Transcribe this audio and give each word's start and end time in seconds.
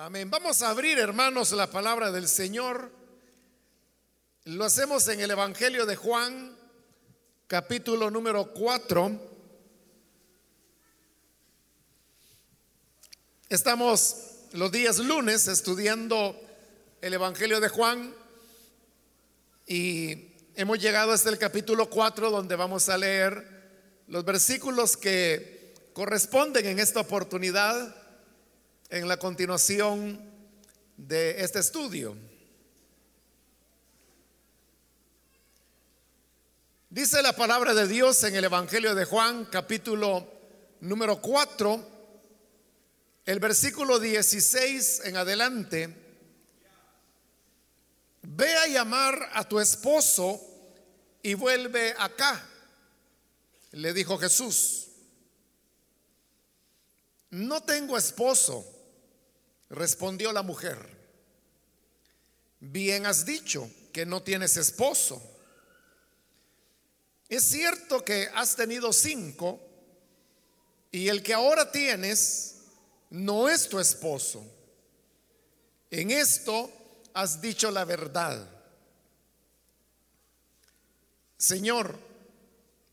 Amén. 0.00 0.30
Vamos 0.30 0.62
a 0.62 0.70
abrir, 0.70 0.96
hermanos, 0.96 1.50
la 1.50 1.68
palabra 1.68 2.12
del 2.12 2.28
Señor. 2.28 2.92
Lo 4.44 4.64
hacemos 4.64 5.08
en 5.08 5.18
el 5.18 5.32
Evangelio 5.32 5.86
de 5.86 5.96
Juan, 5.96 6.56
capítulo 7.48 8.08
número 8.08 8.52
4. 8.52 9.20
Estamos 13.48 14.16
los 14.52 14.70
días 14.70 15.00
lunes 15.00 15.48
estudiando 15.48 16.40
el 17.00 17.14
Evangelio 17.14 17.58
de 17.58 17.68
Juan 17.68 18.14
y 19.66 20.32
hemos 20.54 20.78
llegado 20.78 21.10
hasta 21.10 21.28
el 21.28 21.38
capítulo 21.38 21.90
4 21.90 22.30
donde 22.30 22.54
vamos 22.54 22.88
a 22.88 22.96
leer 22.96 24.04
los 24.06 24.24
versículos 24.24 24.96
que 24.96 25.74
corresponden 25.92 26.66
en 26.66 26.78
esta 26.78 27.00
oportunidad 27.00 27.97
en 28.90 29.06
la 29.06 29.18
continuación 29.18 30.18
de 30.96 31.42
este 31.42 31.58
estudio. 31.58 32.16
Dice 36.88 37.20
la 37.22 37.34
palabra 37.34 37.74
de 37.74 37.86
Dios 37.86 38.24
en 38.24 38.34
el 38.34 38.44
Evangelio 38.44 38.94
de 38.94 39.04
Juan, 39.04 39.44
capítulo 39.44 40.26
número 40.80 41.20
4, 41.20 41.86
el 43.26 43.38
versículo 43.40 43.98
16 43.98 45.02
en 45.04 45.16
adelante. 45.18 45.94
Ve 48.22 48.54
a 48.54 48.68
llamar 48.68 49.30
a 49.34 49.46
tu 49.46 49.60
esposo 49.60 50.40
y 51.22 51.34
vuelve 51.34 51.94
acá, 51.98 52.42
le 53.72 53.92
dijo 53.92 54.16
Jesús. 54.16 54.86
No 57.30 57.62
tengo 57.62 57.98
esposo 57.98 58.77
Respondió 59.70 60.32
la 60.32 60.42
mujer, 60.42 60.78
bien 62.60 63.06
has 63.06 63.24
dicho 63.26 63.70
que 63.92 64.06
no 64.06 64.22
tienes 64.22 64.56
esposo. 64.56 65.22
Es 67.28 67.44
cierto 67.44 68.04
que 68.04 68.28
has 68.34 68.56
tenido 68.56 68.92
cinco 68.92 69.60
y 70.90 71.08
el 71.08 71.22
que 71.22 71.34
ahora 71.34 71.70
tienes 71.70 72.56
no 73.10 73.48
es 73.48 73.68
tu 73.68 73.78
esposo. 73.78 74.44
En 75.90 76.10
esto 76.10 76.70
has 77.12 77.40
dicho 77.40 77.70
la 77.70 77.84
verdad. 77.84 78.48
Señor, 81.36 81.98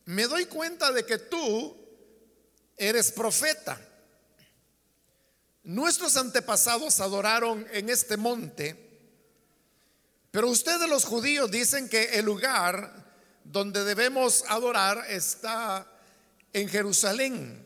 me 0.06 0.28
doy 0.28 0.46
cuenta 0.46 0.92
de 0.92 1.06
que 1.06 1.18
tú 1.18 1.76
eres 2.78 3.12
profeta. 3.12 3.80
Nuestros 5.66 6.16
antepasados 6.16 7.00
adoraron 7.00 7.66
en 7.72 7.90
este 7.90 8.18
monte, 8.18 8.76
pero 10.30 10.50
ustedes 10.50 10.88
los 10.88 11.06
judíos 11.06 11.50
dicen 11.50 11.90
que 11.90 12.20
el 12.20 12.26
lugar 12.26 13.04
donde 13.44 13.84
debemos 13.84 14.44
adorar 14.48 15.06
está 15.10 15.88
en 16.54 16.70
Jerusalén. 16.70 17.66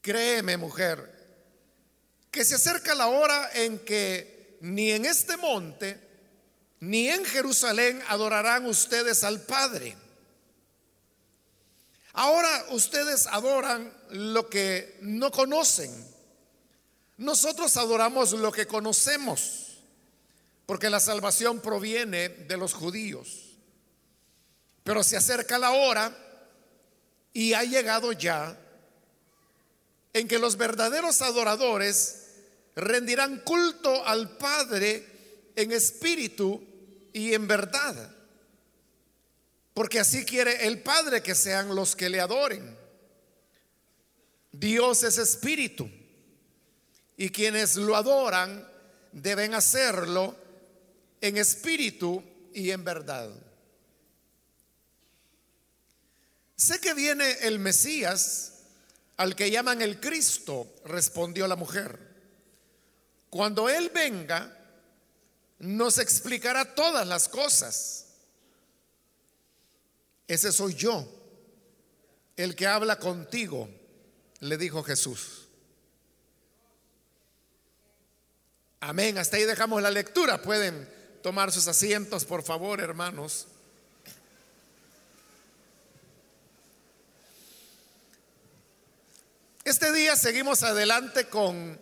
Créeme, 0.00 0.56
mujer, 0.56 1.12
que 2.30 2.44
se 2.44 2.54
acerca 2.54 2.94
la 2.94 3.08
hora 3.08 3.50
en 3.54 3.80
que 3.80 4.56
ni 4.60 4.92
en 4.92 5.04
este 5.04 5.36
monte 5.36 6.08
ni 6.80 7.08
en 7.08 7.24
Jerusalén 7.24 8.00
adorarán 8.06 8.66
ustedes 8.66 9.24
al 9.24 9.40
Padre. 9.42 9.96
Ahora 12.20 12.66
ustedes 12.70 13.28
adoran 13.28 13.92
lo 14.10 14.50
que 14.50 14.98
no 15.02 15.30
conocen. 15.30 15.88
Nosotros 17.16 17.76
adoramos 17.76 18.32
lo 18.32 18.50
que 18.50 18.66
conocemos, 18.66 19.78
porque 20.66 20.90
la 20.90 20.98
salvación 20.98 21.60
proviene 21.60 22.28
de 22.28 22.56
los 22.56 22.74
judíos. 22.74 23.54
Pero 24.82 25.04
se 25.04 25.16
acerca 25.16 25.58
la 25.58 25.70
hora 25.70 26.12
y 27.32 27.52
ha 27.52 27.62
llegado 27.62 28.10
ya 28.10 28.58
en 30.12 30.26
que 30.26 30.40
los 30.40 30.56
verdaderos 30.56 31.22
adoradores 31.22 32.30
rendirán 32.74 33.42
culto 33.44 34.04
al 34.04 34.36
Padre 34.38 35.52
en 35.54 35.70
espíritu 35.70 36.60
y 37.12 37.32
en 37.32 37.46
verdad. 37.46 38.17
Porque 39.78 40.00
así 40.00 40.24
quiere 40.24 40.66
el 40.66 40.82
Padre 40.82 41.22
que 41.22 41.36
sean 41.36 41.72
los 41.72 41.94
que 41.94 42.08
le 42.08 42.18
adoren. 42.18 42.76
Dios 44.50 45.04
es 45.04 45.18
espíritu. 45.18 45.88
Y 47.16 47.30
quienes 47.30 47.76
lo 47.76 47.94
adoran 47.94 48.68
deben 49.12 49.54
hacerlo 49.54 50.34
en 51.20 51.36
espíritu 51.36 52.24
y 52.52 52.72
en 52.72 52.82
verdad. 52.82 53.30
Sé 56.56 56.80
que 56.80 56.92
viene 56.92 57.30
el 57.42 57.60
Mesías, 57.60 58.54
al 59.16 59.36
que 59.36 59.48
llaman 59.48 59.80
el 59.80 60.00
Cristo, 60.00 60.74
respondió 60.86 61.46
la 61.46 61.54
mujer. 61.54 62.00
Cuando 63.30 63.68
Él 63.68 63.92
venga, 63.94 64.58
nos 65.60 65.98
explicará 65.98 66.74
todas 66.74 67.06
las 67.06 67.28
cosas. 67.28 68.07
Ese 70.28 70.52
soy 70.52 70.74
yo, 70.74 71.08
el 72.36 72.54
que 72.54 72.66
habla 72.66 72.98
contigo, 72.98 73.68
le 74.40 74.58
dijo 74.58 74.84
Jesús. 74.84 75.48
Amén. 78.80 79.18
Hasta 79.18 79.38
ahí 79.38 79.44
dejamos 79.44 79.82
la 79.82 79.90
lectura. 79.90 80.40
Pueden 80.40 80.88
tomar 81.22 81.50
sus 81.50 81.66
asientos, 81.66 82.24
por 82.24 82.42
favor, 82.42 82.80
hermanos. 82.80 83.48
Este 89.64 89.92
día 89.92 90.14
seguimos 90.16 90.62
adelante 90.62 91.28
con 91.28 91.78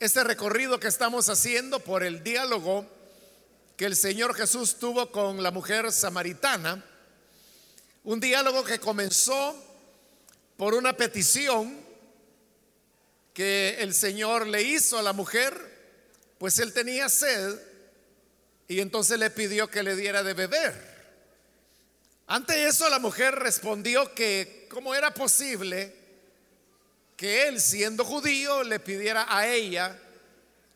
este 0.00 0.24
recorrido 0.24 0.80
que 0.80 0.88
estamos 0.88 1.28
haciendo 1.28 1.80
por 1.80 2.02
el 2.02 2.22
diálogo 2.22 2.95
que 3.76 3.84
el 3.84 3.96
Señor 3.96 4.34
Jesús 4.34 4.78
tuvo 4.78 5.12
con 5.12 5.42
la 5.42 5.50
mujer 5.50 5.92
samaritana, 5.92 6.82
un 8.04 8.20
diálogo 8.20 8.64
que 8.64 8.78
comenzó 8.78 9.54
por 10.56 10.74
una 10.74 10.96
petición 10.96 11.78
que 13.34 13.76
el 13.80 13.92
Señor 13.92 14.46
le 14.46 14.62
hizo 14.62 14.98
a 14.98 15.02
la 15.02 15.12
mujer, 15.12 15.54
pues 16.38 16.58
él 16.58 16.72
tenía 16.72 17.10
sed 17.10 17.60
y 18.66 18.80
entonces 18.80 19.18
le 19.18 19.30
pidió 19.30 19.68
que 19.68 19.82
le 19.82 19.94
diera 19.94 20.22
de 20.22 20.32
beber. 20.32 20.96
Ante 22.28 22.66
eso 22.66 22.88
la 22.88 22.98
mujer 22.98 23.34
respondió 23.34 24.14
que 24.14 24.66
cómo 24.70 24.94
era 24.94 25.12
posible 25.12 25.94
que 27.16 27.48
él, 27.48 27.60
siendo 27.60 28.04
judío, 28.04 28.62
le 28.62 28.80
pidiera 28.80 29.26
a 29.28 29.46
ella, 29.46 29.98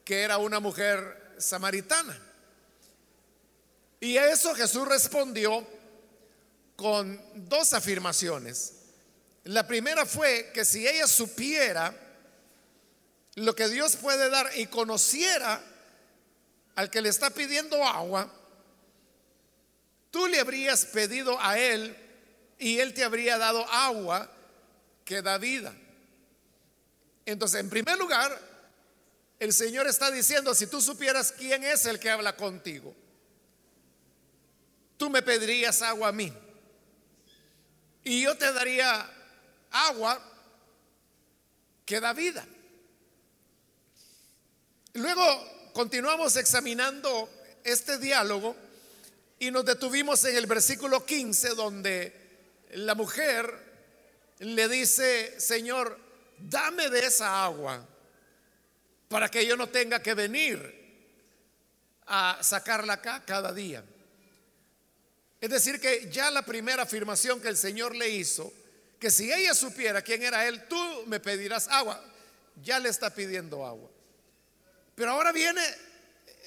que 0.04 0.20
era 0.20 0.38
una 0.38 0.60
mujer 0.60 1.34
samaritana. 1.38 2.29
Y 4.00 4.16
a 4.16 4.32
eso 4.32 4.54
Jesús 4.54 4.88
respondió 4.88 5.66
con 6.74 7.22
dos 7.48 7.74
afirmaciones. 7.74 8.72
La 9.44 9.66
primera 9.66 10.06
fue 10.06 10.50
que 10.54 10.64
si 10.64 10.88
ella 10.88 11.06
supiera 11.06 11.94
lo 13.34 13.54
que 13.54 13.68
Dios 13.68 13.96
puede 13.96 14.30
dar 14.30 14.50
y 14.56 14.66
conociera 14.66 15.62
al 16.74 16.90
que 16.90 17.02
le 17.02 17.10
está 17.10 17.28
pidiendo 17.30 17.84
agua, 17.84 18.32
tú 20.10 20.26
le 20.26 20.40
habrías 20.40 20.86
pedido 20.86 21.38
a 21.40 21.58
él 21.58 21.96
y 22.58 22.78
él 22.78 22.94
te 22.94 23.04
habría 23.04 23.36
dado 23.36 23.66
agua 23.70 24.30
que 25.04 25.20
da 25.20 25.36
vida. 25.36 25.74
Entonces, 27.26 27.60
en 27.60 27.68
primer 27.70 27.98
lugar, 27.98 28.38
el 29.38 29.52
Señor 29.52 29.86
está 29.86 30.10
diciendo, 30.10 30.54
si 30.54 30.66
tú 30.66 30.80
supieras 30.80 31.32
quién 31.32 31.64
es 31.64 31.86
el 31.86 31.98
que 31.98 32.10
habla 32.10 32.36
contigo, 32.36 32.94
tú 35.00 35.08
me 35.08 35.22
pedirías 35.22 35.80
agua 35.80 36.08
a 36.08 36.12
mí. 36.12 36.30
Y 38.04 38.20
yo 38.20 38.36
te 38.36 38.52
daría 38.52 39.10
agua 39.70 40.20
que 41.86 41.98
da 42.00 42.12
vida. 42.12 42.46
Luego 44.92 45.72
continuamos 45.72 46.36
examinando 46.36 47.30
este 47.64 47.96
diálogo 47.96 48.54
y 49.38 49.50
nos 49.50 49.64
detuvimos 49.64 50.22
en 50.26 50.36
el 50.36 50.44
versículo 50.44 51.06
15 51.06 51.54
donde 51.54 52.58
la 52.72 52.94
mujer 52.94 53.58
le 54.40 54.68
dice, 54.68 55.40
Señor, 55.40 55.98
dame 56.36 56.90
de 56.90 57.06
esa 57.06 57.42
agua 57.42 57.88
para 59.08 59.30
que 59.30 59.46
yo 59.46 59.56
no 59.56 59.66
tenga 59.70 60.02
que 60.02 60.12
venir 60.12 60.78
a 62.06 62.38
sacarla 62.42 62.94
acá 62.94 63.24
cada 63.24 63.54
día. 63.54 63.82
Es 65.40 65.48
decir, 65.48 65.80
que 65.80 66.10
ya 66.10 66.30
la 66.30 66.42
primera 66.42 66.82
afirmación 66.82 67.40
que 67.40 67.48
el 67.48 67.56
Señor 67.56 67.96
le 67.96 68.08
hizo, 68.10 68.52
que 68.98 69.10
si 69.10 69.32
ella 69.32 69.54
supiera 69.54 70.02
quién 70.02 70.22
era 70.22 70.46
él, 70.46 70.68
tú 70.68 71.04
me 71.06 71.18
pedirás 71.18 71.66
agua. 71.68 72.04
Ya 72.62 72.78
le 72.78 72.90
está 72.90 73.14
pidiendo 73.14 73.64
agua. 73.64 73.88
Pero 74.94 75.12
ahora 75.12 75.32
viene 75.32 75.62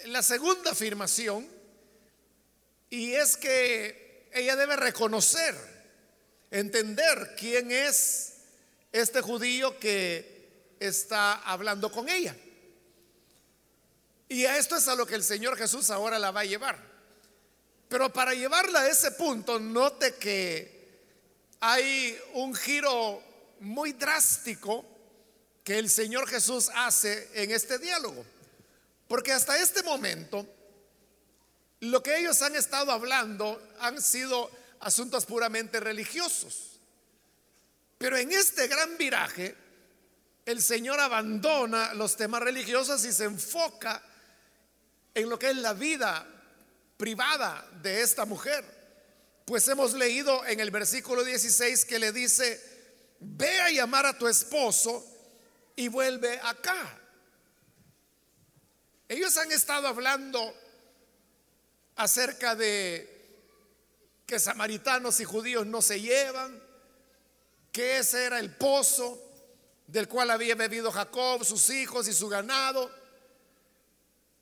la 0.06 0.22
segunda 0.22 0.72
afirmación 0.72 1.48
y 2.92 3.13
es 3.13 3.36
que 3.36 4.30
ella 4.31 4.56
debe 4.56 4.75
reconocer, 4.75 5.56
entender 6.51 7.36
quién 7.36 7.72
es 7.72 8.34
este 8.92 9.22
judío 9.22 9.80
que 9.80 10.75
está 10.80 11.34
hablando 11.34 11.92
con 11.92 12.07
ella. 12.07 12.36
Y 14.30 14.46
a 14.46 14.57
esto 14.57 14.75
es 14.75 14.88
a 14.88 14.96
lo 14.96 15.07
que 15.07 15.16
el 15.16 15.24
Señor 15.24 15.57
Jesús 15.57 15.89
ahora 15.89 16.19
la 16.19 16.30
va 16.30 16.42
a 16.42 16.46
llevar. 16.46 16.93
Pero 17.94 18.12
para 18.12 18.34
llevarla 18.34 18.80
a 18.80 18.88
ese 18.88 19.12
punto, 19.12 19.60
note 19.60 20.16
que 20.16 21.06
hay 21.60 22.19
un 22.34 22.56
giro 22.56 23.22
muy 23.60 23.94
drástico 23.94 24.84
que 25.63 25.78
el 25.78 25.92
Señor 25.92 26.28
Jesús 26.28 26.72
hace 26.74 27.30
en 27.36 27.51
este 27.51 27.78
diálogo. 27.78 28.25
Porque 29.07 29.31
hasta 29.31 29.62
este 29.62 29.84
momento, 29.84 30.44
lo 31.81 32.01
que 32.01 32.18
ellos 32.18 32.42
han 32.42 32.56
estado 32.56 32.92
hablando 32.92 33.62
han 33.80 34.01
sido 34.01 34.50
asuntos 34.80 35.28
puramente 35.28 35.80
religiosos. 35.80 36.80
Pero 38.00 38.18
en 38.18 38.31
este 38.31 38.68
gran 38.68 38.98
viraje, 38.98 39.56
el 40.48 40.63
Señor 40.63 41.00
abandona 41.00 41.94
los 41.94 42.16
temas 42.16 42.42
religiosos 42.42 43.06
y 43.06 43.13
se 43.13 43.25
enfoca 43.25 44.01
en 45.13 45.30
lo 45.30 45.38
que 45.38 45.51
es 45.51 45.57
la 45.57 45.74
vida 45.74 46.32
privada 46.98 47.68
de 47.81 48.01
esta 48.01 48.25
mujer. 48.25 48.63
Pues 49.45 49.68
hemos 49.68 49.94
leído 49.94 50.45
en 50.45 50.60
el 50.60 50.72
versículo 50.72 51.24
16 51.24 51.86
que 51.86 52.00
le 52.00 52.12
dice, 52.12 52.62
ve 53.19 53.62
a 53.62 53.69
llamar 53.72 54.06
a 54.06 54.18
tu 54.18 54.28
esposo 54.28 55.06
y 55.75 55.88
vuelve 55.88 56.40
acá. 56.44 57.00
Ellos 59.07 59.36
han 59.38 59.51
estado 59.51 59.88
hablando 59.88 60.54
acerca 61.95 62.56
de 62.56 63.10
que 64.25 64.39
samaritanos 64.39 65.19
y 65.19 65.25
judíos 65.25 65.68
no 65.68 65.81
se 65.81 66.00
llevan, 66.00 66.62
que 67.72 67.98
ese 67.98 68.24
era 68.24 68.39
el 68.39 68.56
pozo 68.56 69.22
del 69.88 70.07
cual 70.07 70.31
había 70.31 70.56
bebido 70.56 70.92
Jacob, 70.92 71.44
sus 71.44 71.69
hijos 71.69 72.07
y 72.07 72.13
su 72.13 72.30
ganado, 72.30 72.89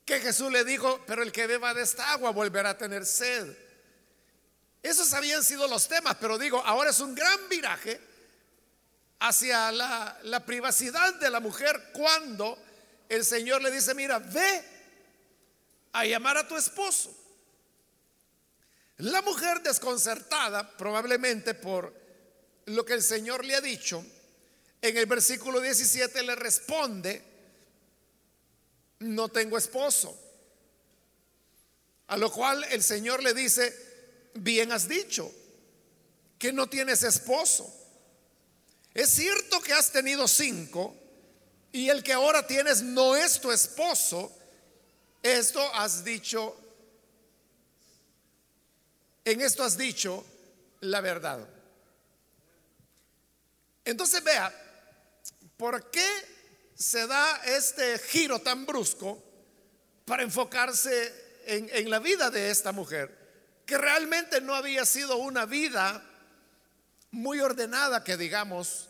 que 0.04 0.20
Jesús 0.20 0.50
le 0.50 0.64
dijo, 0.64 1.00
pero 1.06 1.22
el 1.22 1.32
que 1.32 1.46
beba 1.46 1.74
de 1.74 1.82
esta 1.82 2.12
agua 2.12 2.30
volverá 2.30 2.70
a 2.70 2.78
tener 2.78 3.06
sed. 3.06 3.56
Esos 4.82 5.12
habían 5.14 5.44
sido 5.44 5.68
los 5.68 5.86
temas, 5.86 6.16
pero 6.20 6.38
digo, 6.38 6.60
ahora 6.64 6.90
es 6.90 7.00
un 7.00 7.14
gran 7.14 7.48
viraje 7.48 8.00
hacia 9.20 9.70
la, 9.70 10.18
la 10.24 10.44
privacidad 10.44 11.14
de 11.14 11.30
la 11.30 11.38
mujer 11.38 11.90
cuando 11.92 12.58
el 13.08 13.24
Señor 13.24 13.62
le 13.62 13.70
dice, 13.70 13.94
mira, 13.94 14.18
ve 14.18 14.64
a 15.92 16.04
llamar 16.04 16.38
a 16.38 16.48
tu 16.48 16.56
esposo. 16.56 17.16
La 18.98 19.22
mujer 19.22 19.62
desconcertada, 19.62 20.76
probablemente 20.76 21.54
por 21.54 21.94
lo 22.66 22.84
que 22.84 22.94
el 22.94 23.02
Señor 23.02 23.44
le 23.44 23.54
ha 23.54 23.60
dicho, 23.60 24.04
en 24.80 24.96
el 24.96 25.06
versículo 25.06 25.60
17 25.60 26.22
le 26.24 26.34
responde, 26.34 27.31
no 29.02 29.28
tengo 29.28 29.58
esposo. 29.58 30.18
A 32.08 32.16
lo 32.16 32.30
cual 32.30 32.64
el 32.64 32.82
Señor 32.82 33.22
le 33.22 33.34
dice, 33.34 33.74
bien 34.34 34.72
has 34.72 34.88
dicho, 34.88 35.32
que 36.38 36.52
no 36.52 36.68
tienes 36.68 37.02
esposo. 37.02 37.72
Es 38.94 39.10
cierto 39.10 39.60
que 39.60 39.72
has 39.72 39.90
tenido 39.90 40.28
cinco, 40.28 40.94
y 41.72 41.88
el 41.88 42.02
que 42.02 42.12
ahora 42.12 42.46
tienes 42.46 42.82
no 42.82 43.16
es 43.16 43.40
tu 43.40 43.50
esposo, 43.50 44.30
esto 45.22 45.62
has 45.74 46.04
dicho, 46.04 46.54
en 49.24 49.40
esto 49.40 49.62
has 49.62 49.78
dicho 49.78 50.24
la 50.80 51.00
verdad. 51.00 51.48
Entonces 53.84 54.22
vea, 54.22 54.52
¿por 55.56 55.90
qué 55.90 56.31
se 56.82 57.06
da 57.06 57.40
este 57.44 57.98
giro 57.98 58.40
tan 58.40 58.66
brusco 58.66 59.22
para 60.04 60.24
enfocarse 60.24 61.40
en, 61.46 61.70
en 61.72 61.88
la 61.88 62.00
vida 62.00 62.28
de 62.30 62.50
esta 62.50 62.72
mujer? 62.72 63.62
Que 63.64 63.78
realmente 63.78 64.40
no 64.40 64.54
había 64.54 64.84
sido 64.84 65.16
una 65.16 65.46
vida 65.46 66.04
muy 67.12 67.38
ordenada, 67.40 68.02
que 68.02 68.16
digamos, 68.16 68.88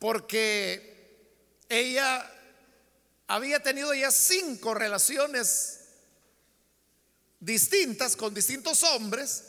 porque 0.00 0.92
ella 1.68 2.28
había 3.28 3.62
tenido 3.62 3.94
ya 3.94 4.10
cinco 4.10 4.74
relaciones 4.74 5.78
distintas 7.38 8.16
con 8.16 8.34
distintos 8.34 8.82
hombres, 8.82 9.44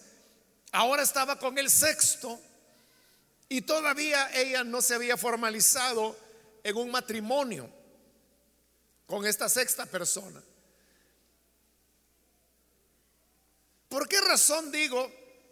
ahora 0.72 1.02
estaba 1.02 1.40
con 1.40 1.58
el 1.58 1.72
sexto 1.72 2.40
y 3.50 3.62
todavía 3.62 4.30
ella 4.36 4.64
no 4.64 4.82
se 4.82 4.94
había 4.94 5.18
formalizado 5.18 6.16
en 6.64 6.78
un 6.78 6.90
matrimonio 6.90 7.70
con 9.06 9.26
esta 9.26 9.50
sexta 9.50 9.86
persona. 9.86 10.42
¿Por 13.90 14.08
qué 14.08 14.22
razón 14.22 14.72
digo 14.72 15.12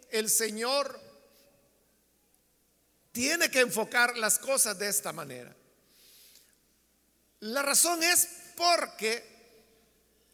el 0.09 0.29
Señor 0.29 0.99
tiene 3.11 3.51
que 3.51 3.59
enfocar 3.59 4.17
las 4.17 4.39
cosas 4.39 4.79
de 4.79 4.87
esta 4.87 5.11
manera? 5.11 5.55
La 7.41 7.61
razón 7.61 8.01
es 8.01 8.27
porque 8.55 9.29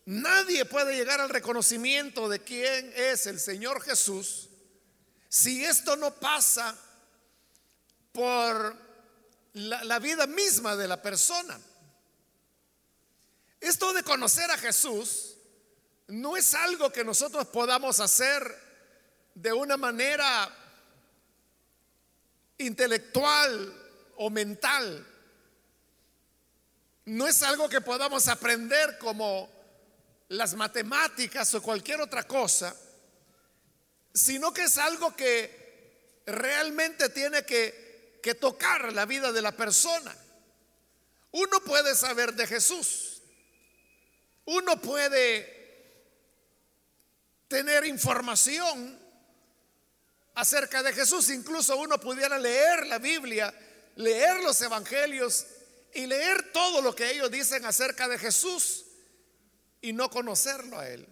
nadie 0.05 0.63
puede 0.65 0.95
llegar 0.95 1.19
al 1.19 1.29
reconocimiento 1.29 2.29
de 2.29 2.43
quién 2.43 2.93
es 2.95 3.27
el 3.27 3.39
Señor 3.39 3.81
Jesús 3.81 4.49
si 5.29 5.65
esto 5.65 5.95
no 5.97 6.13
pasa 6.15 6.77
por 8.11 8.86
la, 9.57 9.99
vida 9.99 10.27
misma 10.27 10.75
de 10.75 10.87
la 10.87 11.01
persona. 11.01 11.59
Esto 13.59 13.91
de 13.93 14.03
conocer 14.03 14.49
a 14.51 14.57
Jesús 14.57 15.35
no 16.07 16.37
es 16.37 16.53
algo 16.53 16.91
que 16.91 17.03
nosotros 17.03 17.47
podamos 17.47 17.99
hacer 17.99 18.55
de 19.33 19.51
una 19.51 19.77
manera 19.77 20.49
intelectual 22.57 23.73
o 24.17 24.29
mental. 24.29 25.05
No 27.05 27.27
es 27.27 27.41
algo 27.41 27.67
que 27.67 27.81
podamos 27.81 28.27
aprender 28.27 28.97
como 28.99 29.49
las 30.29 30.53
matemáticas 30.55 31.53
o 31.55 31.61
cualquier 31.61 32.01
otra 32.01 32.23
cosa, 32.23 32.75
sino 34.13 34.53
que 34.53 34.63
es 34.63 34.77
algo 34.77 35.15
que 35.15 36.21
realmente 36.25 37.09
tiene 37.09 37.43
que, 37.43 37.86
que 38.27 38.35
tocar 38.35 38.91
la 38.91 39.05
vida 39.05 39.31
de 39.31 39.41
la 39.41 39.53
persona. 39.53 40.13
Uno 41.31 41.61
puede 41.61 41.95
saber 41.95 42.33
de 42.33 42.45
Jesús, 42.45 43.21
uno 44.43 44.81
puede 44.81 45.55
tener 47.47 47.85
información 47.85 48.99
acerca 50.35 50.83
de 50.83 50.91
Jesús, 50.91 51.29
incluso 51.29 51.77
uno 51.77 51.97
pudiera 52.01 52.37
leer 52.37 52.87
la 52.87 52.97
Biblia, 52.97 53.53
leer 53.95 54.43
los 54.43 54.61
evangelios 54.61 55.45
y 55.93 56.05
leer 56.05 56.51
todo 56.51 56.81
lo 56.81 56.93
que 56.93 57.09
ellos 57.09 57.31
dicen 57.31 57.63
acerca 57.63 58.09
de 58.09 58.19
Jesús 58.19 58.87
y 59.79 59.93
no 59.93 60.09
conocerlo 60.09 60.77
a 60.77 60.89
Él. 60.89 61.07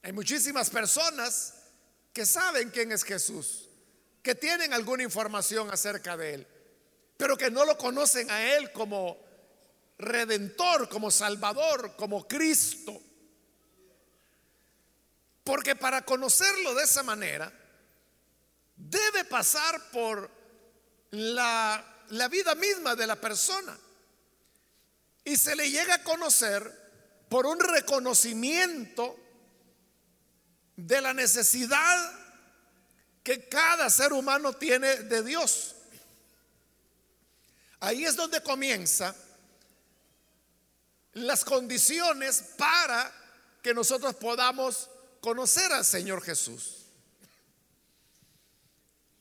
Hay 0.00 0.12
muchísimas 0.12 0.70
personas 0.70 1.52
que 2.14 2.24
saben 2.24 2.70
quién 2.70 2.92
es 2.92 3.04
Jesús, 3.04 3.67
que 4.22 4.34
tienen 4.34 4.72
alguna 4.72 5.02
información 5.02 5.70
acerca 5.72 6.16
de 6.16 6.34
Él, 6.34 6.46
pero 7.16 7.36
que 7.36 7.50
no 7.50 7.64
lo 7.64 7.76
conocen 7.78 8.30
a 8.30 8.54
Él 8.54 8.72
como 8.72 9.18
redentor, 9.98 10.88
como 10.88 11.10
salvador, 11.10 11.96
como 11.96 12.26
Cristo. 12.26 13.00
Porque 15.44 15.74
para 15.76 16.04
conocerlo 16.04 16.74
de 16.74 16.84
esa 16.84 17.02
manera, 17.02 17.52
debe 18.76 19.24
pasar 19.24 19.90
por 19.90 20.30
la 21.10 21.94
la 22.10 22.28
vida 22.28 22.54
misma 22.54 22.94
de 22.94 23.06
la 23.06 23.16
persona. 23.16 23.78
Y 25.24 25.36
se 25.36 25.54
le 25.56 25.70
llega 25.70 25.96
a 25.96 26.02
conocer 26.02 27.26
por 27.28 27.46
un 27.46 27.60
reconocimiento 27.60 29.16
de 30.76 31.00
la 31.00 31.12
necesidad 31.12 32.17
que 33.28 33.46
cada 33.46 33.90
ser 33.90 34.14
humano 34.14 34.54
tiene 34.54 35.02
de 35.02 35.22
Dios. 35.22 35.74
Ahí 37.78 38.06
es 38.06 38.16
donde 38.16 38.42
comienza 38.42 39.14
las 41.12 41.44
condiciones 41.44 42.42
para 42.56 43.12
que 43.60 43.74
nosotros 43.74 44.14
podamos 44.14 44.88
conocer 45.20 45.70
al 45.72 45.84
Señor 45.84 46.22
Jesús. 46.22 46.86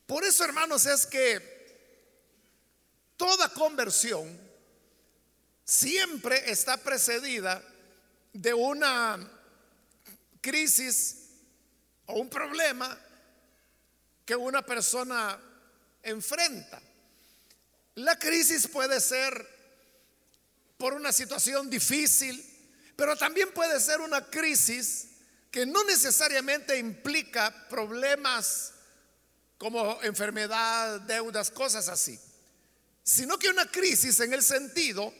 Por 0.05 0.23
eso, 0.23 0.45
hermanos, 0.45 0.85
es 0.85 1.05
que 1.05 1.57
toda 3.17 3.49
conversión 3.49 4.39
siempre 5.65 6.49
está 6.49 6.77
precedida 6.77 7.61
de 8.31 8.53
una 8.53 9.19
crisis 10.39 11.27
o 12.05 12.13
un 12.21 12.29
problema 12.29 12.97
que 14.27 14.35
una 14.35 14.61
persona 14.61 15.39
enfrenta. 16.03 16.81
La 17.95 18.19
crisis 18.19 18.67
puede 18.67 18.99
ser 18.99 19.47
por 20.77 20.93
una 20.93 21.13
situación 21.13 21.69
difícil, 21.69 22.43
pero 22.97 23.15
también 23.15 23.53
puede 23.53 23.79
ser 23.79 24.01
una 24.01 24.29
crisis 24.29 25.07
que 25.49 25.65
no 25.65 25.81
necesariamente 25.85 26.77
implica 26.77 27.69
problemas 27.69 28.73
como 29.57 29.97
enfermedad, 30.03 30.99
deudas, 31.01 31.49
cosas 31.49 31.87
así, 31.87 32.19
sino 33.01 33.39
que 33.39 33.47
una 33.47 33.71
crisis 33.71 34.19
en 34.19 34.33
el 34.33 34.43
sentido 34.43 35.13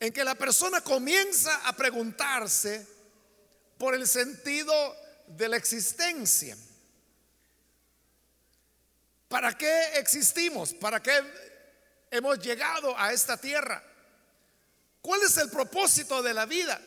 en 0.00 0.10
que 0.10 0.24
la 0.24 0.36
persona 0.36 0.80
comienza 0.80 1.54
a 1.68 1.76
preguntarse 1.76 2.86
por 3.76 3.94
el 3.94 4.08
sentido 4.08 4.74
de 5.26 5.50
la 5.50 5.58
existencia. 5.58 6.56
¿Para 9.28 9.56
qué 9.56 9.98
existimos? 9.98 10.72
¿Para 10.74 11.02
qué 11.02 11.12
hemos 12.10 12.38
llegado 12.38 12.96
a 12.96 13.12
esta 13.12 13.36
tierra? 13.36 13.82
¿Cuál 15.00 15.22
es 15.22 15.36
el 15.36 15.50
propósito 15.50 16.22
de 16.22 16.34
la 16.34 16.46
vida? 16.46 16.80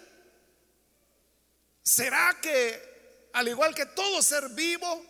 ¿Será 1.84 2.38
que, 2.42 3.30
al 3.34 3.48
igual 3.48 3.76
que 3.76 3.86
todo 3.88 4.22
ser 4.22 4.50
vivo, 4.50 5.06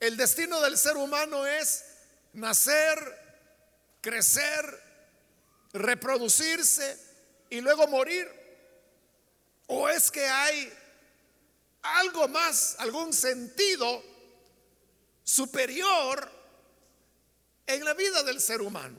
el 0.00 0.16
destino 0.16 0.60
del 0.60 0.76
ser 0.76 0.96
humano 0.96 1.46
es 1.46 1.84
nacer, 2.32 2.98
crecer, 4.00 4.82
reproducirse 5.72 6.98
y 7.48 7.60
luego 7.60 7.86
morir? 7.86 8.28
¿O 9.66 9.88
es 9.88 10.10
que 10.10 10.26
hay 10.26 10.72
algo 11.82 12.26
más, 12.28 12.74
algún 12.78 13.12
sentido 13.12 14.02
superior 15.22 16.39
en 17.74 17.84
la 17.84 17.94
vida 17.94 18.22
del 18.22 18.40
ser 18.40 18.60
humano? 18.60 18.98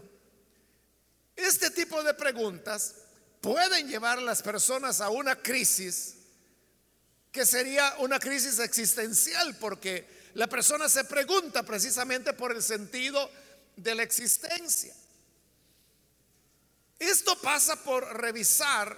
Este 1.35 1.71
tipo 1.71 2.03
de 2.03 2.13
preguntas 2.13 2.95
pueden 3.39 3.87
llevar 3.87 4.19
a 4.19 4.21
las 4.21 4.41
personas 4.41 5.01
a 5.01 5.09
una 5.09 5.35
crisis 5.35 6.15
que 7.31 7.45
sería 7.45 7.95
una 7.99 8.19
crisis 8.19 8.59
existencial 8.59 9.55
porque 9.57 10.07
la 10.33 10.47
persona 10.47 10.89
se 10.89 11.03
pregunta 11.05 11.63
precisamente 11.63 12.33
por 12.33 12.51
el 12.51 12.61
sentido 12.61 13.29
de 13.75 13.95
la 13.95 14.03
existencia. 14.03 14.93
Esto 16.99 17.35
pasa 17.41 17.81
por 17.83 18.21
revisar 18.21 18.95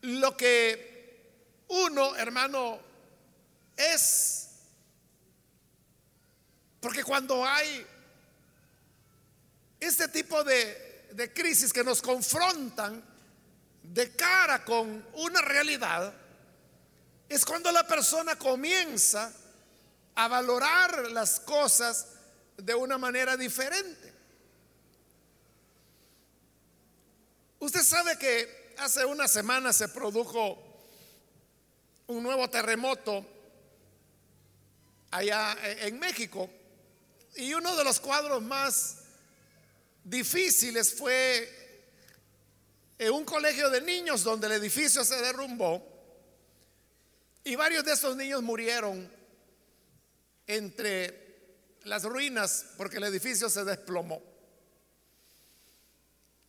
lo 0.00 0.36
que 0.36 0.96
uno, 1.68 2.16
hermano, 2.16 2.80
es. 3.76 4.48
Porque 6.80 7.04
cuando 7.04 7.46
hay 7.46 7.86
este 9.80 10.08
tipo 10.08 10.42
de 10.44 10.86
de 11.16 11.32
crisis 11.32 11.72
que 11.72 11.82
nos 11.82 12.02
confrontan 12.02 13.02
de 13.82 14.14
cara 14.14 14.64
con 14.64 15.04
una 15.14 15.40
realidad, 15.40 16.12
es 17.28 17.44
cuando 17.44 17.72
la 17.72 17.86
persona 17.86 18.36
comienza 18.36 19.32
a 20.14 20.28
valorar 20.28 21.10
las 21.10 21.40
cosas 21.40 22.08
de 22.56 22.74
una 22.74 22.98
manera 22.98 23.36
diferente. 23.36 24.12
Usted 27.58 27.82
sabe 27.82 28.18
que 28.18 28.74
hace 28.78 29.04
una 29.04 29.26
semana 29.26 29.72
se 29.72 29.88
produjo 29.88 30.62
un 32.08 32.22
nuevo 32.22 32.48
terremoto 32.50 33.26
allá 35.10 35.56
en 35.62 35.98
México 35.98 36.50
y 37.36 37.54
uno 37.54 37.74
de 37.74 37.84
los 37.84 37.98
cuadros 38.00 38.42
más 38.42 38.95
difíciles 40.06 40.94
fue 40.94 41.52
un 43.12 43.24
colegio 43.24 43.68
de 43.70 43.80
niños 43.80 44.22
donde 44.22 44.46
el 44.46 44.52
edificio 44.54 45.04
se 45.04 45.20
derrumbó 45.20 45.84
y 47.42 47.56
varios 47.56 47.84
de 47.84 47.92
esos 47.92 48.16
niños 48.16 48.42
murieron 48.42 49.10
entre 50.46 51.26
las 51.82 52.04
ruinas 52.04 52.66
porque 52.76 52.98
el 52.98 53.04
edificio 53.04 53.50
se 53.50 53.64
desplomó. 53.64 54.22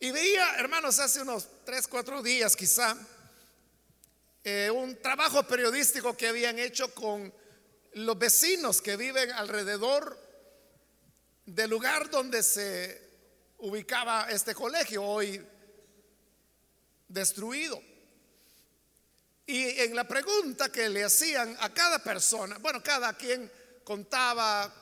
Y 0.00 0.12
veía, 0.12 0.54
hermanos, 0.56 1.00
hace 1.00 1.22
unos 1.22 1.48
tres, 1.64 1.88
cuatro 1.88 2.22
días 2.22 2.54
quizá, 2.54 2.96
eh, 4.44 4.70
un 4.72 4.96
trabajo 5.02 5.42
periodístico 5.42 6.16
que 6.16 6.28
habían 6.28 6.58
hecho 6.60 6.94
con 6.94 7.32
los 7.94 8.18
vecinos 8.18 8.80
que 8.80 8.96
viven 8.96 9.32
alrededor 9.32 10.16
del 11.44 11.70
lugar 11.70 12.08
donde 12.10 12.42
se 12.44 13.07
ubicaba 13.58 14.28
este 14.30 14.54
colegio, 14.54 15.02
hoy 15.02 15.44
destruido. 17.08 17.80
Y 19.46 19.80
en 19.80 19.96
la 19.96 20.06
pregunta 20.06 20.70
que 20.70 20.88
le 20.88 21.04
hacían 21.04 21.56
a 21.60 21.72
cada 21.72 22.02
persona, 22.02 22.58
bueno, 22.58 22.82
cada 22.82 23.16
quien 23.16 23.50
contaba 23.82 24.72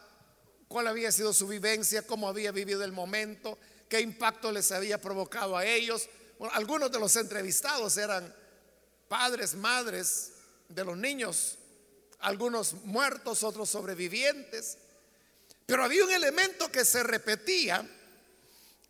cuál 0.66 0.88
había 0.88 1.12
sido 1.12 1.32
su 1.32 1.46
vivencia, 1.46 2.02
cómo 2.02 2.28
había 2.28 2.50
vivido 2.50 2.82
el 2.82 2.92
momento, 2.92 3.58
qué 3.88 4.00
impacto 4.00 4.50
les 4.50 4.72
había 4.72 5.00
provocado 5.00 5.56
a 5.56 5.64
ellos. 5.64 6.08
algunos 6.50 6.90
de 6.90 6.98
los 6.98 7.14
entrevistados 7.16 7.96
eran 7.96 8.34
padres, 9.08 9.54
madres 9.54 10.32
de 10.68 10.84
los 10.84 10.96
niños, 10.96 11.58
algunos 12.18 12.74
muertos, 12.84 13.44
otros 13.44 13.70
sobrevivientes. 13.70 14.78
Pero 15.64 15.84
había 15.84 16.04
un 16.04 16.12
elemento 16.12 16.70
que 16.70 16.84
se 16.84 17.02
repetía 17.02 17.88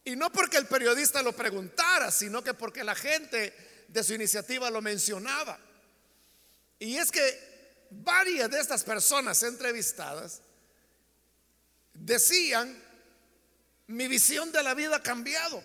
y 0.06 0.14
no 0.14 0.30
porque 0.30 0.56
el 0.56 0.66
periodista 0.66 1.20
lo 1.20 1.32
preguntara, 1.32 2.12
sino 2.12 2.42
que 2.42 2.54
porque 2.54 2.84
la 2.84 2.94
gente 2.94 3.84
de 3.88 4.04
su 4.04 4.14
iniciativa 4.14 4.70
lo 4.70 4.80
mencionaba. 4.80 5.58
Y 6.78 6.96
es 6.96 7.10
que 7.10 7.86
varias 7.90 8.48
de 8.48 8.60
estas 8.60 8.84
personas 8.84 9.42
entrevistadas 9.42 10.42
decían, 11.92 12.80
mi 13.88 14.06
visión 14.06 14.52
de 14.52 14.62
la 14.62 14.75
vida 14.75 14.94
ha 14.94 15.02
cambiado. 15.02 15.60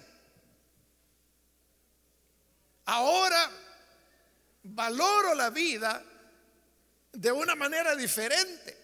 Ahora 2.85 3.47
valoro 4.63 5.35
la 5.35 5.51
vida 5.51 6.03
de 7.11 7.31
una 7.31 7.53
manera 7.53 7.95
diferente. 7.95 8.75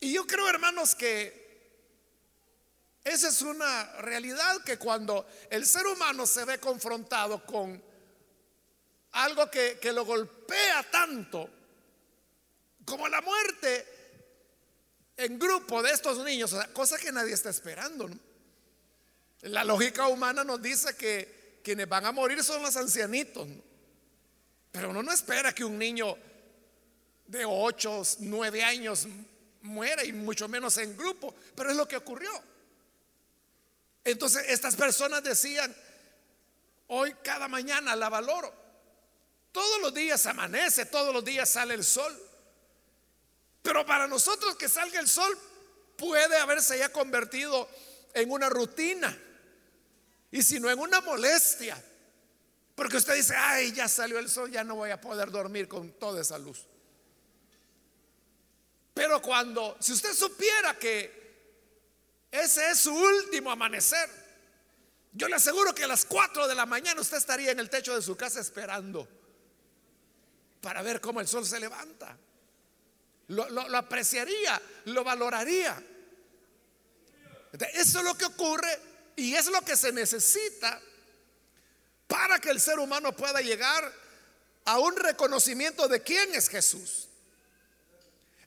Y 0.00 0.14
yo 0.14 0.26
creo, 0.26 0.48
hermanos, 0.48 0.94
que 0.94 1.47
esa 3.08 3.28
es 3.28 3.42
una 3.42 3.84
realidad 4.00 4.62
que 4.62 4.78
cuando 4.78 5.26
el 5.50 5.66
ser 5.66 5.86
humano 5.86 6.26
se 6.26 6.44
ve 6.44 6.58
confrontado 6.58 7.44
con 7.44 7.82
algo 9.12 9.50
que, 9.50 9.78
lo 9.92 10.04
golpea 10.04 10.82
tanto, 10.90 11.48
como 12.84 13.08
la 13.08 13.20
muerte 13.20 13.86
en 15.16 15.38
grupo 15.38 15.82
de 15.82 15.92
estos 15.92 16.22
niños, 16.24 16.54
cosa 16.72 16.98
que 16.98 17.10
nadie 17.10 17.34
está 17.34 17.50
esperando. 17.50 18.08
La 19.42 19.64
lógica 19.64 20.06
humana 20.08 20.44
nos 20.44 20.60
dice 20.60 20.94
que 20.96 21.60
quienes 21.64 21.88
van 21.88 22.06
a 22.06 22.12
morir 22.12 22.42
son 22.44 22.62
los 22.62 22.76
ancianitos, 22.76 23.48
pero 24.70 24.90
uno 24.90 25.02
no 25.02 25.12
espera 25.12 25.54
que 25.54 25.64
un 25.64 25.78
niño 25.78 26.16
de 27.26 27.44
8, 27.44 28.02
9 28.20 28.64
años 28.64 29.06
muera 29.62 30.04
y 30.04 30.12
mucho 30.12 30.48
menos 30.48 30.76
en 30.78 30.96
grupo, 30.96 31.34
pero 31.54 31.70
es 31.70 31.76
lo 31.76 31.86
que 31.86 31.96
ocurrió. 31.96 32.30
Entonces 34.10 34.44
estas 34.48 34.74
personas 34.74 35.22
decían, 35.22 35.74
hoy 36.86 37.14
cada 37.22 37.46
mañana 37.46 37.94
la 37.94 38.08
valoro. 38.08 38.52
Todos 39.52 39.82
los 39.82 39.92
días 39.92 40.24
amanece, 40.26 40.86
todos 40.86 41.12
los 41.12 41.22
días 41.22 41.48
sale 41.48 41.74
el 41.74 41.84
sol. 41.84 42.16
Pero 43.60 43.84
para 43.84 44.06
nosotros 44.06 44.56
que 44.56 44.68
salga 44.68 44.98
el 44.98 45.08
sol 45.08 45.36
puede 45.96 46.38
haberse 46.38 46.78
ya 46.78 46.90
convertido 46.90 47.68
en 48.14 48.30
una 48.30 48.48
rutina. 48.48 49.14
Y 50.30 50.42
si 50.42 50.58
no 50.58 50.70
en 50.70 50.78
una 50.78 51.02
molestia. 51.02 51.82
Porque 52.74 52.96
usted 52.96 53.14
dice, 53.14 53.34
ay, 53.36 53.72
ya 53.72 53.88
salió 53.88 54.18
el 54.18 54.30
sol, 54.30 54.50
ya 54.50 54.64
no 54.64 54.76
voy 54.76 54.90
a 54.90 55.00
poder 55.00 55.30
dormir 55.30 55.68
con 55.68 55.92
toda 55.98 56.22
esa 56.22 56.38
luz. 56.38 56.64
Pero 58.94 59.20
cuando, 59.20 59.76
si 59.80 59.92
usted 59.92 60.14
supiera 60.14 60.78
que 60.78 61.17
ese 62.30 62.70
es 62.70 62.78
su 62.78 62.94
último 62.94 63.50
amanecer. 63.50 64.08
Yo 65.12 65.28
le 65.28 65.36
aseguro 65.36 65.74
que 65.74 65.84
a 65.84 65.88
las 65.88 66.04
4 66.04 66.46
de 66.46 66.54
la 66.54 66.66
mañana 66.66 67.00
usted 67.00 67.16
estaría 67.16 67.50
en 67.50 67.60
el 67.60 67.70
techo 67.70 67.94
de 67.94 68.02
su 68.02 68.16
casa 68.16 68.40
esperando 68.40 69.08
para 70.60 70.82
ver 70.82 71.00
cómo 71.00 71.20
el 71.20 71.28
sol 71.28 71.46
se 71.46 71.58
levanta. 71.58 72.16
lo, 73.28 73.48
lo 73.48 73.78
apreciaría, 73.78 74.60
lo 74.86 75.04
valoraría. 75.04 75.82
Eso 77.74 77.98
es 77.98 78.04
lo 78.04 78.16
que 78.16 78.26
ocurre 78.26 78.80
y 79.16 79.34
es 79.34 79.46
lo 79.46 79.60
que 79.62 79.76
se 79.76 79.92
necesita 79.92 80.80
para 82.06 82.38
que 82.38 82.50
el 82.50 82.60
ser 82.60 82.78
humano 82.78 83.14
pueda 83.14 83.40
llegar 83.40 83.92
a 84.64 84.78
un 84.78 84.96
reconocimiento 84.96 85.88
de 85.88 86.02
quién 86.02 86.34
es 86.34 86.48
Jesús. 86.48 87.07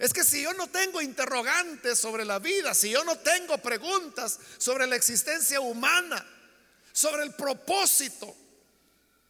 Es 0.01 0.13
que 0.13 0.23
si 0.23 0.41
yo 0.41 0.51
no 0.55 0.67
tengo 0.67 0.99
interrogantes 0.99 1.99
sobre 1.99 2.25
la 2.25 2.39
vida, 2.39 2.73
si 2.73 2.89
yo 2.89 3.03
no 3.03 3.19
tengo 3.19 3.59
preguntas 3.59 4.39
sobre 4.57 4.87
la 4.87 4.95
existencia 4.95 5.61
humana, 5.61 6.25
sobre 6.91 7.21
el 7.21 7.35
propósito 7.35 8.35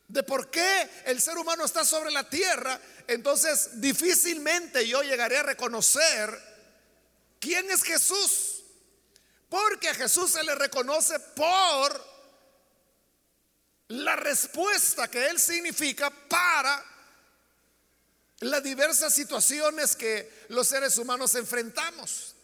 de 0.08 0.24
por 0.24 0.50
qué 0.50 0.90
el 1.08 1.22
ser 1.22 1.38
humano 1.38 1.66
está 1.66 1.84
sobre 1.84 2.10
la 2.10 2.30
tierra, 2.30 2.80
entonces 3.06 3.82
difícilmente 3.82 4.88
yo 4.88 5.04
llegaré 5.04 5.40
a 5.40 5.44
reconocer 5.44 6.42
quién 7.42 7.70
es 7.70 7.84
Jesús. 7.84 8.64
Porque 9.50 9.90
a 9.90 9.94
Jesús 9.94 10.32
se 10.32 10.44
le 10.46 10.56
reconoce 10.56 11.20
por 11.20 12.02
la 13.90 14.16
respuesta 14.16 15.12
que 15.12 15.28
Él 15.28 15.38
significa 15.38 16.10
para 16.30 16.91
las 18.42 18.64
diversas 18.64 19.14
situaciones 19.14 19.96
que 19.96 20.46
los 20.50 20.68
seres 20.68 20.98
humanos 20.98 21.36
enfrentamos. 21.36 22.36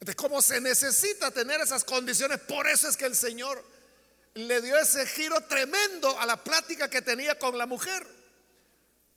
De 0.00 0.14
cómo 0.14 0.40
se 0.40 0.60
necesita 0.60 1.30
tener 1.30 1.60
esas 1.60 1.84
condiciones. 1.84 2.40
Por 2.40 2.66
eso 2.68 2.88
es 2.88 2.96
que 2.96 3.06
el 3.06 3.16
Señor 3.16 3.62
le 4.34 4.60
dio 4.62 4.78
ese 4.78 5.06
giro 5.06 5.40
tremendo 5.42 6.18
a 6.18 6.26
la 6.26 6.42
plática 6.42 6.88
que 6.88 7.02
tenía 7.02 7.38
con 7.38 7.56
la 7.56 7.66
mujer. 7.66 8.06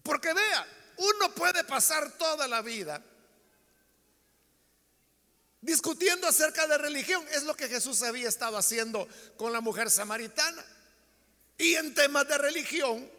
Porque 0.02 0.34
vea, 0.34 0.68
uno 0.98 1.36
puede 1.36 1.64
pasar 1.66 2.18
toda 2.18 2.48
la 2.48 2.62
vida 2.62 3.02
discutiendo 5.60 6.28
acerca 6.28 6.68
de 6.68 6.78
religión. 6.78 7.26
Es 7.32 7.44
lo 7.44 7.56
que 7.56 7.68
Jesús 7.68 8.02
había 8.02 8.30
estado 8.30 8.58
haciendo 8.58 9.08
con 9.36 9.52
la 9.52 9.60
mujer 9.60 9.90
samaritana. 9.90 10.64
Y 11.58 11.76
en 11.76 11.94
temas 11.94 12.28
de 12.28 12.38
religión 12.38 13.10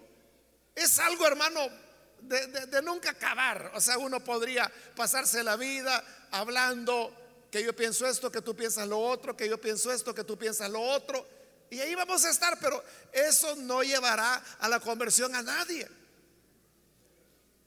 es 0.75 0.99
algo, 0.99 1.27
hermano, 1.27 1.84
de, 2.29 2.83
nunca 2.83 3.11
acabar. 3.11 3.73
O 3.75 3.81
sea, 3.81 3.99
uno 3.99 4.21
podría 4.23 4.71
pasarse 4.97 5.43
la 5.43 5.57
vida 5.57 6.03
hablando 6.31 7.13
que 7.51 7.63
yo 7.63 7.75
pienso 7.75 8.07
esto, 8.07 8.33
que 8.33 8.43
tú 8.43 8.55
piensas 8.57 8.89
lo 8.89 8.99
otro, 8.99 9.37
que 9.37 9.49
yo 9.49 9.61
pienso 9.61 9.93
esto, 9.93 10.15
que 10.15 10.25
tú 10.25 10.37
piensas 10.37 10.71
lo 10.71 10.81
otro. 10.81 11.27
Y 11.71 11.81
ahí 11.81 11.95
vamos 11.95 12.25
a 12.25 12.31
estar, 12.31 12.59
pero 12.59 12.83
eso 13.13 13.57
no 13.57 13.83
llevará 13.83 14.43
a 14.59 14.69
la 14.69 14.81
conversión 14.81 15.35
a 15.35 15.43
nadie. 15.43 15.89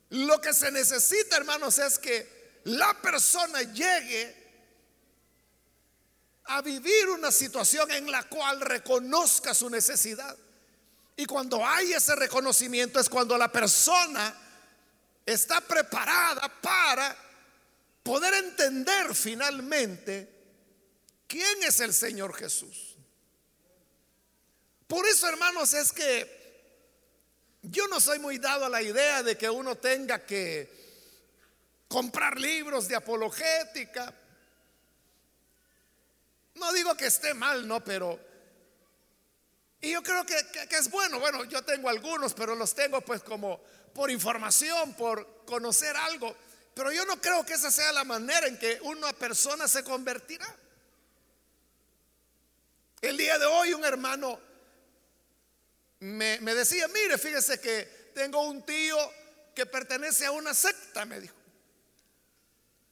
Lo 0.09 0.39
que 0.39 0.53
se 0.53 0.71
necesita, 0.71 1.37
hermanos, 1.37 1.79
es 1.79 1.99
que 1.99 2.61
la 2.65 3.01
persona 3.01 3.61
llegue 3.61 4.47
a 6.45 6.61
vivir 6.61 7.09
una 7.09 7.31
situación 7.31 7.91
en 7.91 8.09
la 8.09 8.23
cual 8.23 8.61
reconozca 8.61 9.53
su 9.53 9.69
necesidad. 9.69 10.35
Y 11.15 11.25
cuando 11.25 11.65
hay 11.65 11.93
ese 11.93 12.15
reconocimiento 12.15 12.99
es 12.99 13.09
cuando 13.09 13.37
la 13.37 13.51
persona 13.51 14.46
está 15.27 15.59
preparada 15.59 16.49
para 16.61 17.15
poder 18.01 18.33
entender 18.33 19.13
finalmente 19.13 20.29
quién 21.27 21.63
es 21.63 21.81
el 21.81 21.93
Señor 21.93 22.33
Jesús. 22.33 22.95
Por 24.87 25.05
eso, 25.05 25.27
hermanos, 25.27 25.73
es 25.73 25.91
que 25.91 26.37
yo 27.61 27.89
no 27.89 27.99
soy 27.99 28.19
muy 28.19 28.37
dado 28.37 28.65
a 28.65 28.69
la 28.69 28.81
idea 28.81 29.21
de 29.21 29.37
que 29.37 29.49
uno 29.49 29.75
tenga 29.75 30.25
que 30.25 30.71
comprar 31.89 32.39
libros 32.39 32.87
de 32.87 32.95
apologética. 32.95 34.13
No 36.55 36.71
digo 36.71 36.95
que 36.95 37.07
esté 37.07 37.33
mal, 37.33 37.67
no, 37.67 37.83
pero 37.83 38.17
y 39.81 39.91
yo 39.91 40.01
creo 40.01 40.25
que, 40.25 40.35
es 40.71 40.89
bueno. 40.89 41.19
Bueno, 41.19 41.43
yo 41.45 41.61
tengo 41.63 41.89
algunos, 41.89 42.33
pero 42.33 42.55
los 42.55 42.73
tengo 42.73 43.01
pues 43.01 43.21
como 43.21 43.61
por 43.97 44.11
información, 44.11 44.93
por 44.93 45.43
conocer 45.45 45.97
algo. 45.97 46.33
Pero 46.75 46.91
yo 46.91 47.03
no 47.05 47.19
creo 47.19 47.43
que 47.43 47.53
esa 47.53 47.71
sea 47.71 47.91
la 47.91 48.03
manera 48.03 48.45
en 48.45 48.59
que 48.59 48.77
una 48.83 49.11
persona 49.11 49.67
se 49.67 49.83
convertirá. 49.83 50.45
El 53.01 53.17
día 53.17 53.39
de 53.39 53.47
hoy 53.47 53.73
un 53.73 53.83
hermano 53.83 54.39
me, 56.01 56.37
decía, 56.39 56.87
mire, 56.89 57.17
fíjese 57.17 57.59
que 57.59 58.11
tengo 58.13 58.39
un 58.47 58.63
tío 58.63 58.97
que 59.55 59.65
pertenece 59.65 60.27
a 60.27 60.31
una 60.31 60.53
secta, 60.53 61.03
me 61.05 61.19
dijo. 61.19 61.35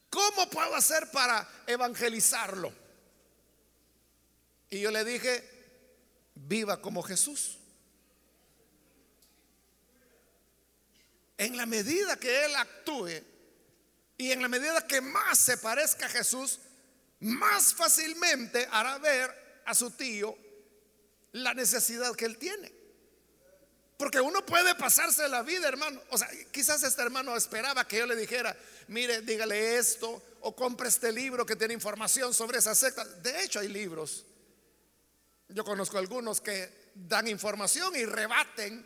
¿Cómo 0.10 0.50
puedo 0.50 0.74
hacer 0.74 1.12
para 1.12 1.48
evangelizarlo? 1.68 2.74
Y 4.72 4.80
yo 4.80 4.90
le 4.90 5.06
dije, 5.06 5.48
viva 6.34 6.82
como 6.82 7.04
Jesús. 7.04 7.60
En 11.38 11.58
la 11.58 11.66
medida 11.66 12.18
que 12.18 12.46
Él 12.46 12.56
actúe 12.56 13.22
y 14.18 14.32
en 14.32 14.42
la 14.42 14.48
medida 14.48 14.88
que 14.88 15.02
más 15.02 15.38
se 15.40 15.58
parezca 15.58 16.06
a 16.06 16.10
Jesús, 16.10 16.60
más 17.20 17.74
fácilmente 17.74 18.68
hará 18.72 18.98
ver 18.98 19.62
a 19.66 19.74
su 19.74 19.92
tío 19.92 20.38
la 21.34 21.54
necesidad 21.54 22.16
que 22.16 22.26
Él 22.26 22.38
tiene. 22.38 22.74
Porque 23.98 24.20
uno 24.20 24.46
puede 24.46 24.76
pasarse 24.76 25.28
la 25.28 25.42
vida, 25.42 25.68
hermano. 25.68 26.02
O 26.10 26.18
sea, 26.18 26.30
quizás 26.52 26.84
este 26.84 27.02
hermano 27.02 27.36
esperaba 27.36 27.88
que 27.88 28.00
yo 28.00 28.06
le 28.06 28.16
dijera, 28.16 28.56
mire, 28.88 29.22
dígale 29.22 29.78
esto, 29.78 30.22
o 30.42 30.56
compre 30.56 30.90
este 30.90 31.12
libro 31.12 31.46
que 31.46 31.56
tiene 31.56 31.74
información 31.74 32.34
sobre 32.34 32.60
esa 32.60 32.76
secta. 32.76 33.06
De 33.06 33.44
hecho, 33.44 33.60
hay 33.60 33.70
libros 33.70 34.26
yo 35.50 35.64
conozco 35.64 35.98
algunos 35.98 36.42
que 36.42 36.92
dan 36.96 37.28
información 37.28 37.96
y 37.96 38.06
rebaten 38.06 38.86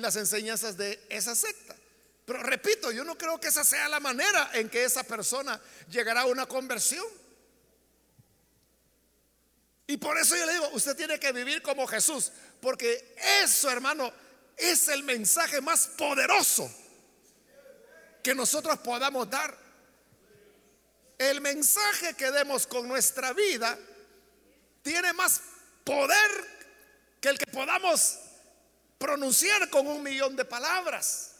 las 0.00 0.16
enseñanzas 0.16 0.76
de 0.76 1.04
esa 1.08 1.34
secta. 1.34 1.76
Pero 2.24 2.42
repito, 2.42 2.90
yo 2.90 3.04
no 3.04 3.16
creo 3.16 3.38
que 3.38 3.48
esa 3.48 3.64
sea 3.64 3.88
la 3.88 4.00
manera 4.00 4.50
en 4.54 4.68
que 4.68 4.84
esa 4.84 5.04
persona 5.04 5.60
llegará 5.88 6.22
a 6.22 6.26
una 6.26 6.46
conversión. 6.46 7.06
Y 9.86 9.96
por 9.98 10.16
eso 10.16 10.34
yo 10.34 10.46
le 10.46 10.54
digo, 10.54 10.68
usted 10.72 10.96
tiene 10.96 11.20
que 11.20 11.30
vivir 11.32 11.60
como 11.60 11.86
Jesús, 11.86 12.32
porque 12.60 13.14
eso, 13.42 13.70
hermano, 13.70 14.10
es 14.56 14.88
el 14.88 15.02
mensaje 15.02 15.60
más 15.60 15.88
poderoso 15.88 16.72
que 18.22 18.34
nosotros 18.34 18.78
podamos 18.78 19.28
dar. 19.28 19.56
El 21.18 21.40
mensaje 21.42 22.14
que 22.14 22.30
demos 22.30 22.66
con 22.66 22.88
nuestra 22.88 23.32
vida 23.34 23.78
tiene 24.82 25.12
más 25.12 25.42
poder 25.84 26.54
que 27.20 27.28
el 27.28 27.38
que 27.38 27.46
podamos 27.46 28.18
pronunciar 29.04 29.68
con 29.68 29.86
un 29.86 30.02
millón 30.02 30.34
de 30.34 30.46
palabras. 30.46 31.34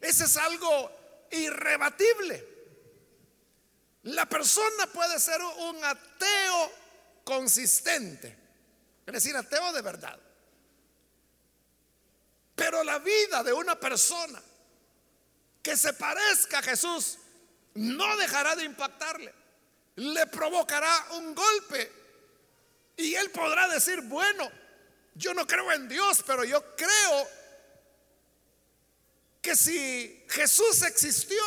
Ese 0.00 0.24
es 0.24 0.36
algo 0.38 0.90
irrebatible. 1.30 2.48
La 4.04 4.26
persona 4.26 4.86
puede 4.86 5.20
ser 5.20 5.38
un 5.42 5.84
ateo 5.84 6.72
consistente, 7.24 8.34
es 9.04 9.12
decir, 9.12 9.36
ateo 9.36 9.70
de 9.74 9.82
verdad. 9.82 10.18
Pero 12.54 12.82
la 12.84 12.98
vida 12.98 13.42
de 13.42 13.52
una 13.52 13.78
persona 13.78 14.42
que 15.62 15.76
se 15.76 15.92
parezca 15.92 16.60
a 16.60 16.62
Jesús 16.62 17.18
no 17.74 18.16
dejará 18.16 18.56
de 18.56 18.64
impactarle 18.64 19.34
le 19.96 20.26
provocará 20.28 21.08
un 21.16 21.34
golpe. 21.34 21.92
Y 22.96 23.14
él 23.14 23.30
podrá 23.30 23.68
decir, 23.68 24.00
bueno, 24.02 24.50
yo 25.14 25.34
no 25.34 25.46
creo 25.46 25.70
en 25.72 25.88
Dios, 25.88 26.22
pero 26.26 26.44
yo 26.44 26.74
creo 26.76 27.28
que 29.40 29.56
si 29.56 30.24
Jesús 30.28 30.82
existió, 30.82 31.42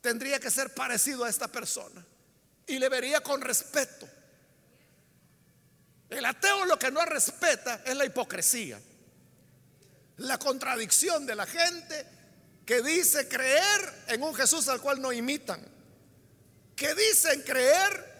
tendría 0.00 0.38
que 0.38 0.50
ser 0.50 0.74
parecido 0.74 1.24
a 1.24 1.30
esta 1.30 1.48
persona. 1.48 2.04
Y 2.66 2.78
le 2.78 2.88
vería 2.88 3.22
con 3.22 3.40
respeto. 3.40 4.08
El 6.10 6.24
ateo 6.24 6.64
lo 6.66 6.78
que 6.78 6.90
no 6.90 7.04
respeta 7.04 7.82
es 7.84 7.96
la 7.96 8.04
hipocresía, 8.04 8.80
la 10.18 10.38
contradicción 10.38 11.26
de 11.26 11.34
la 11.34 11.46
gente 11.46 12.06
que 12.64 12.82
dice 12.82 13.28
creer 13.28 14.04
en 14.08 14.22
un 14.22 14.34
Jesús 14.34 14.68
al 14.68 14.80
cual 14.80 15.00
no 15.00 15.12
imitan 15.12 15.74
que 16.76 16.94
dicen 16.94 17.42
creer 17.42 18.12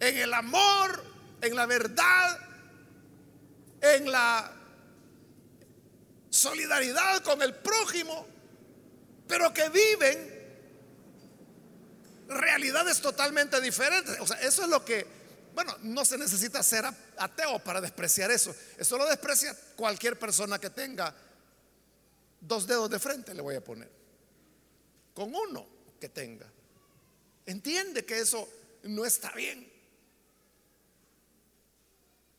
en 0.00 0.18
el 0.18 0.34
amor, 0.34 1.04
en 1.40 1.56
la 1.56 1.66
verdad, 1.66 2.38
en 3.80 4.10
la 4.10 4.52
solidaridad 6.30 7.22
con 7.22 7.40
el 7.42 7.54
prójimo, 7.54 8.26
pero 9.26 9.52
que 9.52 9.68
viven 9.68 10.38
realidades 12.28 13.00
totalmente 13.00 13.60
diferentes. 13.60 14.18
O 14.20 14.26
sea, 14.26 14.40
eso 14.40 14.62
es 14.62 14.68
lo 14.68 14.84
que, 14.84 15.06
bueno, 15.54 15.76
no 15.82 16.04
se 16.04 16.18
necesita 16.18 16.62
ser 16.62 16.84
ateo 17.16 17.58
para 17.60 17.80
despreciar 17.80 18.30
eso. 18.30 18.54
Eso 18.76 18.98
lo 18.98 19.06
desprecia 19.06 19.56
cualquier 19.76 20.18
persona 20.18 20.58
que 20.58 20.70
tenga 20.70 21.14
dos 22.40 22.66
dedos 22.66 22.90
de 22.90 22.98
frente, 22.98 23.34
le 23.34 23.42
voy 23.42 23.56
a 23.56 23.64
poner. 23.64 23.90
con 25.14 25.34
uno 25.34 25.66
que 26.00 26.08
tenga. 26.08 26.46
Entiende 27.44 28.04
que 28.04 28.20
eso 28.20 28.48
no 28.84 29.04
está 29.04 29.32
bien. 29.32 29.68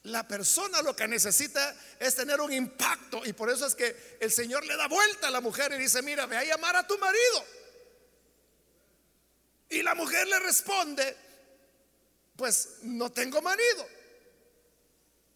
La 0.10 0.28
persona 0.28 0.82
lo 0.82 0.96
que 0.96 1.08
necesita 1.08 1.76
es 2.00 2.16
tener 2.16 2.42
un 2.42 2.52
impacto 2.52 3.22
y 3.26 3.34
por 3.34 3.50
eso 3.50 3.68
es 3.68 3.76
que 3.76 4.18
el 4.20 4.32
Señor 4.32 4.66
le 4.66 4.76
da 4.76 4.88
vuelta 4.88 5.28
a 5.28 5.32
la 5.32 5.40
mujer 5.40 5.72
y 5.74 5.78
dice, 5.78 6.02
mira, 6.02 6.26
ve 6.26 6.38
a 6.38 6.44
llamar 6.44 6.76
a 6.76 6.88
tu 6.88 6.98
marido. 6.98 7.46
Y 9.70 9.84
la 9.84 9.94
mujer 9.94 10.28
le 10.28 10.40
responde, 10.40 11.16
pues 12.36 12.80
no 12.82 13.12
tengo 13.12 13.40
marido. 13.42 13.88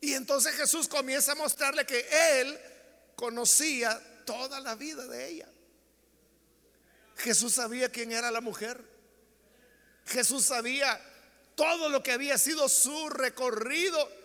Y 0.02 0.14
entonces 0.16 0.56
Jesús 0.56 0.88
comienza 0.88 1.34
a 1.34 1.36
mostrarle 1.36 1.86
que 1.86 2.08
él 2.40 2.60
conocía 3.16 4.02
toda 4.26 4.60
la 4.60 4.74
vida 4.76 5.06
de 5.06 5.30
ella. 5.30 5.48
Jesús 7.18 7.54
sabía 7.54 7.90
quién 7.90 8.12
era 8.12 8.32
la 8.32 8.42
mujer. 8.42 8.84
Jesús 10.08 10.46
sabía 10.46 11.00
todo 11.56 11.90
lo 11.90 12.02
que 12.02 12.12
había 12.12 12.40
sido 12.40 12.68
su 12.68 13.10
recorrido. 13.10 14.23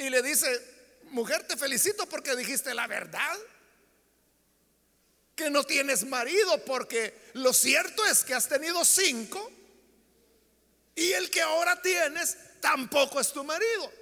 Y 0.00 0.08
le 0.08 0.22
dice, 0.22 0.48
mujer, 1.10 1.46
te 1.46 1.58
felicito 1.58 2.06
porque 2.06 2.34
dijiste 2.34 2.72
la 2.72 2.86
verdad. 2.86 3.36
Que 5.36 5.50
no 5.50 5.62
tienes 5.62 6.06
marido 6.06 6.64
porque 6.64 7.30
lo 7.34 7.52
cierto 7.52 8.06
es 8.06 8.24
que 8.24 8.32
has 8.32 8.48
tenido 8.48 8.82
cinco. 8.82 9.52
Y 10.94 11.12
el 11.12 11.30
que 11.30 11.42
ahora 11.42 11.82
tienes 11.82 12.34
tampoco 12.62 13.20
es 13.20 13.30
tu 13.30 13.44
marido. 13.44 13.92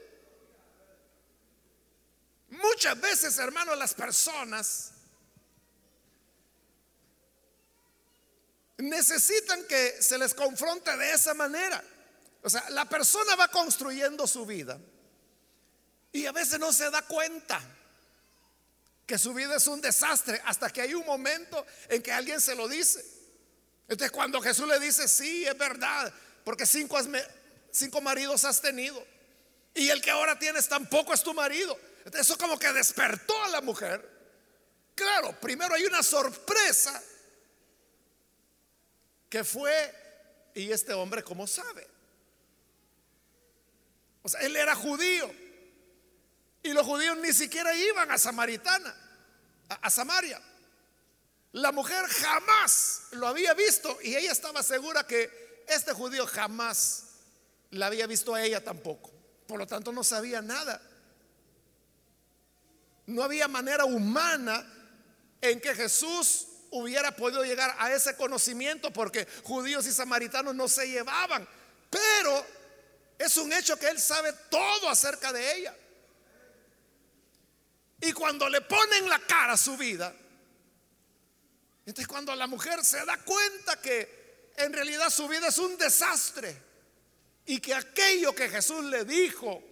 Muchas 2.51 3.01
veces, 3.01 3.37
hermano, 3.39 3.75
las 3.75 3.93
personas 3.93 4.93
necesitan 8.77 9.65
que 9.65 10.01
se 10.01 10.17
les 10.17 10.33
confronte 10.33 10.97
de 10.97 11.13
esa 11.13 11.35
manera. 11.35 11.83
O 12.45 12.49
sea, 12.49 12.71
la 12.71 12.89
persona 12.89 13.35
va 13.35 13.49
construyendo 13.49 14.29
su 14.29 14.47
vida 14.47 14.79
y 16.13 16.27
a 16.27 16.33
veces 16.33 16.59
no 16.59 16.73
se 16.73 16.91
da 16.91 17.03
cuenta 17.03 17.61
que 19.07 19.19
su 19.19 19.33
vida 19.33 19.57
es 19.57 19.67
un 19.67 19.81
desastre 19.81 20.41
hasta 20.45 20.71
que 20.71 20.83
hay 20.83 20.95
un 20.95 21.07
momento 21.07 21.67
en 21.89 22.03
que 22.03 22.13
alguien 22.13 22.41
se 22.41 22.55
lo 22.55 22.69
dice. 22.69 23.05
Entonces 23.89 24.11
cuando 24.11 24.41
Jesús 24.41 24.69
le 24.69 24.79
dice, 24.79 25.09
sí, 25.09 25.47
es 25.47 25.57
verdad, 25.57 26.13
porque 26.45 26.67
cinco, 26.67 26.99
cinco 27.71 28.01
maridos 28.01 28.45
has 28.45 28.61
tenido 28.61 29.03
y 29.75 29.89
el 29.91 30.03
que 30.03 30.11
ahora 30.11 30.39
tienes 30.39 30.69
tampoco 30.69 31.15
es 31.15 31.23
tu 31.23 31.33
marido. 31.33 31.79
Entonces 31.99 32.23
eso 32.23 32.37
como 32.37 32.59
que 32.59 32.73
despertó 32.73 33.43
a 33.45 33.49
la 33.49 33.61
mujer. 33.61 34.19
Claro, 34.95 35.39
primero 35.41 35.75
hay 35.75 35.85
una 35.85 36.03
sorpresa 36.03 37.01
que 39.29 39.45
fue, 39.45 40.51
y 40.55 40.73
este 40.73 40.93
hombre, 40.93 41.23
¿cómo 41.23 41.47
sabe? 41.47 41.87
O 44.23 44.29
sea, 44.29 44.41
él 44.41 44.57
era 44.57 44.75
judío. 44.75 45.31
Y 46.63 46.73
los 46.73 46.85
judíos 46.87 47.17
ni 47.19 47.33
siquiera 47.33 47.75
iban 47.75 48.11
a 48.11 48.19
Samaritana, 48.19 48.95
a, 49.69 49.91
Samaria. 49.91 50.41
La 51.53 51.73
mujer 51.73 52.05
jamás 52.07 53.03
lo 53.13 53.27
había 53.27 53.55
visto 53.55 53.99
y 54.03 54.15
ella 54.17 54.33
estaba 54.33 54.63
segura 54.63 55.07
que 55.07 55.65
este 55.67 55.93
judío 55.93 56.27
jamás 56.27 57.05
la 57.71 57.87
había 57.87 58.07
visto 58.07 58.35
a 58.35 58.43
ella 58.43 58.63
tampoco. 58.63 59.13
Por 59.47 59.59
lo 59.59 59.67
tanto, 59.67 59.93
no 59.93 60.05
sabía 60.05 60.43
nada. 60.43 60.81
No 63.07 63.23
había 63.23 63.49
manera 63.49 63.85
humana 63.85 64.67
en 65.41 65.61
que 65.61 65.75
Jesús 65.75 66.49
hubiera 66.71 67.17
podido 67.17 67.45
llegar 67.45 67.75
a 67.79 67.93
ese 67.93 68.15
conocimiento 68.17 68.93
porque 68.93 69.27
judíos 69.45 69.87
y 69.87 69.93
samaritanos 69.93 70.55
no 70.55 70.69
se 70.69 70.87
llevaban. 70.89 71.49
Pero 71.89 72.45
es 73.19 73.37
un 73.37 73.53
hecho 73.53 73.77
que 73.79 73.89
él 73.89 74.01
sabe 74.01 74.33
todo 74.51 74.89
acerca 74.89 75.33
de 75.33 75.57
ella. 75.57 75.75
Y 78.01 78.13
cuando 78.13 78.49
le 78.49 78.61
ponen 78.61 79.09
la 79.09 79.19
cara 79.21 79.55
a 79.55 79.57
su 79.57 79.77
vida, 79.77 80.15
entonces 81.85 82.07
cuando 82.07 82.35
la 82.37 82.47
mujer 82.47 82.85
se 82.85 83.05
da 83.05 83.17
cuenta 83.25 83.81
que 83.81 84.53
en 84.57 84.73
realidad 84.73 85.11
su 85.11 85.27
vida 85.27 85.49
es 85.49 85.59
un 85.59 85.77
desastre 85.77 86.57
y 87.47 87.61
que 87.61 87.75
aquello 87.75 88.35
que 88.35 88.49
Jesús 88.49 88.85
le 88.85 89.05
dijo, 89.05 89.63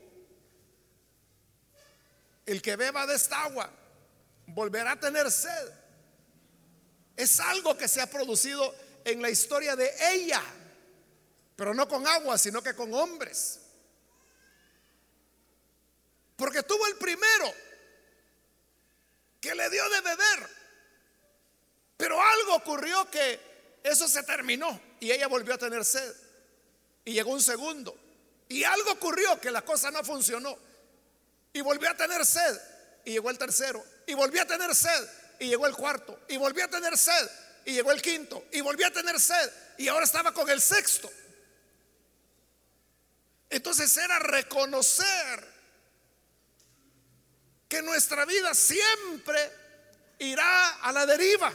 el 2.47 2.63
que 2.63 2.77
beba 2.77 3.07
de 3.07 3.17
esta 3.17 3.43
agua 3.45 3.71
volverá 4.47 4.93
a 4.93 5.01
tener 5.01 5.31
sed 5.31 5.73
es 7.17 7.41
algo 7.41 7.77
que 7.77 7.89
se 7.89 8.01
ha 8.01 8.09
producido 8.09 8.75
en 9.05 9.23
la 9.23 9.31
historia 9.31 9.75
de 9.75 9.93
ella, 10.13 10.43
pero 11.55 11.73
no 11.73 11.89
con 11.89 12.07
agua, 12.07 12.37
sino 12.37 12.63
que 12.63 12.75
con 12.75 12.93
hombres. 12.93 13.61
Porque 16.37 16.63
tuvo 16.63 16.87
el 16.87 16.97
primero 16.97 17.55
que 19.47 19.55
le 19.55 19.71
dio 19.71 19.89
de 19.89 20.01
beber, 20.01 20.51
pero 21.97 22.21
algo 22.21 22.57
ocurrió 22.57 23.09
que 23.11 23.79
eso 23.83 24.09
se 24.09 24.23
terminó 24.25 24.81
y 24.99 25.13
ella 25.13 25.29
volvió 25.29 25.55
a 25.55 25.59
tener 25.59 25.85
sed. 25.85 26.15
Y 27.05 27.13
llegó 27.13 27.31
un 27.31 27.41
segundo. 27.41 27.97
Y 28.49 28.65
algo 28.65 28.93
ocurrió 28.93 29.41
que 29.41 29.51
la 29.51 29.63
cosa 29.63 29.93
no 29.93 30.03
funcionó. 30.03 30.59
Y 31.53 31.61
volvió 31.61 31.89
a 31.89 31.97
tener 31.97 32.27
sed. 32.27 32.61
Y 33.05 33.13
llegó 33.13 33.31
el 33.31 33.39
tercero. 33.39 33.85
Y 34.09 34.15
volvió 34.15 34.43
a 34.43 34.47
tener 34.47 34.75
sed 34.75 35.09
y 35.39 35.49
llegó 35.49 35.67
el 35.67 35.75
cuarto 35.75 36.19
y 36.29 36.37
volvió 36.37 36.65
a 36.65 36.69
tener 36.69 36.97
sed 36.97 37.31
y 37.65 37.73
llegó 37.73 37.93
el 37.93 38.01
quinto 38.01 38.47
y 38.53 38.61
volvió 38.61 38.87
a 38.87 38.91
tener 38.91 39.21
sed 39.21 39.51
y 39.79 39.89
ahora 39.89 40.05
estaba 40.05 40.33
con 40.33 40.49
el 40.49 40.61
sexto. 40.61 41.11
Entonces 43.51 43.95
era 43.97 44.19
reconocer 44.19 45.56
que 47.69 47.83
nuestra 47.83 48.25
vida 48.25 48.55
siempre 48.55 49.53
irá 50.19 50.77
a 50.77 50.93
la 50.93 51.07
deriva. 51.07 51.53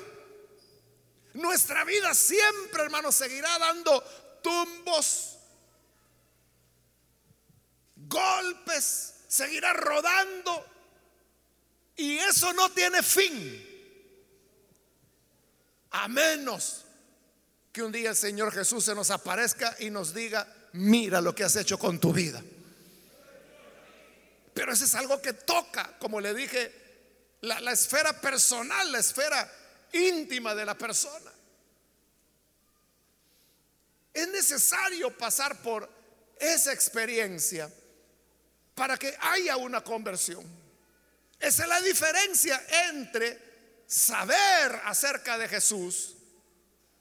Nuestra 1.34 1.86
vida 1.86 2.14
siempre, 2.14 2.84
hermano, 2.84 3.12
seguirá 3.12 3.58
dando 3.58 4.02
tumbos, 4.44 5.38
golpes, 7.96 9.14
seguirá 9.28 9.72
rodando. 9.74 10.66
Y 11.96 12.18
eso 12.18 12.52
no 12.54 12.72
tiene 12.72 13.02
fin. 13.02 13.68
A 15.92 16.08
menos 16.08 16.86
que 17.72 17.84
un 17.84 17.92
día 17.92 18.10
el 18.10 18.16
Señor 18.16 18.52
Jesús 18.52 18.84
se 18.84 18.96
nos 18.96 19.12
aparezca 19.12 19.76
y 19.80 19.90
nos 19.90 20.14
diga, 20.14 20.48
mira 20.74 21.22
lo 21.22 21.34
que 21.34 21.44
has 21.44 21.56
hecho 21.56 21.78
con 21.78 22.00
tu 22.00 22.12
vida. 22.12 22.44
Pero 24.54 24.74
eso 24.74 24.86
es 24.86 24.96
algo 24.96 25.22
que 25.22 25.34
toca, 25.34 25.98
como 26.00 26.20
le 26.20 26.34
dije, 26.34 26.82
la, 27.42 27.72
esfera 27.72 28.20
personal, 28.20 28.92
la 28.92 29.00
esfera 29.00 29.52
íntima 29.94 30.54
de 30.54 30.66
la 30.66 30.78
persona. 30.78 31.32
Es 34.14 34.28
necesario 34.28 35.16
pasar 35.18 35.62
por 35.62 35.90
esa 36.38 36.74
experiencia 36.74 37.72
para 38.76 38.98
que 38.98 39.16
haya 39.20 39.58
una 39.58 39.84
conversión. 39.84 40.46
Esa 41.40 41.64
es 41.64 41.70
la 41.70 41.82
diferencia 41.82 42.62
entre 42.90 43.52
saber 43.88 44.82
acerca 44.86 45.38
de 45.38 45.48
Jesús 45.48 46.16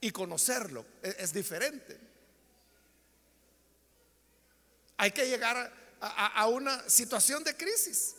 y 0.00 0.10
conocerlo. 0.10 0.86
Es, 1.02 1.32
diferente. 1.32 1.98
Hay 4.96 5.10
que 5.10 5.26
llegar 5.26 5.72
a, 6.00 6.46
una 6.48 6.88
situación 6.88 7.44
de 7.44 7.56
crisis. 7.56 8.14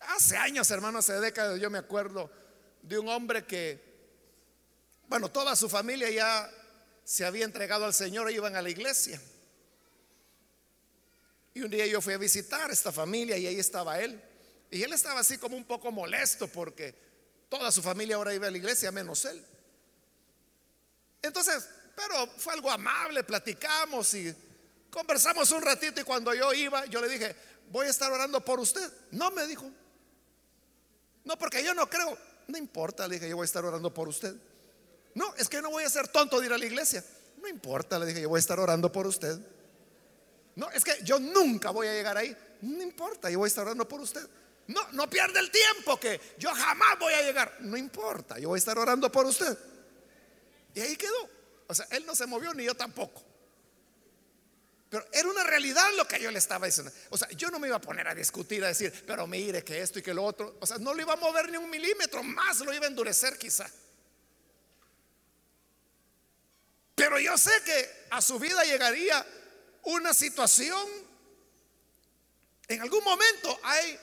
Hace 0.00 0.36
años, 0.36 0.70
hermanos, 0.70 1.08
hace 1.08 1.20
décadas, 1.20 1.60
yo 1.60 1.70
me 1.70 1.78
acuerdo 1.78 2.30
de 2.82 2.98
un 2.98 3.08
hombre 3.08 3.46
que, 3.46 3.80
bueno, 5.08 5.30
toda 5.30 5.54
su 5.54 5.68
familia 5.68 6.10
ya 6.10 6.50
se 7.04 7.24
había 7.24 7.44
entregado 7.44 7.84
al 7.84 7.94
Señor 7.94 8.28
e 8.28 8.32
iban 8.32 8.56
a 8.56 8.62
la 8.62 8.70
iglesia. 8.70 9.20
Y 11.54 11.62
un 11.62 11.70
día 11.70 11.86
yo 11.86 12.00
fui 12.00 12.14
a 12.14 12.18
visitar 12.18 12.70
esta 12.70 12.90
familia 12.90 13.36
y 13.36 13.46
ahí 13.46 13.58
estaba 13.58 14.00
él. 14.00 14.20
Y 14.70 14.82
él 14.82 14.92
estaba 14.92 15.20
así 15.20 15.38
como 15.38 15.56
un 15.56 15.64
poco 15.64 15.92
molesto 15.92 16.48
porque 16.48 16.94
Toda 17.52 17.70
su 17.70 17.82
familia 17.82 18.16
ahora 18.16 18.32
iba 18.32 18.46
a 18.46 18.50
la 18.50 18.56
iglesia, 18.56 18.90
menos 18.90 19.26
él. 19.26 19.44
Entonces, 21.20 21.68
pero 21.94 22.26
fue 22.38 22.54
algo 22.54 22.70
amable, 22.70 23.22
platicamos 23.24 24.14
y 24.14 24.34
conversamos 24.92 25.50
un 25.50 25.62
ratito 25.62 26.00
y 26.00 26.04
cuando 26.04 26.34
yo 26.34 26.52
iba, 26.52 26.84
yo 26.86 27.00
le 27.00 27.08
dije, 27.08 27.34
voy 27.70 27.86
a 27.86 27.90
estar 27.90 28.12
orando 28.12 28.44
por 28.44 28.60
usted. 28.60 28.92
No, 29.10 29.30
me 29.30 29.46
dijo. 29.46 29.68
No, 31.24 31.38
porque 31.38 31.64
yo 31.64 31.74
no 31.74 31.88
creo. 31.88 32.16
No 32.48 32.58
importa, 32.58 33.08
le 33.08 33.14
dije, 33.14 33.28
yo 33.28 33.36
voy 33.36 33.44
a 33.44 33.46
estar 33.46 33.64
orando 33.64 33.92
por 33.92 34.08
usted. 34.08 34.34
No, 35.14 35.34
es 35.36 35.48
que 35.48 35.62
no 35.62 35.70
voy 35.70 35.84
a 35.84 35.88
ser 35.88 36.08
tonto 36.08 36.38
de 36.38 36.46
ir 36.46 36.52
a 36.52 36.58
la 36.58 36.66
iglesia. 36.66 37.04
No 37.40 37.48
importa, 37.48 37.98
le 37.98 38.06
dije, 38.06 38.20
yo 38.20 38.28
voy 38.28 38.38
a 38.38 38.40
estar 38.40 38.60
orando 38.60 38.92
por 38.92 39.06
usted. 39.06 39.38
No, 40.54 40.70
es 40.70 40.84
que 40.84 41.02
yo 41.02 41.18
nunca 41.18 41.70
voy 41.70 41.86
a 41.86 41.92
llegar 41.92 42.16
ahí. 42.16 42.36
No 42.60 42.82
importa, 42.82 43.30
yo 43.30 43.38
voy 43.38 43.46
a 43.46 43.48
estar 43.48 43.64
orando 43.64 43.88
por 43.88 44.00
usted. 44.00 44.28
No, 44.66 44.80
no 44.92 45.08
pierda 45.08 45.40
el 45.40 45.50
tiempo 45.50 45.98
que 45.98 46.20
yo 46.38 46.54
jamás 46.54 46.98
voy 46.98 47.14
a 47.14 47.22
llegar. 47.22 47.56
No 47.60 47.76
importa, 47.76 48.38
yo 48.38 48.48
voy 48.48 48.58
a 48.58 48.58
estar 48.58 48.78
orando 48.78 49.10
por 49.10 49.24
usted. 49.24 49.56
Y 50.74 50.80
ahí 50.80 50.96
quedó. 50.96 51.28
O 51.66 51.74
sea, 51.74 51.86
él 51.90 52.04
no 52.04 52.14
se 52.14 52.26
movió 52.26 52.52
ni 52.52 52.64
yo 52.64 52.74
tampoco. 52.74 53.31
Pero 54.92 55.08
era 55.10 55.26
una 55.26 55.42
realidad 55.42 55.90
lo 55.96 56.06
que 56.06 56.20
yo 56.20 56.30
le 56.30 56.38
estaba 56.38 56.66
diciendo. 56.66 56.92
O 57.08 57.16
sea, 57.16 57.26
yo 57.30 57.50
no 57.50 57.58
me 57.58 57.66
iba 57.66 57.76
a 57.76 57.80
poner 57.80 58.06
a 58.06 58.14
discutir, 58.14 58.62
a 58.62 58.68
decir, 58.68 58.92
pero 59.06 59.26
mire 59.26 59.64
que 59.64 59.80
esto 59.80 59.98
y 59.98 60.02
que 60.02 60.12
lo 60.12 60.22
otro. 60.22 60.58
O 60.60 60.66
sea, 60.66 60.76
no 60.76 60.92
lo 60.92 61.00
iba 61.00 61.14
a 61.14 61.16
mover 61.16 61.50
ni 61.50 61.56
un 61.56 61.70
milímetro, 61.70 62.22
más 62.22 62.58
lo 62.58 62.74
iba 62.74 62.84
a 62.84 62.88
endurecer 62.88 63.38
quizá. 63.38 63.66
Pero 66.94 67.18
yo 67.18 67.38
sé 67.38 67.52
que 67.64 68.06
a 68.10 68.20
su 68.20 68.38
vida 68.38 68.64
llegaría 68.64 69.26
una 69.84 70.12
situación, 70.12 70.86
en 72.68 72.82
algún 72.82 73.02
momento 73.02 73.60
hay 73.62 73.98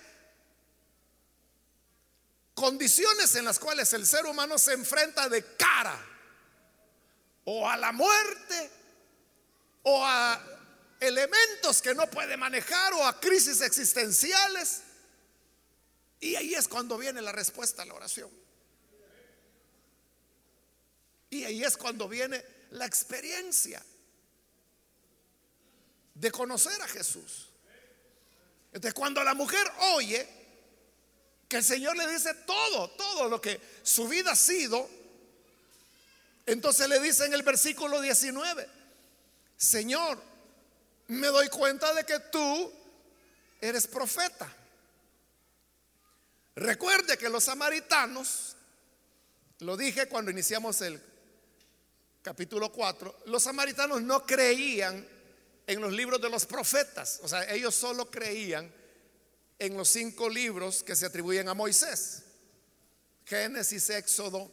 condiciones 2.55 3.35
en 3.35 3.45
las 3.45 3.59
cuales 3.59 3.93
el 3.93 4.07
ser 4.07 4.25
humano 4.25 4.57
se 4.57 4.73
enfrenta 4.73 5.29
de 5.29 5.55
cara 5.55 6.03
o 7.43 7.69
a 7.69 7.77
la 7.77 7.91
muerte 7.91 8.71
o 9.83 10.03
a 10.03 10.48
elementos 10.99 11.81
que 11.81 11.93
no 11.93 12.09
puede 12.09 12.35
manejar 12.37 12.93
o 12.93 13.05
a 13.05 13.19
crisis 13.19 13.61
existenciales. 13.61 14.81
Y 16.19 16.35
ahí 16.35 16.53
es 16.53 16.67
cuando 16.67 16.97
viene 16.97 17.21
la 17.21 17.31
respuesta 17.31 17.83
a 17.83 17.85
la 17.85 17.93
oración. 17.93 18.29
Y 21.29 21.43
ahí 21.43 21.63
es 21.63 21.77
cuando 21.77 22.07
viene 22.07 22.43
la 22.71 22.85
experiencia 22.85 23.83
de 26.15 26.31
conocer 26.31 26.81
a 26.81 26.87
Jesús. 26.87 27.47
Entonces 28.67 28.93
cuando 28.93 29.23
la 29.23 29.33
mujer 29.33 29.65
oye 29.93 30.27
que 31.47 31.57
el 31.57 31.63
Señor 31.63 31.95
le 31.97 32.07
dice 32.07 32.33
todo, 32.45 32.91
todo 32.91 33.29
lo 33.29 33.41
que 33.41 33.59
su 33.81 34.07
vida 34.07 34.31
ha 34.31 34.35
sido, 34.35 34.87
entonces 36.45 36.87
le 36.89 36.99
dice 36.99 37.25
en 37.25 37.33
el 37.33 37.43
versículo 37.43 38.01
19, 38.01 38.67
Señor, 39.57 40.21
me 41.09 41.27
doy 41.27 41.49
cuenta 41.49 41.93
de 41.93 42.03
que 42.03 42.19
tú 42.31 42.71
eres 43.59 43.87
profeta. 43.87 44.51
Recuerde 46.55 47.17
que 47.17 47.29
los 47.29 47.45
samaritanos, 47.45 48.55
lo 49.59 49.75
dije 49.75 50.07
cuando 50.07 50.29
iniciamos 50.29 50.81
el 50.81 51.01
capítulo 52.21 52.71
4, 52.71 53.23
los 53.25 53.43
samaritanos 53.43 54.01
no 54.03 54.25
creían 54.25 55.07
en 55.65 55.81
los 55.81 55.91
libros 55.93 56.21
de 56.21 56.29
los 56.29 56.45
profetas, 56.45 57.19
o 57.23 57.27
sea, 57.27 57.51
ellos 57.53 57.73
solo 57.73 58.09
creían 58.09 58.71
en 59.57 59.77
los 59.77 59.89
cinco 59.89 60.29
libros 60.29 60.83
que 60.83 60.95
se 60.95 61.05
atribuyen 61.05 61.47
a 61.49 61.53
Moisés. 61.53 62.23
Génesis, 63.25 63.89
Éxodo, 63.89 64.51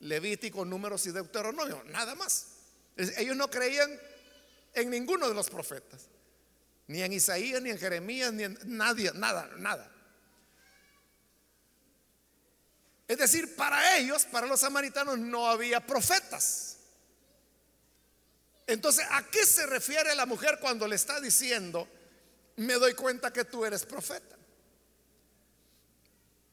Levítico, 0.00 0.64
Números 0.64 1.06
y 1.06 1.12
Deuteronomio, 1.12 1.82
nada 1.86 2.14
más. 2.14 2.46
Ellos 2.96 3.36
no 3.36 3.50
creían 3.50 4.00
en 4.74 4.90
ninguno 4.90 5.28
de 5.28 5.34
los 5.34 5.48
profetas. 5.50 6.08
Ni 6.86 7.02
en 7.02 7.12
Isaías, 7.12 7.62
ni 7.62 7.70
en 7.70 7.78
Jeremías, 7.78 8.32
ni 8.32 8.44
en 8.44 8.58
nadie, 8.64 9.12
nada, 9.14 9.48
nada. 9.58 9.90
Es 13.06 13.18
decir, 13.18 13.56
para 13.56 13.96
ellos, 13.96 14.24
para 14.24 14.46
los 14.46 14.60
samaritanos, 14.60 15.18
no 15.18 15.48
había 15.48 15.84
profetas. 15.84 16.76
Entonces, 18.66 19.04
¿a 19.10 19.26
qué 19.28 19.44
se 19.44 19.66
refiere 19.66 20.14
la 20.14 20.26
mujer 20.26 20.58
cuando 20.60 20.86
le 20.86 20.94
está 20.94 21.20
diciendo, 21.20 21.88
me 22.56 22.74
doy 22.74 22.94
cuenta 22.94 23.32
que 23.32 23.44
tú 23.44 23.64
eres 23.64 23.84
profeta? 23.84 24.36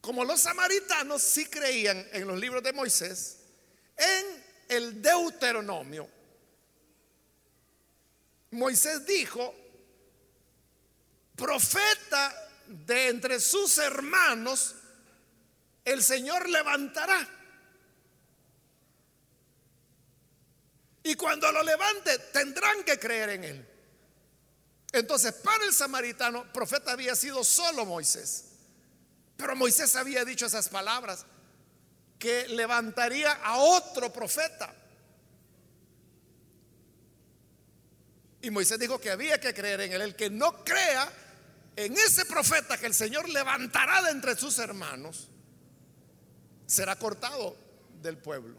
Como 0.01 0.25
los 0.25 0.41
samaritanos 0.41 1.21
sí 1.21 1.45
creían 1.45 2.08
en 2.12 2.27
los 2.27 2.39
libros 2.39 2.63
de 2.63 2.73
Moisés, 2.73 3.38
en 3.95 4.43
el 4.69 5.01
Deuteronomio, 5.01 6.10
Moisés 8.51 9.05
dijo, 9.05 9.53
profeta 11.36 12.33
de 12.67 13.10
entre 13.10 13.39
sus 13.39 13.77
hermanos, 13.77 14.75
el 15.86 16.03
Señor 16.03 16.49
levantará. 16.49 17.27
Y 21.03 21.15
cuando 21.15 21.49
lo 21.51 21.63
levante, 21.63 22.19
tendrán 22.33 22.83
que 22.83 22.99
creer 22.99 23.29
en 23.29 23.43
él. 23.45 23.67
Entonces, 24.91 25.33
para 25.33 25.63
el 25.63 25.73
samaritano, 25.73 26.51
profeta 26.51 26.91
había 26.91 27.15
sido 27.15 27.43
solo 27.43 27.86
Moisés. 27.86 28.45
Pero 29.38 29.55
Moisés 29.55 29.95
había 29.95 30.25
dicho 30.25 30.47
esas 30.47 30.67
palabras, 30.69 31.25
que 32.17 32.47
levantaría 32.49 33.31
a 33.31 33.57
otro 33.57 34.12
profeta. 34.12 34.73
Y 38.47 38.49
Moisés 38.49 38.79
dijo 38.79 38.97
que 38.97 39.12
había 39.12 39.41
que 39.41 39.53
creer 39.53 39.81
en 39.81 39.91
él. 39.91 40.01
El 40.01 40.15
que 40.15 40.29
no 40.29 40.63
crea 40.63 41.12
en 41.75 41.91
ese 41.91 42.23
profeta 42.23 42.77
que 42.77 42.86
el 42.86 42.93
Señor 42.93 43.27
levantará 43.27 44.01
de 44.03 44.12
entre 44.12 44.38
sus 44.38 44.57
hermanos, 44.60 45.27
será 46.65 46.95
cortado 46.95 47.57
del 48.01 48.17
pueblo. 48.17 48.55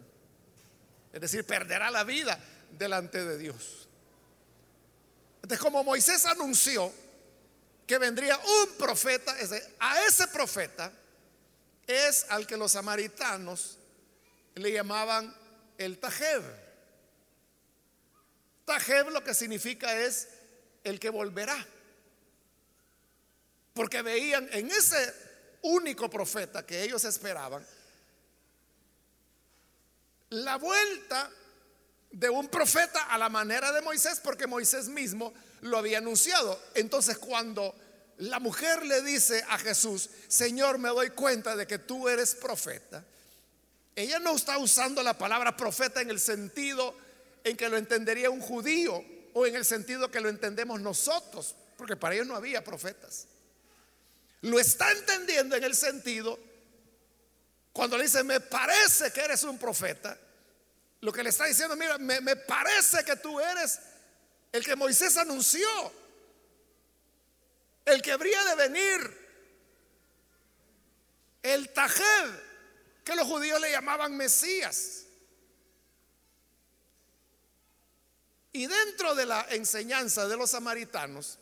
Es 1.11 1.22
decir, 1.22 1.46
perderá 1.46 1.90
la 1.90 2.05
vida 2.05 2.38
delante 2.70 3.24
de 3.24 3.38
Dios. 3.38 3.88
Entonces, 5.37 5.59
como 5.59 5.83
Moisés 5.83 6.27
anunció 6.27 6.92
que 7.87 7.96
vendría 7.96 8.37
un 8.37 8.77
profeta, 8.77 9.35
a 9.79 10.03
ese 10.03 10.29
profeta 10.29 10.92
es 11.87 12.27
al 12.29 12.46
que 12.46 12.59
los 12.59 12.72
samaritanos 12.72 13.79
le 14.55 14.70
llamaban 14.70 15.35
el 15.79 15.96
Tajeb. 15.96 16.67
Lo 19.11 19.22
que 19.22 19.35
significa 19.35 19.94
es 19.98 20.29
el 20.85 20.98
que 20.98 21.11
volverá. 21.11 21.66
Porque 23.74 24.03
veían 24.03 24.48
en 24.53 24.70
ese 24.70 25.14
único 25.62 26.09
profeta 26.09 26.64
que 26.64 26.83
ellos 26.83 27.05
esperaban 27.05 27.64
la 30.31 30.57
vuelta 30.57 31.31
de 32.11 32.29
un 32.29 32.48
profeta 32.48 33.05
a 33.05 33.18
la 33.18 33.29
manera 33.29 33.72
de 33.72 33.83
Moisés, 33.83 34.20
porque 34.22 34.46
Moisés 34.46 34.88
mismo 34.88 35.33
lo 35.62 35.79
había 35.79 35.98
anunciado. 35.98 36.61
Entonces 36.74 37.18
cuando 37.18 37.74
la 38.18 38.40
mujer 38.40 38.85
le 38.85 39.03
dice 39.03 39.44
a 39.48 39.59
Jesús, 39.59 40.11
Señor, 40.29 40.79
me 40.79 40.88
doy 40.88 41.11
cuenta 41.11 41.57
de 41.57 41.66
que 41.66 41.79
tú 41.79 42.09
eres 42.09 42.35
profeta, 42.35 43.05
ella 43.94 44.18
no 44.18 44.37
está 44.37 44.59
usando 44.59 45.03
la 45.03 45.16
palabra 45.16 45.57
profeta 45.57 46.01
en 46.01 46.11
el 46.11 46.20
sentido 46.20 46.94
en 47.48 47.56
que 47.56 47.68
lo 47.68 47.76
entendería 47.76 48.30
un 48.30 48.40
judío 48.40 49.04
o 49.32 49.46
en 49.46 49.56
el 49.56 49.64
sentido 49.64 50.11
que 50.11 50.20
lo 50.20 50.28
entendemos 50.28 50.80
nosotros, 50.80 51.54
porque 51.76 51.96
para 51.96 52.14
ellos 52.14 52.26
no 52.26 52.37
había 52.37 52.64
profetas. 52.64 53.26
Lo 54.42 54.58
está 54.58 54.90
entendiendo 54.92 55.56
en 55.56 55.64
el 55.64 55.74
sentido, 55.74 56.38
cuando 57.72 57.96
le 57.96 58.04
dice, 58.04 58.22
me 58.24 58.40
parece 58.40 59.12
que 59.12 59.20
eres 59.20 59.42
un 59.44 59.58
profeta, 59.58 60.18
lo 61.00 61.12
que 61.12 61.22
le 61.22 61.30
está 61.30 61.44
diciendo, 61.44 61.76
mira, 61.76 61.98
me, 61.98 62.20
me 62.20 62.37
parece 62.37 63.04
que 63.04 63.16
tú 63.16 63.38
eres 63.38 63.78
el 64.52 64.64
que 64.64 64.76
Moisés 64.76 65.16
anunció, 65.16 65.68
el 67.84 68.02
que 68.02 68.12
habría 68.12 68.44
de 68.44 68.54
venir, 68.56 69.28
el 71.42 71.72
Tajed, 71.72 72.30
que 73.04 73.14
los 73.14 73.26
judíos 73.26 73.61
le 73.61 73.70
llamaban 73.70 74.16
Mesías. 74.16 75.04
Y 78.52 78.66
dentro 78.66 79.14
de 79.14 79.26
la 79.26 79.46
enseñanza 79.50 80.26
de 80.26 80.37
los 80.37 80.50
samaritanos, 80.50 81.38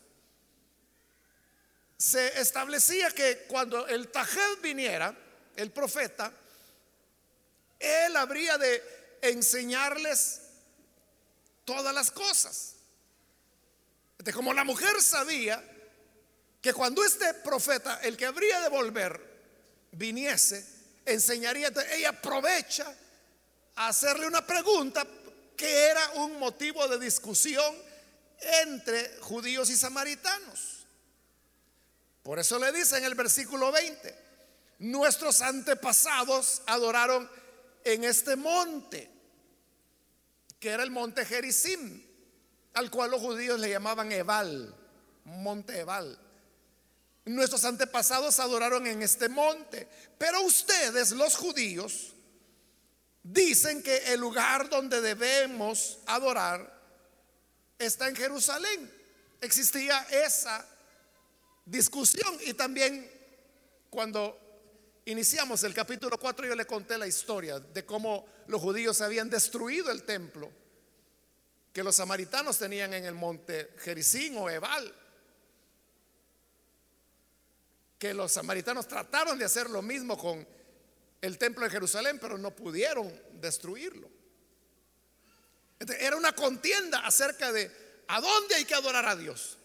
se 1.96 2.40
establecía 2.40 3.10
que 3.10 3.44
cuando 3.48 3.86
el 3.86 4.08
Tajed 4.08 4.60
viniera, 4.60 5.16
el 5.56 5.70
profeta, 5.70 6.32
él 7.78 8.16
habría 8.16 8.58
de 8.58 9.18
enseñarles 9.22 10.42
todas 11.64 11.94
las 11.94 12.10
cosas. 12.10 12.74
De 14.18 14.32
como 14.32 14.52
la 14.52 14.64
mujer 14.64 15.00
sabía 15.00 15.62
que 16.60 16.72
cuando 16.72 17.04
este 17.04 17.32
profeta, 17.34 18.00
el 18.02 18.16
que 18.16 18.26
habría 18.26 18.60
de 18.60 18.68
volver, 18.68 19.20
viniese, 19.92 20.66
enseñaría, 21.04 21.70
ella 21.92 22.10
aprovecha 22.10 22.92
a 23.76 23.88
hacerle 23.88 24.26
una 24.26 24.44
pregunta 24.44 25.06
que 25.56 25.86
era 25.86 26.10
un 26.16 26.38
motivo 26.38 26.86
de 26.88 26.98
discusión 26.98 27.74
entre 28.62 29.18
judíos 29.20 29.70
y 29.70 29.76
samaritanos. 29.76 30.86
Por 32.22 32.38
eso 32.38 32.58
le 32.58 32.72
dice 32.72 32.98
en 32.98 33.04
el 33.04 33.14
versículo 33.14 33.70
20, 33.70 34.14
nuestros 34.80 35.40
antepasados 35.40 36.62
adoraron 36.66 37.30
en 37.84 38.04
este 38.04 38.34
monte, 38.34 39.08
que 40.58 40.70
era 40.70 40.82
el 40.82 40.90
monte 40.90 41.24
Gerizim, 41.24 42.04
al 42.74 42.90
cual 42.90 43.12
los 43.12 43.20
judíos 43.20 43.60
le 43.60 43.70
llamaban 43.70 44.10
Ebal, 44.10 44.74
monte 45.24 45.78
Ebal. 45.78 46.18
Nuestros 47.26 47.64
antepasados 47.64 48.38
adoraron 48.40 48.86
en 48.86 49.02
este 49.02 49.28
monte, 49.28 49.88
pero 50.18 50.42
ustedes, 50.42 51.12
los 51.12 51.36
judíos, 51.36 52.15
dicen 53.32 53.82
que 53.82 54.12
el 54.12 54.20
lugar 54.20 54.68
donde 54.68 55.00
debemos 55.00 55.98
adorar 56.06 56.72
está 57.78 58.08
en 58.08 58.16
Jerusalén. 58.16 58.92
Existía 59.40 60.06
esa 60.10 60.66
discusión 61.64 62.38
y 62.44 62.54
también 62.54 63.10
cuando 63.90 64.38
iniciamos 65.06 65.62
el 65.64 65.74
capítulo 65.74 66.18
4 66.18 66.46
yo 66.46 66.54
le 66.54 66.66
conté 66.66 66.96
la 66.98 67.06
historia 67.06 67.58
de 67.58 67.84
cómo 67.84 68.26
los 68.46 68.60
judíos 68.60 69.00
habían 69.00 69.28
destruido 69.28 69.90
el 69.90 70.04
templo 70.04 70.50
que 71.72 71.84
los 71.84 71.96
samaritanos 71.96 72.58
tenían 72.58 72.94
en 72.94 73.04
el 73.04 73.14
monte 73.14 73.74
Jericín 73.80 74.38
o 74.38 74.48
Ebal. 74.48 74.94
Que 77.98 78.14
los 78.14 78.32
samaritanos 78.32 78.88
trataron 78.88 79.38
de 79.38 79.44
hacer 79.44 79.68
lo 79.68 79.82
mismo 79.82 80.16
con 80.16 80.46
el 81.26 81.38
templo 81.38 81.64
de 81.64 81.70
Jerusalén, 81.70 82.18
pero 82.20 82.38
no 82.38 82.54
pudieron 82.54 83.12
destruirlo. 83.34 84.08
era 85.98 86.16
una 86.16 86.32
contienda 86.32 87.00
acerca 87.00 87.52
de 87.52 87.70
a 88.08 88.20
dónde 88.20 88.54
hay 88.54 88.64
que 88.64 88.74
adorar 88.74 89.06
a 89.06 89.16
Dios. 89.16 89.58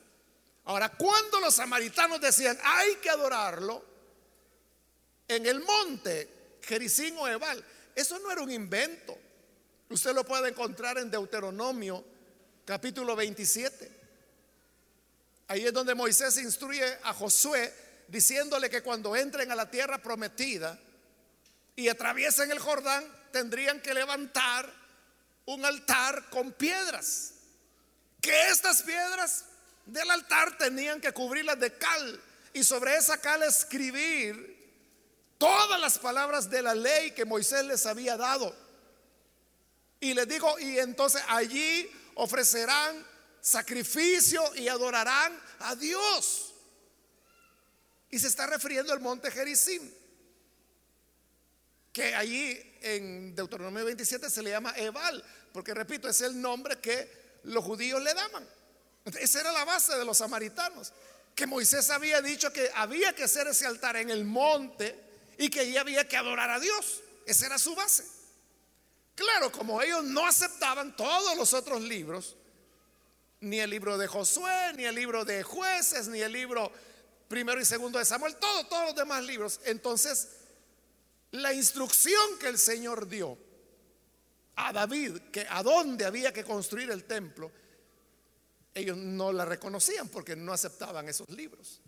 Ahora, 0.65 0.89
cuando 0.89 1.39
los 1.39 1.56
samaritanos 1.56 2.19
decían 2.19 2.58
hay 2.63 2.95
que 2.95 3.10
adorarlo 3.10 3.84
en 5.28 5.45
el 5.45 5.62
monte 5.62 6.58
Jericín 6.62 7.15
o 7.17 7.28
Ebal, 7.28 7.63
eso 7.95 8.19
no 8.19 8.32
era 8.32 8.41
un 8.41 8.52
invento. 8.52 9.17
Usted 9.89 10.13
lo 10.13 10.26
puede 10.26 10.50
encontrar 10.50 10.97
en 10.97 11.12
Deuteronomio 11.12 12.04
capítulo 12.65 13.15
27. 13.15 14.00
Ahí 15.47 15.65
es 15.65 15.74
donde 15.74 15.95
Moisés 15.95 16.38
instruye 16.38 16.86
a 17.04 17.13
Josué 17.13 17.74
diciéndole 18.08 18.69
que 18.69 18.82
cuando 18.82 19.15
entren 19.15 19.52
a 19.52 19.56
la 19.56 19.69
tierra 19.69 20.02
prometida 20.02 20.80
y 21.76 21.90
atraviesen 21.90 22.52
el 22.52 22.60
Jordán, 22.60 23.04
tendrían 23.32 23.82
que 23.82 23.94
levantar 23.94 24.72
un 25.46 25.66
altar 25.66 26.30
con 26.30 26.52
piedras. 26.54 27.34
Que 28.22 28.50
estas 28.50 28.84
piedras 28.84 29.46
del 29.86 30.10
altar 30.12 30.58
tenían 30.58 31.02
que 31.02 31.12
cubrirlas 31.12 31.60
de 31.60 31.76
cal 31.78 32.22
y 32.54 32.64
sobre 32.64 32.96
esa 32.96 33.20
cal 33.20 33.44
escribir 33.44 34.60
todas 35.38 35.80
las 35.80 35.98
palabras 35.98 36.50
de 36.50 36.62
la 36.62 36.76
ley 36.76 37.12
que 37.12 37.26
Moisés 37.26 37.66
les 37.66 37.86
había 37.86 38.16
dado. 38.18 38.56
Y 40.00 40.14
les 40.14 40.28
digo, 40.28 40.60
y 40.60 40.80
entonces 40.80 41.22
allí 41.28 41.90
ofrecerán 42.16 43.06
sacrificio 43.40 44.44
y 44.56 44.68
adorarán 44.68 45.40
a 45.60 45.76
Dios. 45.76 46.54
Y 48.10 48.20
se 48.20 48.28
está 48.28 48.46
refiriendo 48.46 48.94
al 48.94 49.00
monte 49.00 49.32
Gerizim, 49.32 49.90
que 51.93 52.15
allí 52.15 52.77
en 52.82 53.36
Deuteronomio 53.36 53.86
27 53.86 54.30
se 54.30 54.41
le 54.41 54.51
llama 54.51 54.73
Ebal, 54.77 55.23
porque 55.51 55.73
repito, 55.73 56.08
es 56.08 56.21
el 56.21 56.39
nombre 56.39 56.80
que 56.80 57.39
los 57.43 57.63
judíos 57.63 58.01
le 58.01 58.13
daban. 58.13 58.47
Esa 59.19 59.41
era 59.41 59.51
la 59.51 59.65
base 59.65 59.95
de 59.97 60.06
los 60.06 60.17
samaritanos, 60.17 60.93
que 61.36 61.47
Moisés 61.47 61.89
había 61.89 62.21
dicho 62.21 62.51
que 62.54 62.69
había 62.75 63.13
que 63.13 63.23
hacer 63.23 63.47
ese 63.47 63.65
altar 63.65 63.97
en 63.97 64.10
el 64.10 64.25
monte 64.25 64.97
y 65.38 65.49
que 65.49 65.62
allí 65.62 65.77
había 65.77 66.08
que 66.08 66.17
adorar 66.17 66.49
a 66.49 66.60
Dios. 66.60 67.01
Esa 67.25 67.47
era 67.47 67.58
su 67.58 67.75
base. 67.75 68.06
Claro, 69.15 69.51
como 69.51 69.82
ellos 69.82 70.04
no 70.04 70.25
aceptaban 70.25 70.95
todos 70.95 71.36
los 71.36 71.54
otros 71.54 71.82
libros, 71.82 72.36
ni 73.41 73.60
el 73.60 73.69
libro 73.69 73.97
de 73.97 74.08
Josué, 74.08 74.73
ni 74.75 74.86
el 74.86 74.95
libro 74.95 75.25
de 75.25 75.43
jueces, 75.43 76.08
ni 76.08 76.21
el 76.21 76.32
libro 76.32 76.71
primero 77.27 77.60
y 77.60 77.65
segundo 77.65 77.97
de 77.97 78.06
Samuel, 78.06 78.36
todos, 78.36 78.69
todos 78.69 78.86
los 78.88 78.95
demás 78.95 79.23
libros. 79.23 79.60
Entonces, 79.65 80.27
la 81.32 81.54
instrucción 81.54 82.38
que 82.39 82.48
el 82.48 82.58
Señor 82.58 83.08
dio 83.08 83.38
a 84.56 84.74
David, 84.74 85.17
que 85.32 85.46
a 85.50 85.63
dónde 85.63 86.06
había 86.06 86.34
que 86.34 86.44
construir 86.44 86.91
el 86.91 87.06
templo, 87.06 87.52
ellos 88.74 88.98
no 88.98 89.32
la 89.32 89.46
reconocían 89.46 90.10
porque 90.10 90.36
no 90.36 90.54
aceptaban 90.54 91.08
esos 91.10 91.30
libros. 91.30 91.82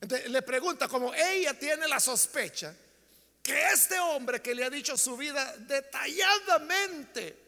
Entonces 0.00 0.30
le 0.30 0.42
pregunta, 0.42 0.88
como 0.88 1.14
ella 1.14 1.58
tiene 1.58 1.88
la 1.88 2.00
sospecha 2.00 2.74
que 3.42 3.68
este 3.72 3.98
hombre 3.98 4.42
que 4.42 4.54
le 4.54 4.64
ha 4.64 4.70
dicho 4.70 4.96
su 4.96 5.16
vida 5.16 5.56
detalladamente 5.58 7.46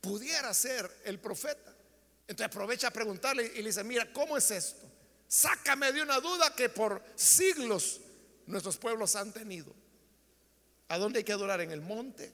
pudiera 0.00 0.52
ser 0.52 1.00
el 1.04 1.18
profeta. 1.18 1.74
Entonces 2.28 2.46
aprovecha 2.46 2.88
a 2.88 2.90
preguntarle 2.90 3.50
y 3.54 3.62
le 3.62 3.68
dice, 3.68 3.82
mira, 3.84 4.12
¿cómo 4.12 4.36
es 4.36 4.50
esto? 4.50 4.86
Sácame 5.26 5.92
de 5.92 6.02
una 6.02 6.20
duda 6.20 6.54
que 6.54 6.68
por 6.68 7.02
siglos 7.14 8.01
nuestros 8.46 8.76
pueblos 8.76 9.16
han 9.16 9.32
tenido. 9.32 9.74
¿A 10.88 10.98
dónde 10.98 11.18
hay 11.18 11.24
que 11.24 11.32
adorar? 11.32 11.60
¿En 11.60 11.70
el 11.70 11.80
monte 11.80 12.32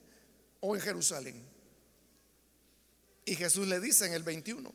o 0.60 0.74
en 0.74 0.82
Jerusalén? 0.82 1.46
Y 3.24 3.36
Jesús 3.36 3.66
le 3.68 3.78
dice 3.78 4.06
en 4.06 4.14
el 4.14 4.22
21, 4.22 4.72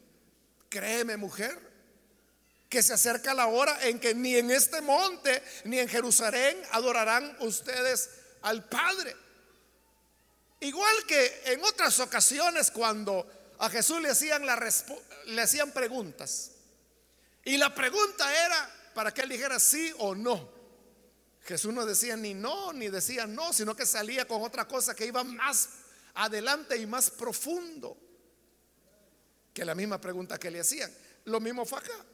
créeme 0.69 1.17
mujer, 1.17 1.73
que 2.69 2.81
se 2.81 2.93
acerca 2.93 3.33
la 3.33 3.47
hora 3.47 3.87
en 3.87 3.99
que 3.99 4.15
ni 4.15 4.35
en 4.35 4.49
este 4.49 4.81
monte 4.81 5.43
ni 5.65 5.79
en 5.79 5.87
Jerusalén 5.87 6.59
adorarán 6.71 7.35
ustedes 7.39 8.09
al 8.41 8.67
Padre. 8.67 9.15
Igual 10.59 11.05
que 11.05 11.41
en 11.45 11.63
otras 11.63 11.99
ocasiones 11.99 12.71
cuando 12.71 13.27
a 13.59 13.69
Jesús 13.69 14.01
le 14.01 14.09
hacían, 14.09 14.45
la 14.45 14.57
le 15.25 15.41
hacían 15.41 15.71
preguntas. 15.71 16.51
Y 17.45 17.57
la 17.57 17.75
pregunta 17.75 18.45
era 18.45 18.91
para 18.93 19.13
que 19.13 19.21
él 19.21 19.29
dijera 19.29 19.59
sí 19.59 19.93
o 19.97 20.15
no. 20.15 20.49
Jesús 21.43 21.73
no 21.73 21.85
decía 21.85 22.15
ni 22.15 22.33
no, 22.33 22.71
ni 22.73 22.89
decía 22.89 23.27
no, 23.27 23.51
sino 23.51 23.75
que 23.75 23.85
salía 23.85 24.25
con 24.25 24.41
otra 24.41 24.67
cosa 24.67 24.95
que 24.95 25.05
iba 25.05 25.23
más 25.23 25.69
adelante 26.13 26.77
y 26.77 26.85
más 26.85 27.09
profundo 27.09 27.97
que 29.53 29.65
la 29.65 29.75
misma 29.75 29.99
pregunta 29.99 30.37
que 30.37 30.49
le 30.49 30.61
hacían. 30.61 30.91
Lo 31.25 31.39
mismo 31.39 31.65
fue 31.65 31.79
acá. 31.79 32.05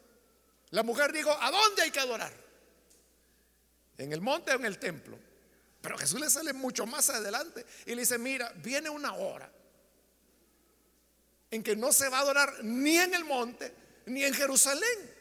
La 0.71 0.83
mujer 0.83 1.11
dijo, 1.13 1.31
¿a 1.31 1.51
dónde 1.51 1.83
hay 1.83 1.91
que 1.91 1.99
adorar? 1.99 2.33
¿En 3.97 4.13
el 4.13 4.21
monte 4.21 4.51
o 4.51 4.55
en 4.55 4.65
el 4.65 4.79
templo? 4.79 5.17
Pero 5.81 5.97
Jesús 5.97 6.19
le 6.19 6.29
sale 6.29 6.53
mucho 6.53 6.85
más 6.85 7.09
adelante 7.09 7.65
y 7.85 7.95
le 7.95 8.01
dice, 8.01 8.17
mira, 8.17 8.51
viene 8.57 8.89
una 8.89 9.13
hora 9.13 9.51
en 11.51 11.63
que 11.63 11.75
no 11.75 11.91
se 11.91 12.09
va 12.09 12.17
a 12.17 12.21
adorar 12.21 12.63
ni 12.63 12.97
en 12.97 13.13
el 13.13 13.25
monte 13.25 13.73
ni 14.07 14.23
en 14.23 14.33
Jerusalén. 14.33 15.18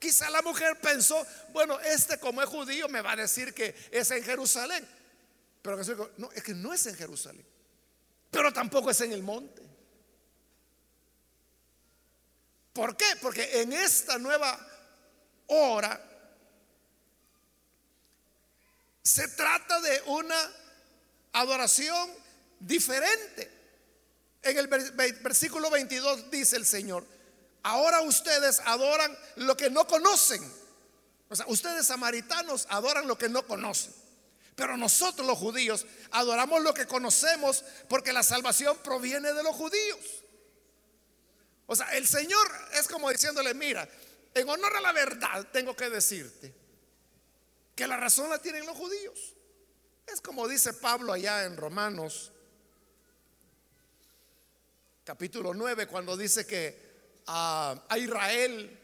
Quizá 0.00 0.28
la 0.30 0.42
mujer 0.42 0.80
pensó, 0.80 1.24
bueno, 1.52 1.78
este 1.78 2.18
como 2.18 2.42
es 2.42 2.48
judío 2.48 2.88
me 2.88 3.02
va 3.02 3.12
a 3.12 3.16
decir 3.16 3.54
que 3.54 3.76
es 3.92 4.10
en 4.10 4.24
Jerusalén. 4.24 4.84
Pero 5.62 5.78
Jesús 5.78 5.96
dijo, 5.96 6.10
no, 6.16 6.32
es 6.32 6.42
que 6.42 6.54
no 6.54 6.74
es 6.74 6.84
en 6.86 6.96
Jerusalén. 6.96 7.46
Pero 8.32 8.52
tampoco 8.52 8.90
es 8.90 9.00
en 9.02 9.12
el 9.12 9.22
monte. 9.22 9.62
¿Por 12.72 12.96
qué? 12.96 13.06
Porque 13.20 13.60
en 13.60 13.72
esta 13.72 14.18
nueva 14.18 14.58
Ahora, 15.50 16.00
se 19.02 19.26
trata 19.28 19.80
de 19.80 20.00
una 20.06 20.36
adoración 21.32 22.08
diferente. 22.60 23.50
En 24.42 24.56
el 24.56 24.68
versículo 24.68 25.68
22 25.70 26.30
dice 26.30 26.56
el 26.56 26.64
Señor, 26.64 27.04
ahora 27.62 28.00
ustedes 28.02 28.60
adoran 28.64 29.16
lo 29.36 29.56
que 29.56 29.70
no 29.70 29.86
conocen. 29.86 30.42
O 31.28 31.36
sea, 31.36 31.46
ustedes 31.48 31.86
samaritanos 31.86 32.66
adoran 32.70 33.06
lo 33.06 33.16
que 33.16 33.28
no 33.28 33.46
conocen. 33.46 33.94
Pero 34.56 34.76
nosotros 34.76 35.26
los 35.26 35.38
judíos 35.38 35.86
adoramos 36.10 36.62
lo 36.62 36.74
que 36.74 36.86
conocemos 36.86 37.64
porque 37.88 38.12
la 38.12 38.22
salvación 38.22 38.76
proviene 38.82 39.32
de 39.32 39.42
los 39.42 39.54
judíos. 39.54 40.24
O 41.66 41.76
sea, 41.76 41.96
el 41.96 42.06
Señor 42.06 42.50
es 42.72 42.88
como 42.88 43.08
diciéndole, 43.10 43.54
mira, 43.54 43.88
en 44.34 44.48
honor 44.48 44.76
a 44.76 44.80
la 44.80 44.92
verdad, 44.92 45.46
tengo 45.52 45.74
que 45.76 45.88
decirte 45.88 46.52
que 47.76 47.86
la 47.86 47.96
razón 47.96 48.28
la 48.28 48.38
tienen 48.38 48.66
los 48.66 48.76
judíos. 48.76 49.34
Es 50.06 50.20
como 50.20 50.48
dice 50.48 50.72
Pablo 50.74 51.12
allá 51.12 51.44
en 51.44 51.56
Romanos, 51.56 52.32
capítulo 55.04 55.54
9, 55.54 55.86
cuando 55.86 56.16
dice 56.16 56.46
que 56.46 56.89
a, 57.32 57.96
Israel 57.96 58.76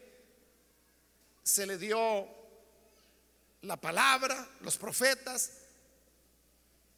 se 1.43 1.65
le 1.65 1.77
dio 1.77 2.27
la 3.63 3.75
palabra, 3.75 4.47
los 4.61 4.77
profetas, 4.77 5.51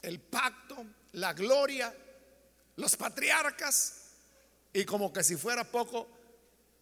el 0.01 0.19
pacto, 0.19 0.85
la 1.13 1.33
gloria, 1.33 1.93
los 2.75 2.95
patriarcas, 2.95 3.95
y 4.73 4.85
como 4.85 5.11
que 5.11 5.23
si 5.23 5.35
fuera 5.37 5.63
poco, 5.63 6.07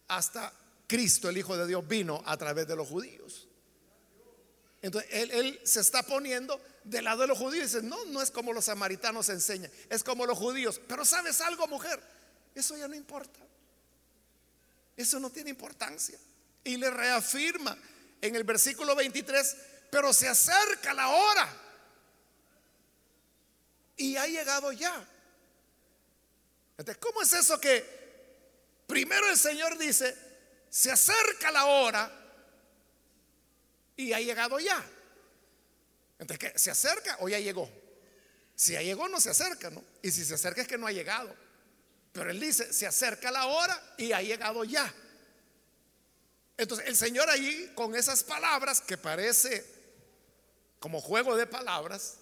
hasta 0.08 0.52
Cristo, 0.86 1.30
el 1.30 1.38
Hijo 1.38 1.56
de 1.56 1.66
Dios, 1.66 1.86
vino 1.88 2.22
a 2.26 2.36
través 2.36 2.68
de 2.68 2.76
los 2.76 2.88
judíos. 2.88 3.48
Entonces, 4.82 5.10
él, 5.12 5.58
se 5.64 5.80
está 5.80 6.02
poniendo 6.02 6.60
del 6.84 7.04
lado 7.04 7.22
de 7.22 7.28
los 7.28 7.38
judíos 7.38 7.72
y 7.72 7.76
dice, 7.76 7.82
no, 7.82 8.04
no 8.06 8.20
es 8.20 8.30
como 8.30 8.52
los 8.52 8.66
samaritanos 8.66 9.30
enseñan, 9.30 9.70
es 9.88 10.04
como 10.04 10.26
los 10.26 10.36
judíos. 10.36 10.78
Pero 10.86 11.06
sabes 11.06 11.40
algo, 11.40 11.66
mujer, 11.68 12.02
eso 12.54 12.76
ya 12.76 12.86
no 12.86 12.94
importa. 12.94 13.40
Eso 14.98 15.20
no 15.20 15.30
tiene 15.30 15.50
importancia. 15.50 16.18
Y 16.64 16.76
le 16.76 16.90
reafirma 16.90 17.78
en 18.20 18.34
el 18.34 18.42
versículo 18.42 18.96
23, 18.96 19.56
pero 19.92 20.12
se 20.12 20.26
acerca 20.26 20.92
la 20.92 21.08
hora 21.08 21.48
y 23.96 24.16
ha 24.16 24.26
llegado 24.26 24.72
ya. 24.72 25.08
Entonces, 26.76 27.00
¿cómo 27.00 27.22
es 27.22 27.32
eso 27.32 27.60
que 27.60 27.84
primero 28.88 29.30
el 29.30 29.38
Señor 29.38 29.78
dice, 29.78 30.16
se 30.68 30.90
acerca 30.90 31.52
la 31.52 31.66
hora 31.66 32.10
y 33.96 34.12
ha 34.12 34.18
llegado 34.18 34.58
ya? 34.58 34.84
Entonces, 36.18 36.38
¿qué? 36.38 36.58
¿Se 36.58 36.72
acerca 36.72 37.18
o 37.20 37.28
ya 37.28 37.38
llegó? 37.38 37.70
Si 38.56 38.72
ya 38.72 38.82
llegó, 38.82 39.08
no 39.08 39.20
se 39.20 39.30
acerca, 39.30 39.70
¿no? 39.70 39.84
Y 40.02 40.10
si 40.10 40.24
se 40.24 40.34
acerca 40.34 40.60
es 40.60 40.66
que 40.66 40.76
no 40.76 40.88
ha 40.88 40.92
llegado. 40.92 41.32
Pero 42.18 42.32
él 42.32 42.40
dice, 42.40 42.72
se 42.72 42.84
acerca 42.84 43.30
la 43.30 43.46
hora 43.46 43.94
y 43.96 44.10
ha 44.10 44.20
llegado 44.20 44.64
ya. 44.64 44.92
Entonces, 46.56 46.88
el 46.88 46.96
Señor 46.96 47.30
ahí, 47.30 47.70
con 47.76 47.94
esas 47.94 48.24
palabras 48.24 48.80
que 48.80 48.98
parece 48.98 49.64
como 50.80 51.00
juego 51.00 51.36
de 51.36 51.46
palabras, 51.46 52.16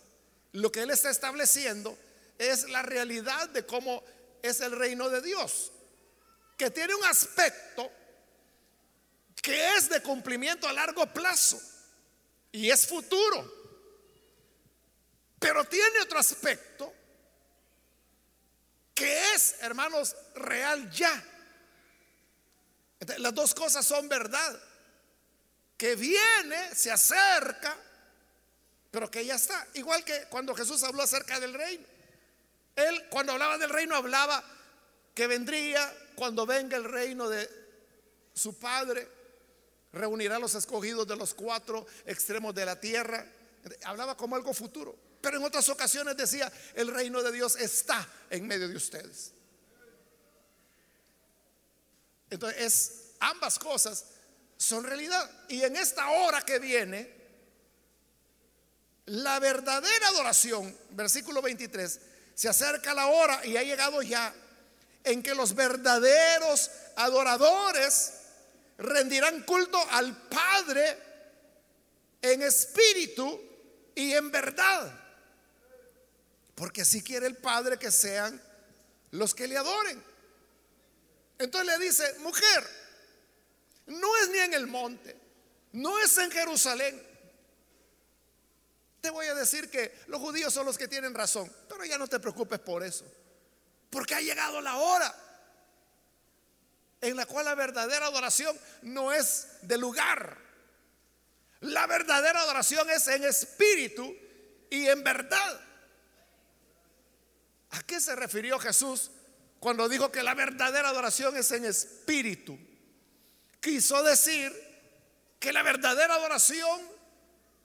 lo 0.53 0.71
que 0.71 0.83
él 0.83 0.91
está 0.91 1.09
estableciendo 1.09 1.97
es 2.37 2.69
la 2.69 2.83
realidad 2.83 3.49
de 3.49 3.65
cómo 3.65 4.05
es 4.43 4.61
el 4.61 4.73
reino 4.73 5.09
de 5.09 5.23
Dios, 5.23 5.73
que 6.59 6.71
tiene 6.71 6.95
un 6.95 7.05
aspecto 7.05 7.91
que 9.41 9.77
es 9.77 9.89
de 9.89 10.03
cumplimiento 10.03 10.69
a 10.69 10.75
largo 10.75 11.07
plazo 11.07 11.59
y 12.53 12.71
es 12.71 12.87
futuro, 12.87 13.51
pero 15.39 15.65
tiene 15.65 16.01
otro 16.01 16.19
aspecto 16.19 16.93
que 18.97 19.35
es, 19.35 19.57
hermanos, 19.61 20.17
real 20.35 20.91
ya. 20.91 21.23
las 23.19 23.35
dos 23.35 23.55
cosas 23.55 23.87
son 23.87 24.09
verdad, 24.09 24.59
que 25.77 25.95
viene, 25.95 26.75
se 26.75 26.91
acerca, 26.91 27.77
pero 28.91 29.11
que 29.11 29.25
ya 29.25 29.35
está. 29.35 29.69
Igual 29.75 30.03
que 30.03 30.25
cuando 30.31 30.55
Jesús 30.55 30.83
habló 30.83 31.03
acerca 31.03 31.39
del 31.39 31.53
reino. 31.53 31.85
Él 32.75 33.07
cuando 33.11 33.33
hablaba 33.33 33.59
del 33.59 33.69
reino 33.69 33.95
hablaba 33.95 34.43
que 35.15 35.27
vendría 35.27 35.95
cuando 36.15 36.47
venga 36.47 36.79
el 36.79 36.85
reino 36.85 37.29
de 37.29 37.49
su 38.33 38.59
Padre, 38.59 39.07
reunirá 39.93 40.37
a 40.37 40.39
los 40.39 40.55
escogidos 40.55 41.07
de 41.07 41.17
los 41.17 41.35
cuatro 41.35 41.87
extremos 42.07 42.55
de 42.55 42.65
la 42.65 42.81
tierra. 42.81 43.27
Hablaba 43.85 44.17
como 44.17 44.37
algo 44.37 44.55
futuro. 44.55 44.97
Pero 45.27 45.39
en 45.39 45.45
otras 45.45 45.69
ocasiones 45.71 46.17
decía, 46.17 46.53
el 46.77 46.87
reino 46.87 47.21
de 47.21 47.33
Dios 47.33 47.57
está 47.57 48.09
en 48.31 48.47
medio 48.47 48.69
de 48.69 48.77
ustedes. 48.77 49.33
Entonces, 52.31 52.63
es, 52.63 52.93
ambas 53.19 53.59
cosas 53.59 54.05
son 54.57 54.85
realidad. 54.85 55.29
Y 55.49 55.65
en 55.65 55.75
esta 55.75 56.09
hora 56.11 56.43
que 56.43 56.61
viene, 56.61 57.13
la 59.07 59.41
verdadera 59.41 60.07
adoración, 60.11 60.73
versículo 60.91 61.43
23, 61.43 62.01
se 62.33 62.49
acerca 62.49 62.95
la 62.95 63.09
hora 63.09 63.45
y 63.45 63.57
ha 63.57 63.65
llegado 63.65 64.03
ya 64.03 64.33
en 65.03 65.25
que 65.25 65.35
los 65.35 65.57
verdaderos 65.57 66.71
adoradores 66.95 68.13
rendirán 68.79 69.43
culto 69.43 69.85
al 69.91 70.29
Padre 70.29 70.99
en 72.23 72.43
espíritu 72.43 73.41
y 73.93 74.13
en 74.13 74.31
verdad. 74.31 75.03
Porque 76.57 76.83
así 76.83 77.03
quiere 77.03 77.29
el 77.29 77.37
Padre 77.37 77.79
que 77.79 77.93
sean 77.93 78.43
los 79.13 79.33
que 79.33 79.47
le 79.47 79.57
adoren. 79.57 80.03
Entonces 81.39 81.79
le 81.79 81.85
dice, 81.85 82.19
mujer, 82.19 82.67
no 83.87 84.17
es 84.17 84.31
ni 84.31 84.39
en 84.39 84.55
el 84.55 84.67
monte, 84.67 85.17
no 85.73 85.99
es 86.01 86.19
en 86.19 86.31
Jerusalén, 86.33 87.01
te 89.01 89.11
voy 89.11 89.27
a 89.27 89.35
decir 89.35 89.71
que 89.71 90.01
los 90.09 90.21
judíos 90.21 90.53
son 90.53 90.67
los 90.67 90.77
que 90.77 90.89
tienen 90.89 91.15
razón, 91.15 91.49
pero 91.69 91.85
ya 91.85 91.97
no 91.97 92.09
te 92.09 92.19
preocupes 92.19 92.59
por 92.59 92.83
eso, 92.83 93.05
porque 93.89 94.17
ha 94.17 94.21
llegado 94.21 94.61
la 94.61 94.79
hora 94.79 95.15
en 97.01 97.15
la 97.17 97.25
cual 97.27 97.45
la 97.45 97.55
verdadera 97.55 98.07
adoración 98.07 98.59
no 98.83 99.13
es 99.13 99.47
de 99.63 99.79
lugar. 99.79 100.37
La 101.61 101.87
verdadera 101.87 102.41
adoración 102.41 102.91
es 102.91 103.07
en 103.09 103.25
espíritu 103.25 104.13
y 104.71 104.89
en 104.89 105.05
verdad. 105.05 105.61
¿A 107.77 107.83
qué 107.83 108.01
se 108.01 108.17
refirió 108.17 108.59
Jesús 108.59 109.11
cuando 109.61 109.87
dijo 109.89 110.11
que 110.11 110.23
la 110.23 110.35
verdadera 110.35 110.89
adoración 110.89 111.37
es 111.37 111.51
en 111.53 111.67
espíritu? 111.67 112.59
Quiso 113.61 114.03
decir 114.03 114.51
que 115.39 115.53
la 115.53 115.63
verdadera 115.63 116.15
adoración 116.15 116.81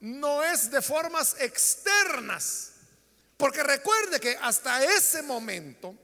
no 0.00 0.44
es 0.44 0.70
de 0.70 0.82
formas 0.82 1.36
externas. 1.40 2.72
Porque 3.38 3.62
recuerde 3.62 4.20
que 4.20 4.36
hasta 4.40 4.84
ese 4.84 5.22
momento 5.22 5.94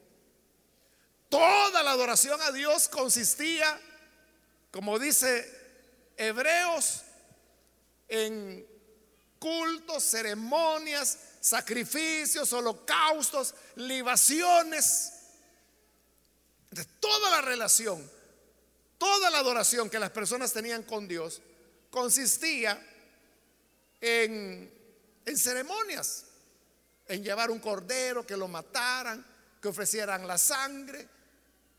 toda 1.28 1.82
la 1.82 1.90
adoración 1.90 2.40
a 2.40 2.50
Dios 2.50 2.88
consistía, 2.88 3.78
como 4.70 4.98
dice 4.98 5.46
Hebreos, 6.16 7.02
en 8.08 8.66
cultos, 9.38 10.02
ceremonias, 10.02 11.18
sacrificios, 11.48 12.52
holocaustos, 12.52 13.54
libaciones. 13.76 15.12
De 16.70 16.84
toda 16.84 17.30
la 17.30 17.40
relación, 17.40 18.08
toda 18.98 19.30
la 19.30 19.38
adoración 19.38 19.88
que 19.88 19.98
las 19.98 20.10
personas 20.10 20.52
tenían 20.52 20.82
con 20.82 21.08
Dios 21.08 21.40
consistía 21.90 22.78
en, 24.00 24.70
ceremonias, 25.34 26.26
en 27.06 27.24
llevar 27.24 27.50
un 27.50 27.58
cordero, 27.58 28.26
que 28.26 28.36
lo 28.36 28.48
mataran, 28.48 29.24
que 29.62 29.68
ofrecieran 29.68 30.26
la 30.26 30.36
sangre, 30.36 31.08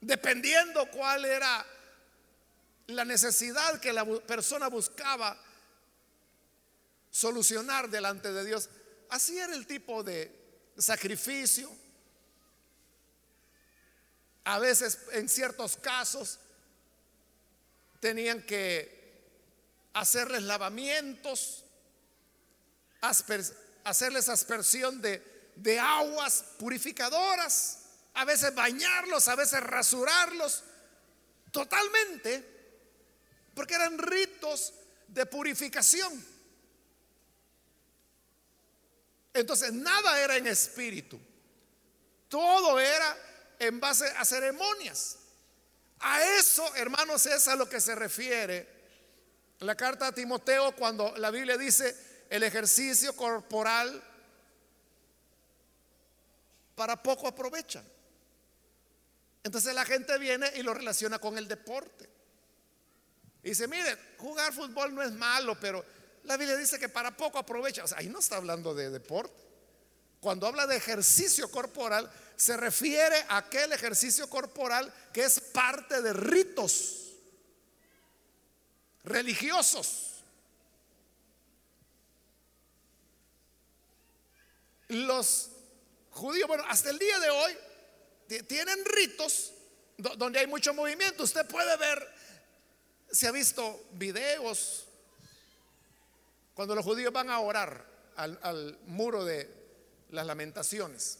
dependiendo 0.01 0.89
cuál 0.89 1.25
era 1.25 1.65
la 2.87 3.05
necesidad 3.05 3.79
que 3.79 3.93
la 3.93 4.03
persona 4.05 4.67
buscaba 4.67 5.39
solucionar 7.11 7.89
delante 7.89 8.31
de 8.31 8.43
Dios. 8.43 8.69
Así 9.09 9.37
era 9.37 9.53
el 9.55 9.65
tipo 9.65 10.03
de 10.03 10.31
sacrificio. 10.77 11.69
A 14.45 14.59
veces, 14.59 14.99
en 15.11 15.27
ciertos 15.27 15.77
casos, 15.77 16.39
tenían 17.99 18.41
que 18.43 18.97
hacerles 19.93 20.43
lavamientos 20.43 21.65
hacerles 23.01 24.29
aspersión 24.29 25.01
de, 25.01 25.51
de 25.55 25.79
aguas 25.79 26.43
purificadoras, 26.57 27.79
a 28.13 28.25
veces 28.25 28.53
bañarlos, 28.53 29.27
a 29.27 29.35
veces 29.35 29.61
rasurarlos, 29.61 30.63
totalmente, 31.51 32.45
porque 33.53 33.75
eran 33.75 33.97
ritos 33.97 34.73
de 35.07 35.25
purificación. 35.25 36.38
Entonces, 39.33 39.73
nada 39.73 40.19
era 40.19 40.37
en 40.37 40.47
espíritu, 40.47 41.19
todo 42.27 42.79
era 42.79 43.17
en 43.59 43.79
base 43.79 44.05
a 44.17 44.25
ceremonias. 44.25 45.17
A 45.99 46.23
eso, 46.39 46.75
hermanos, 46.75 47.25
es 47.25 47.47
a 47.47 47.55
lo 47.55 47.67
que 47.67 47.81
se 47.81 47.93
refiere 47.93 48.79
la 49.59 49.75
carta 49.75 50.07
a 50.07 50.11
Timoteo 50.13 50.73
cuando 50.75 51.15
la 51.17 51.31
Biblia 51.31 51.57
dice, 51.57 51.95
el 52.29 52.43
ejercicio 52.43 53.15
corporal 53.15 54.01
para 56.75 57.01
poco 57.01 57.27
aprovechan. 57.27 57.83
Entonces 59.43 59.73
la 59.73 59.85
gente 59.85 60.17
viene 60.17 60.51
y 60.55 60.61
lo 60.61 60.73
relaciona 60.73 61.19
con 61.19 61.37
el 61.37 61.47
deporte. 61.47 62.09
Y 63.43 63.49
dice, 63.49 63.67
mire, 63.67 63.97
jugar 64.17 64.53
fútbol 64.53 64.93
no 64.93 65.01
es 65.01 65.11
malo, 65.11 65.59
pero 65.59 65.83
la 66.23 66.37
Biblia 66.37 66.57
dice 66.57 66.79
que 66.79 66.89
para 66.89 67.15
poco 67.15 67.37
aprovecha. 67.37 67.83
Ahí 67.95 68.07
no 68.07 68.19
está 68.19 68.37
hablando 68.37 68.73
de 68.73 68.89
deporte. 68.89 69.33
Cuando 70.19 70.47
habla 70.47 70.67
de 70.67 70.75
ejercicio 70.75 71.49
corporal, 71.49 72.11
se 72.35 72.57
refiere 72.57 73.25
a 73.29 73.37
aquel 73.37 73.71
ejercicio 73.71 74.29
corporal 74.29 74.93
que 75.13 75.23
es 75.23 75.39
parte 75.39 76.01
de 76.01 76.13
ritos 76.13 77.13
religiosos. 79.03 80.23
Los 84.89 85.51
judíos, 86.11 86.47
bueno, 86.47 86.63
hasta 86.67 86.89
el 86.89 86.99
día 86.99 87.19
de 87.19 87.29
hoy 87.29 87.57
tienen 88.47 88.83
ritos 88.85 89.53
donde 89.97 90.39
hay 90.39 90.47
mucho 90.47 90.73
movimiento. 90.73 91.23
Usted 91.23 91.45
puede 91.47 91.77
ver, 91.77 92.07
se 93.11 93.27
ha 93.27 93.31
visto 93.31 93.87
videos 93.93 94.88
cuando 96.59 96.75
los 96.75 96.83
judíos 96.83 97.13
van 97.13 97.29
a 97.29 97.39
orar 97.39 97.85
al, 98.17 98.77
muro 98.87 99.23
de 99.23 99.49
las 100.09 100.25
lamentaciones. 100.25 101.19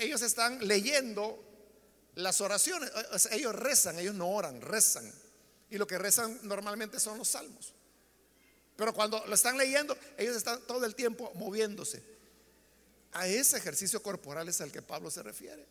ellos 0.00 0.22
están 0.22 0.66
leyendo 0.66 1.44
las 2.14 2.40
oraciones. 2.40 2.90
ellos 3.32 3.54
rezan, 3.54 3.98
ellos 3.98 4.14
no 4.14 4.30
oran, 4.30 4.62
rezan. 4.62 5.12
Y 5.68 5.76
lo 5.76 5.86
que 5.86 5.98
rezan 5.98 6.40
normalmente 6.44 6.98
son 6.98 7.18
los 7.18 7.28
salmos. 7.28 7.74
Pero 8.76 8.94
cuando 8.94 9.22
lo 9.26 9.34
están 9.34 9.58
leyendo, 9.58 9.94
ellos 10.16 10.38
están 10.38 10.58
todo 10.62 10.86
el 10.86 10.94
tiempo 10.94 11.30
moviéndose. 11.34 12.02
A 13.12 13.28
ese 13.28 13.58
ejercicio 13.58 14.02
corporal 14.02 14.48
es 14.48 14.58
al 14.62 14.72
que 14.72 14.80
Pablo 14.80 15.10
se 15.10 15.22
refiere. 15.22 15.66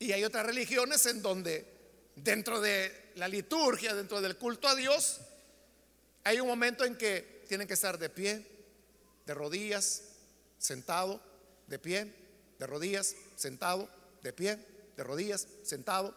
Y 0.00 0.12
hay 0.12 0.22
otras 0.22 0.44
religiones 0.44 1.06
en 1.06 1.22
donde 1.22 1.76
dentro 2.14 2.60
de 2.60 3.05
la 3.16 3.28
liturgia, 3.28 3.94
dentro 3.94 4.20
del 4.20 4.36
culto 4.36 4.68
a 4.68 4.74
Dios, 4.74 5.20
hay 6.22 6.40
un 6.40 6.46
momento 6.46 6.84
en 6.84 6.96
que 6.96 7.44
tienen 7.48 7.66
que 7.66 7.74
estar 7.74 7.98
de 7.98 8.10
pie, 8.10 8.46
de 9.24 9.34
rodillas, 9.34 10.02
sentado, 10.58 11.20
de 11.66 11.78
pie, 11.78 12.14
de 12.58 12.66
rodillas, 12.66 13.14
sentado, 13.36 13.88
de 14.22 14.32
pie, 14.32 14.58
de 14.96 15.02
rodillas, 15.02 15.48
sentado. 15.62 16.14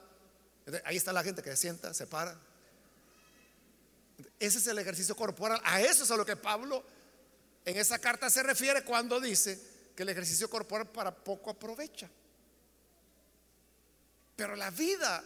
Ahí 0.83 0.97
está 0.97 1.13
la 1.13 1.23
gente 1.23 1.41
que 1.41 1.51
se 1.51 1.57
sienta, 1.57 1.93
se 1.93 2.05
para. 2.05 2.37
Ese 4.37 4.57
es 4.57 4.67
el 4.67 4.77
ejercicio 4.77 5.15
corporal. 5.15 5.61
A 5.63 5.81
eso 5.81 6.03
es 6.03 6.11
a 6.11 6.17
lo 6.17 6.25
que 6.25 6.35
Pablo 6.35 6.83
en 7.65 7.77
esa 7.77 7.99
carta 7.99 8.29
se 8.29 8.43
refiere 8.43 8.83
cuando 8.83 9.19
dice 9.19 9.59
que 9.95 10.03
el 10.03 10.09
ejercicio 10.09 10.49
corporal 10.49 10.89
para 10.89 11.15
poco 11.15 11.49
aprovecha. 11.49 12.09
Pero 14.35 14.55
la 14.55 14.69
vida 14.69 15.23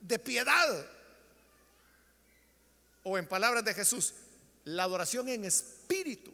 de 0.00 0.18
piedad, 0.18 0.97
o 3.08 3.18
en 3.18 3.26
palabras 3.26 3.64
de 3.64 3.74
Jesús, 3.74 4.14
la 4.64 4.84
adoración 4.84 5.28
en 5.28 5.44
espíritu, 5.44 6.32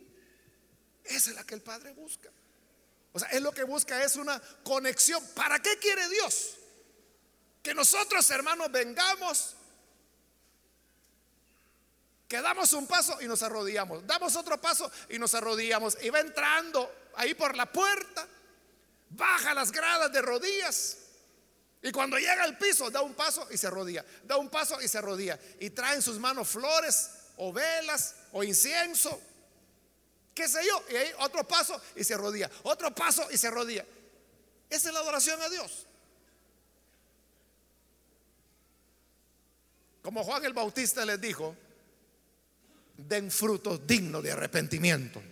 esa 1.05 1.31
es 1.31 1.37
la 1.37 1.45
que 1.45 1.55
el 1.55 1.63
Padre 1.63 1.93
busca. 1.93 2.31
O 3.13 3.19
sea, 3.19 3.29
es 3.29 3.41
lo 3.41 3.53
que 3.53 3.63
busca 3.63 4.03
es 4.03 4.17
una 4.17 4.41
conexión. 4.65 5.25
¿Para 5.35 5.61
qué 5.61 5.79
quiere 5.79 6.09
Dios? 6.09 6.57
Que 7.63 7.73
nosotros, 7.75 8.29
hermanos, 8.31 8.73
vengamos, 8.73 9.55
que 12.27 12.41
damos 12.41 12.73
un 12.73 12.87
paso 12.87 13.21
y 13.21 13.27
nos 13.27 13.43
arrodillamos, 13.43 14.05
damos 14.07 14.35
otro 14.35 14.61
paso 14.61 14.91
y 15.09 15.19
nos 15.19 15.35
arrodillamos, 15.35 15.97
y 16.03 16.11
va 16.11 16.21
entrando 16.21 17.11
ahí 17.15 17.35
por 17.35 17.57
la 17.57 17.71
puerta, 17.71 18.27
baja 19.11 19.55
las 19.55 19.71
gradas 19.71 20.13
de 20.13 20.21
rodillas 20.21 21.04
y 21.85 21.93
cuando 21.93 22.17
llega 22.17 22.45
al 22.45 22.57
piso, 22.57 22.91
da 22.91 23.03
un 23.03 23.13
paso 23.13 23.47
y 23.51 23.59
se 23.59 23.69
rodilla. 23.69 24.03
Da 24.25 24.39
un 24.39 24.49
paso 24.49 24.81
y 24.81 24.89
se 24.89 25.03
rodilla. 25.03 25.39
Y 25.61 25.69
trae 25.69 25.97
en 25.97 26.01
sus 26.01 26.19
manos 26.19 26.49
flores 26.49 27.11
o 27.37 27.53
velas 27.53 28.17
o 28.33 28.43
incienso. 28.43 29.21
¿Qué 30.35 30.49
sé 30.49 30.65
yo? 30.67 30.83
Y 30.89 30.97
ahí 30.97 31.11
otro 31.19 31.47
paso 31.47 31.79
y 31.95 32.03
se 32.03 32.17
rodilla. 32.17 32.51
Otro 32.63 32.95
paso 32.95 33.31
y 33.31 33.37
se 33.37 33.51
rodilla. 33.51 33.85
Esa 34.71 34.89
es 34.89 34.95
la 34.95 35.01
adoración 35.01 35.43
a 35.43 35.49
Dios. 35.51 35.87
Como 40.01 40.25
Juan 40.25 40.43
el 40.43 40.55
Bautista 40.55 41.05
les 41.05 41.21
dijo, 41.21 41.55
den 42.97 43.31
frutos 43.31 43.87
dignos 43.87 44.23
de 44.23 44.33
arrepentimiento. 44.33 45.23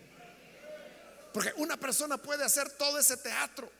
Porque 1.32 1.54
una 1.56 1.78
persona 1.78 2.18
puede 2.18 2.44
hacer 2.44 2.68
todo 2.72 2.98
ese 2.98 3.16
teatro. 3.16 3.72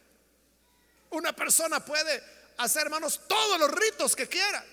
Una 1.11 1.37
persona 1.37 1.85
puede 1.85 2.41
hacer, 2.59 2.83
hermanos, 2.83 3.21
todos 3.27 3.59
los 3.59 3.71
ritos 3.71 4.17
que 4.17 4.29
quiera, 4.29 4.65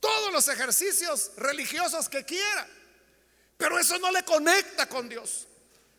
todos 0.00 0.32
los 0.32 0.48
ejercicios 0.48 1.32
religiosos 1.36 2.08
que 2.08 2.24
quiera, 2.24 2.66
pero 3.56 3.78
eso 3.78 3.98
no 3.98 4.10
le 4.10 4.24
conecta 4.24 4.88
con 4.88 5.08
Dios. 5.08 5.46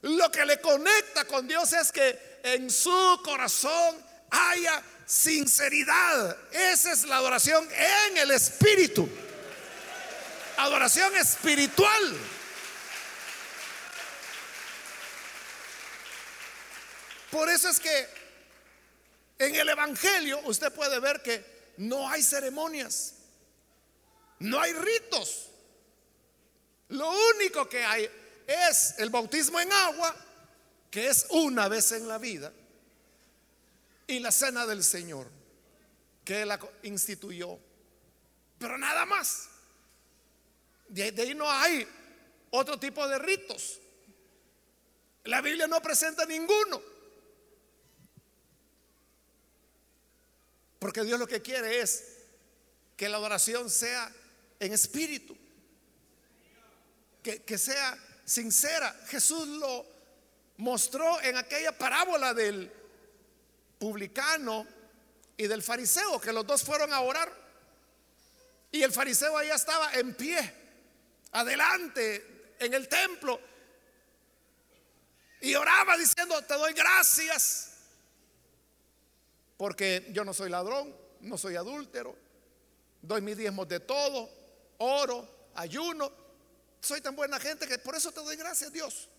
Lo 0.02 0.32
que 0.32 0.46
le 0.46 0.62
conecta 0.62 1.26
con 1.26 1.48
Dios 1.48 1.74
es 1.74 1.92
que 1.92 2.40
en 2.44 2.70
su 2.70 3.22
corazón 3.24 4.06
haya 4.30 4.84
sinceridad. 5.06 6.38
Esa 6.52 6.92
es 6.92 7.04
la 7.06 7.18
adoración 7.18 7.68
en 7.72 8.18
el 8.18 8.32
Espíritu. 8.32 9.10
Adoración 10.58 11.16
espiritual. 11.16 12.18
Por 17.32 17.50
eso 17.50 17.70
es 17.70 17.80
que 17.80 18.17
en 19.40 19.56
el 19.56 19.70
Evangelio 19.70 20.40
usted 20.46 20.72
puede 20.74 21.00
ver 21.00 21.22
que 21.22 21.74
no 21.78 22.10
hay 22.10 22.24
ceremonias, 22.24 23.16
no 24.40 24.60
hay 24.60 24.74
ritos. 24.74 25.50
Lo 26.90 27.12
único 27.36 27.68
que 27.68 27.84
hay 27.84 28.10
es 28.48 28.96
el 28.98 29.10
bautismo 29.10 29.60
en 29.60 29.72
agua, 29.72 30.16
que 30.90 31.08
es 31.08 31.28
una 31.30 31.68
vez 31.68 31.92
en 31.92 32.08
la 32.08 32.18
vida, 32.18 32.52
y 34.08 34.20
la 34.20 34.32
cena 34.32 34.66
del 34.66 34.84
Señor, 34.84 35.30
que 36.24 36.46
la 36.46 36.60
instituyó. 36.84 37.60
Pero 38.58 38.78
nada 38.78 39.06
más. 39.06 39.50
De, 40.88 41.14
ahí 41.18 41.36
no 41.36 41.52
hay 41.52 41.86
otro 42.52 42.80
tipo 42.80 43.06
de 43.08 43.20
ritos. 43.20 43.80
La 45.26 45.42
Biblia 45.42 45.68
no 45.68 45.82
presenta 45.82 46.26
ninguno. 46.26 46.82
Porque 50.80 51.04
Dios 51.04 51.20
lo 51.20 51.28
que 51.28 51.42
quiere 51.42 51.80
es 51.82 52.18
que 52.96 53.10
la 53.10 53.18
adoración 53.18 53.70
sea 53.70 54.12
en 54.60 54.74
espíritu, 54.74 55.38
que, 57.22 57.58
sea 57.58 57.98
sincera. 58.26 58.96
Jesús 59.08 59.48
lo 59.48 59.86
mostró 60.58 61.22
en 61.22 61.38
aquella 61.38 61.78
parábola 61.78 62.34
del 62.34 62.72
publicano 63.78 64.66
y 65.36 65.46
del 65.48 65.62
fariseo, 65.62 66.20
que 66.20 66.32
los 66.32 66.46
dos 66.48 66.64
fueron 66.64 66.94
a 66.94 67.02
orar. 67.02 67.32
Y 68.72 68.82
el 68.82 68.92
fariseo 68.92 69.38
allá 69.38 69.56
estaba 69.56 69.94
en 69.94 70.16
pie, 70.16 70.54
adelante, 71.32 72.56
en 72.60 72.74
el 72.74 72.88
templo, 72.88 73.40
y 75.42 75.54
oraba 75.54 75.98
diciendo, 75.98 76.42
te 76.44 76.56
doy 76.56 76.74
gracias 76.74 77.77
porque 79.58 80.08
yo 80.12 80.24
no 80.24 80.34
soy 80.34 80.50
ladrón, 80.50 80.96
no 81.22 81.38
soy 81.38 81.56
adúltero, 81.56 82.16
doy 83.02 83.22
mis 83.22 83.36
diezmos 83.36 83.68
de 83.68 83.80
todo, 83.80 84.30
oro, 84.78 85.50
ayuno. 85.56 86.12
Soy 86.80 87.02
tan 87.02 87.16
buena 87.16 87.40
gente 87.40 87.68
que 87.68 87.80
por 87.80 87.96
eso 87.96 88.12
te 88.12 88.22
doy 88.22 88.36
gracias, 88.36 88.72
Dios. 88.72 89.10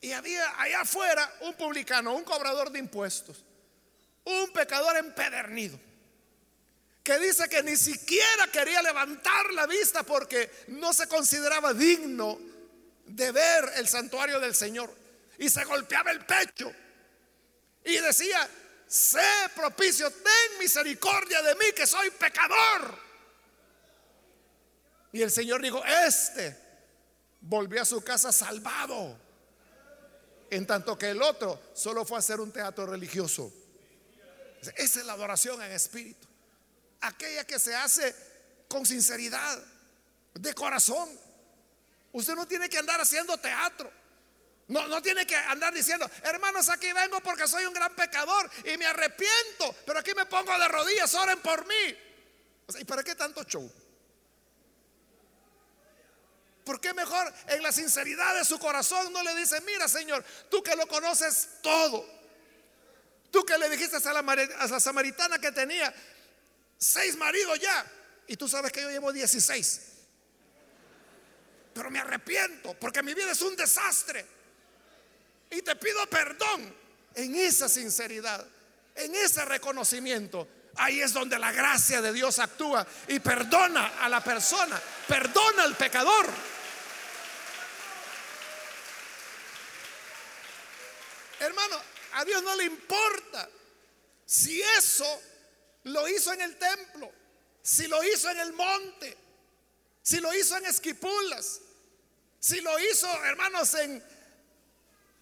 Y 0.00 0.12
había 0.12 0.58
allá 0.58 0.80
afuera 0.80 1.30
un 1.42 1.54
publicano, 1.54 2.14
un 2.14 2.24
cobrador 2.24 2.70
de 2.70 2.78
impuestos, 2.78 3.44
un 4.24 4.50
pecador 4.52 4.96
empedernido, 4.96 5.78
que 7.04 7.18
dice 7.18 7.48
que 7.50 7.62
ni 7.62 7.76
siquiera 7.76 8.46
quería 8.50 8.80
levantar 8.80 9.52
la 9.52 9.66
vista 9.66 10.02
porque 10.02 10.50
no 10.68 10.94
se 10.94 11.06
consideraba 11.06 11.74
digno 11.74 12.38
de 13.04 13.32
ver 13.32 13.72
el 13.76 13.86
santuario 13.86 14.40
del 14.40 14.54
Señor. 14.54 14.90
Y 15.38 15.48
se 15.48 15.64
golpeaba 15.64 16.10
el 16.10 16.24
pecho 16.24 16.72
y 17.84 17.96
decía, 17.98 18.48
sé 18.86 19.22
propicio, 19.54 20.10
ten 20.10 20.58
misericordia 20.58 21.42
de 21.42 21.54
mí 21.56 21.66
que 21.74 21.86
soy 21.86 22.10
pecador. 22.10 22.98
Y 25.12 25.22
el 25.22 25.30
Señor 25.30 25.62
dijo, 25.62 25.84
este 25.84 26.56
volvió 27.40 27.82
a 27.82 27.84
su 27.84 28.02
casa 28.02 28.32
salvado. 28.32 29.18
En 30.50 30.66
tanto 30.66 30.98
que 30.98 31.10
el 31.10 31.22
otro 31.22 31.60
solo 31.74 32.04
fue 32.04 32.16
a 32.16 32.20
hacer 32.20 32.40
un 32.40 32.52
teatro 32.52 32.86
religioso. 32.86 33.52
Esa 34.60 35.00
es 35.00 35.06
la 35.06 35.12
adoración 35.12 35.62
en 35.62 35.72
espíritu. 35.72 36.26
Aquella 37.00 37.44
que 37.44 37.58
se 37.58 37.74
hace 37.74 38.14
con 38.68 38.84
sinceridad, 38.84 39.62
de 40.34 40.54
corazón. 40.54 41.08
Usted 42.12 42.34
no 42.34 42.46
tiene 42.46 42.68
que 42.68 42.78
andar 42.78 43.00
haciendo 43.00 43.36
teatro. 43.38 43.90
No, 44.70 44.86
no 44.86 45.02
tiene 45.02 45.26
que 45.26 45.34
andar 45.34 45.74
diciendo, 45.74 46.08
hermanos, 46.22 46.68
aquí 46.68 46.92
vengo 46.92 47.20
porque 47.20 47.48
soy 47.48 47.66
un 47.66 47.74
gran 47.74 47.92
pecador 47.96 48.48
y 48.64 48.76
me 48.76 48.86
arrepiento, 48.86 49.74
pero 49.84 49.98
aquí 49.98 50.14
me 50.14 50.26
pongo 50.26 50.56
de 50.56 50.68
rodillas, 50.68 51.12
oren 51.14 51.40
por 51.40 51.66
mí. 51.66 51.98
¿Y 52.78 52.84
para 52.84 53.02
qué 53.02 53.16
tanto 53.16 53.42
show? 53.42 53.68
¿Por 56.64 56.80
qué 56.80 56.94
mejor 56.94 57.34
en 57.48 57.64
la 57.64 57.72
sinceridad 57.72 58.36
de 58.36 58.44
su 58.44 58.60
corazón 58.60 59.12
no 59.12 59.24
le 59.24 59.34
dice, 59.34 59.60
mira 59.62 59.88
Señor, 59.88 60.24
tú 60.48 60.62
que 60.62 60.76
lo 60.76 60.86
conoces 60.86 61.48
todo, 61.62 62.08
tú 63.32 63.44
que 63.44 63.58
le 63.58 63.68
dijiste 63.70 63.96
a 63.96 64.12
la, 64.12 64.20
a 64.20 64.66
la 64.68 64.78
samaritana 64.78 65.40
que 65.40 65.50
tenía 65.50 65.92
seis 66.78 67.16
maridos 67.16 67.58
ya, 67.58 67.84
y 68.28 68.36
tú 68.36 68.46
sabes 68.46 68.70
que 68.70 68.82
yo 68.82 68.90
llevo 68.90 69.12
16, 69.12 69.80
pero 71.74 71.90
me 71.90 71.98
arrepiento 71.98 72.74
porque 72.74 73.02
mi 73.02 73.14
vida 73.14 73.32
es 73.32 73.42
un 73.42 73.56
desastre 73.56 74.38
y 75.50 75.62
te 75.62 75.76
pido 75.76 76.06
perdón 76.06 76.74
en 77.14 77.34
esa 77.34 77.68
sinceridad, 77.68 78.46
en 78.94 79.14
ese 79.14 79.44
reconocimiento. 79.44 80.48
Ahí 80.76 81.00
es 81.00 81.12
donde 81.12 81.38
la 81.38 81.50
gracia 81.52 82.00
de 82.00 82.12
Dios 82.12 82.38
actúa 82.38 82.86
y 83.08 83.18
perdona 83.18 83.98
a 84.00 84.08
la 84.08 84.22
persona, 84.22 84.80
perdona 85.08 85.64
al 85.64 85.76
pecador. 85.76 86.26
Hermano, 91.40 91.76
a 92.12 92.24
Dios 92.24 92.42
no 92.42 92.54
le 92.54 92.64
importa 92.64 93.48
si 94.26 94.60
eso 94.62 95.22
lo 95.84 96.06
hizo 96.08 96.32
en 96.32 96.42
el 96.42 96.56
templo, 96.56 97.10
si 97.62 97.88
lo 97.88 98.02
hizo 98.04 98.30
en 98.30 98.38
el 98.38 98.52
monte, 98.52 99.16
Si 100.02 100.18
lo 100.18 100.32
hizo 100.34 100.56
en 100.56 100.64
Esquipulas, 100.64 101.60
si 102.40 102.60
lo 102.62 102.78
hizo, 102.80 103.06
hermanos, 103.24 103.74
en, 103.74 104.02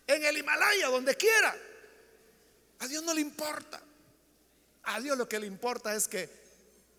en 0.09 0.25
el 0.25 0.39
Himalaya, 0.39 0.89
donde 0.89 1.17
quiera, 1.17 1.55
a 2.81 2.89
Dios 2.89 3.05
no 3.05 3.15
le 3.15 3.21
importa. 3.21 3.81
A 4.85 5.01
Dios 5.01 5.17
lo 5.19 5.29
que 5.29 5.39
le 5.39 5.47
importa 5.47 5.95
es 5.95 6.09
que 6.09 6.29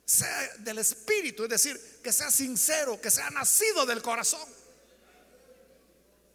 sea 0.06 0.56
del 0.60 0.78
Espíritu, 0.78 1.44
es 1.44 1.50
decir, 1.50 2.00
que 2.04 2.14
sea 2.14 2.30
sincero, 2.30 3.02
que 3.02 3.10
sea 3.10 3.30
nacido 3.32 3.86
del 3.86 4.02
corazón. 4.02 4.48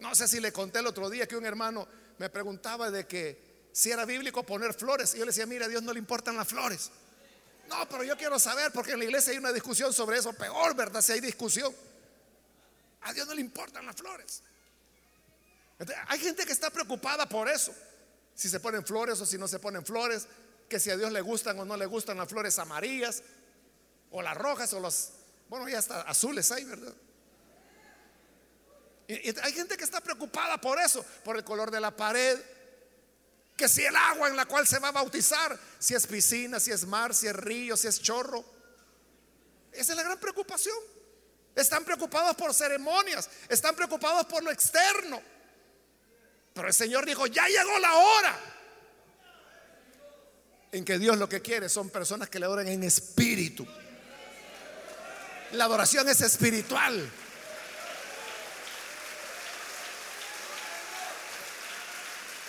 No 0.01 0.14
sé 0.14 0.27
si 0.27 0.41
le 0.41 0.53
conté 0.53 0.81
el 0.81 0.87
otro 0.89 1.09
día 1.09 1.27
que 1.27 1.37
un 1.37 1.47
hermano 1.47 1.87
me 2.18 2.29
preguntaba 2.29 2.91
de 2.91 3.07
que 3.07 3.68
si 3.72 3.91
era 3.91 4.05
bíblico 4.05 4.45
poner 4.45 4.75
flores. 4.75 5.14
Y 5.14 5.18
yo 5.18 5.25
le 5.25 5.31
decía, 5.31 5.47
mira, 5.47 5.66
a 5.66 5.68
Dios 5.68 5.83
no 5.83 5.93
le 5.93 6.01
importan 6.01 6.37
las 6.37 6.49
flores. 6.49 6.91
No, 7.68 7.89
pero 7.89 8.03
yo 8.03 8.16
quiero 8.16 8.39
saber, 8.39 8.72
porque 8.72 8.93
en 8.93 8.99
la 8.99 9.05
iglesia 9.05 9.33
hay 9.33 9.39
una 9.39 9.53
discusión 9.53 9.93
sobre 9.93 10.18
eso. 10.18 10.33
Peor, 10.33 10.75
¿verdad? 10.75 11.01
Si 11.01 11.12
hay 11.12 11.20
discusión. 11.20 11.75
A 13.03 13.12
Dios 13.12 13.27
no 13.29 13.35
le 13.35 13.41
importan 13.41 13.87
las 13.87 13.97
flores. 13.97 14.43
Hay 16.09 16.18
gente 16.18 16.47
que 16.47 16.53
está 16.53 16.70
preocupada 16.70 17.29
por 17.29 17.49
eso. 17.49 17.75
Si 18.35 18.49
se 18.49 18.61
ponen 18.61 18.85
flores 18.85 19.20
o 19.20 19.27
si 19.27 19.39
no 19.39 19.49
se 19.49 19.59
ponen 19.59 19.85
flores. 19.85 20.27
Que 20.68 20.81
si 20.81 20.91
a 20.91 20.97
Dios 20.97 21.12
le 21.12 21.20
gustan 21.20 21.59
o 21.61 21.64
no 21.64 21.77
le 21.77 21.87
gustan 21.87 22.16
las 22.16 22.29
flores 22.29 22.59
amarillas. 22.59 23.22
O 24.11 24.22
las 24.22 24.37
rojas 24.37 24.72
o 24.72 24.81
las... 24.81 25.12
Bueno, 25.49 25.68
ya 25.68 25.79
hasta 25.79 26.03
azules 26.03 26.51
hay, 26.51 26.64
¿verdad? 26.64 26.95
Hay 29.43 29.53
gente 29.53 29.77
que 29.77 29.85
está 29.85 30.01
preocupada 30.01 30.61
por 30.61 30.81
eso. 30.81 31.05
Por 31.25 31.37
el 31.37 31.45
color 31.45 31.70
de 31.70 31.81
la 31.81 31.95
pared. 31.95 32.39
Que 33.57 33.68
si 33.68 33.85
el 33.85 33.95
agua 33.95 34.29
en 34.29 34.37
la 34.37 34.47
cual 34.47 34.66
se 34.66 34.79
va 34.79 34.89
a 34.89 34.93
bautizar. 34.93 35.59
Si 35.79 35.95
es 35.95 36.07
piscina, 36.07 36.59
si 36.59 36.70
es 36.70 36.87
mar, 36.87 37.14
si 37.14 37.27
es 37.27 37.37
río, 37.37 37.77
si 37.77 37.89
es 37.89 38.01
chorro. 38.01 38.45
Esa 39.72 39.93
es 39.93 39.97
la 39.97 40.03
gran 40.05 40.18
preocupación. 40.18 40.77
Están 41.55 41.85
preocupados 41.85 42.35
por 42.37 42.53
ceremonias, 42.53 43.29
están 43.49 43.77
preocupados 43.77 44.27
por 44.27 44.43
lo 44.43 44.51
externo. 44.51 45.20
Pero 46.55 46.69
el 46.69 46.75
Señor 46.75 47.05
dijo, 47.05 47.27
ya 47.27 47.47
llegó 47.49 47.79
la 47.81 47.95
hora 47.95 48.41
en 50.71 50.85
que 50.85 50.99
Dios 50.99 51.19
lo 51.19 51.29
que 51.29 51.43
quiere 51.43 51.69
son 51.69 51.91
personas 51.91 52.29
que 52.29 52.39
le 52.39 52.47
adoren 52.47 52.69
en 52.69 52.85
espíritu. 52.85 53.67
La 55.53 55.65
adoración 55.65 56.09
es 56.09 56.21
espiritual. 56.21 57.11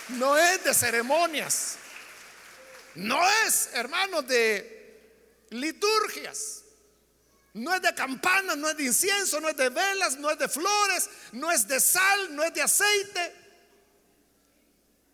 No 0.08 0.36
es 0.38 0.62
de 0.62 0.72
ceremonias. 0.72 1.76
No 2.94 3.20
es, 3.44 3.70
hermanos, 3.74 4.26
de 4.28 5.46
liturgias. 5.50 6.62
No 7.54 7.74
es 7.74 7.82
de 7.82 7.94
campanas, 7.94 8.56
no 8.56 8.68
es 8.68 8.76
de 8.76 8.84
incienso, 8.84 9.40
no 9.40 9.48
es 9.48 9.56
de 9.56 9.68
velas, 9.68 10.16
no 10.18 10.30
es 10.30 10.38
de 10.38 10.48
flores, 10.48 11.08
no 11.32 11.50
es 11.50 11.66
de 11.66 11.80
sal, 11.80 12.36
no 12.36 12.44
es 12.44 12.54
de 12.54 12.62
aceite. 12.62 13.45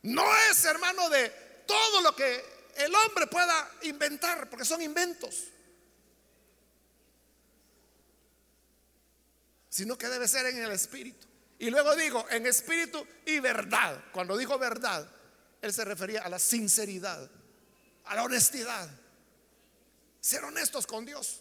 No 0.03 0.25
es, 0.51 0.65
hermano, 0.65 1.09
de 1.09 1.31
todo 1.67 2.01
lo 2.01 2.15
que 2.15 2.45
el 2.77 2.95
hombre 2.95 3.27
pueda 3.27 3.71
inventar, 3.83 4.49
porque 4.51 4.65
son 4.65 4.83
inventos. 4.83 5.49
Sino 9.69 9.97
que 9.97 10.09
debe 10.09 10.29
ser 10.29 10.47
en 10.47 10.59
el 10.59 10.73
espíritu. 10.73 11.27
Y 11.59 11.71
luego 11.71 11.95
digo, 11.95 12.27
en 12.31 12.47
espíritu 12.47 13.07
y 13.25 13.39
verdad. 13.39 14.05
Cuando 14.13 14.37
dijo 14.37 14.59
verdad, 14.59 15.09
él 15.61 15.73
se 15.73 15.85
refería 15.85 16.23
a 16.23 16.29
la 16.29 16.39
sinceridad, 16.39 17.31
a 18.05 18.15
la 18.17 18.25
honestidad. 18.25 18.91
Ser 20.21 20.45
honestos 20.45 20.87
con 20.87 21.07
Dios. 21.07 21.41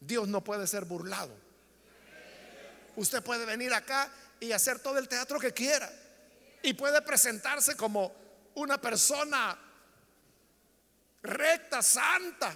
Dios 0.00 0.26
no 0.26 0.42
puede 0.42 0.66
ser 0.66 0.86
burlado. 0.86 1.36
Usted 2.96 3.22
puede 3.22 3.44
venir 3.44 3.72
acá 3.74 4.10
y 4.40 4.52
hacer 4.52 4.78
todo 4.78 4.98
el 4.98 5.08
teatro 5.08 5.38
que 5.38 5.52
quiera. 5.52 5.90
Y 6.62 6.74
puede 6.74 7.00
presentarse 7.02 7.76
como 7.76 8.14
una 8.54 8.80
persona 8.80 9.58
recta, 11.22 11.82
santa. 11.82 12.54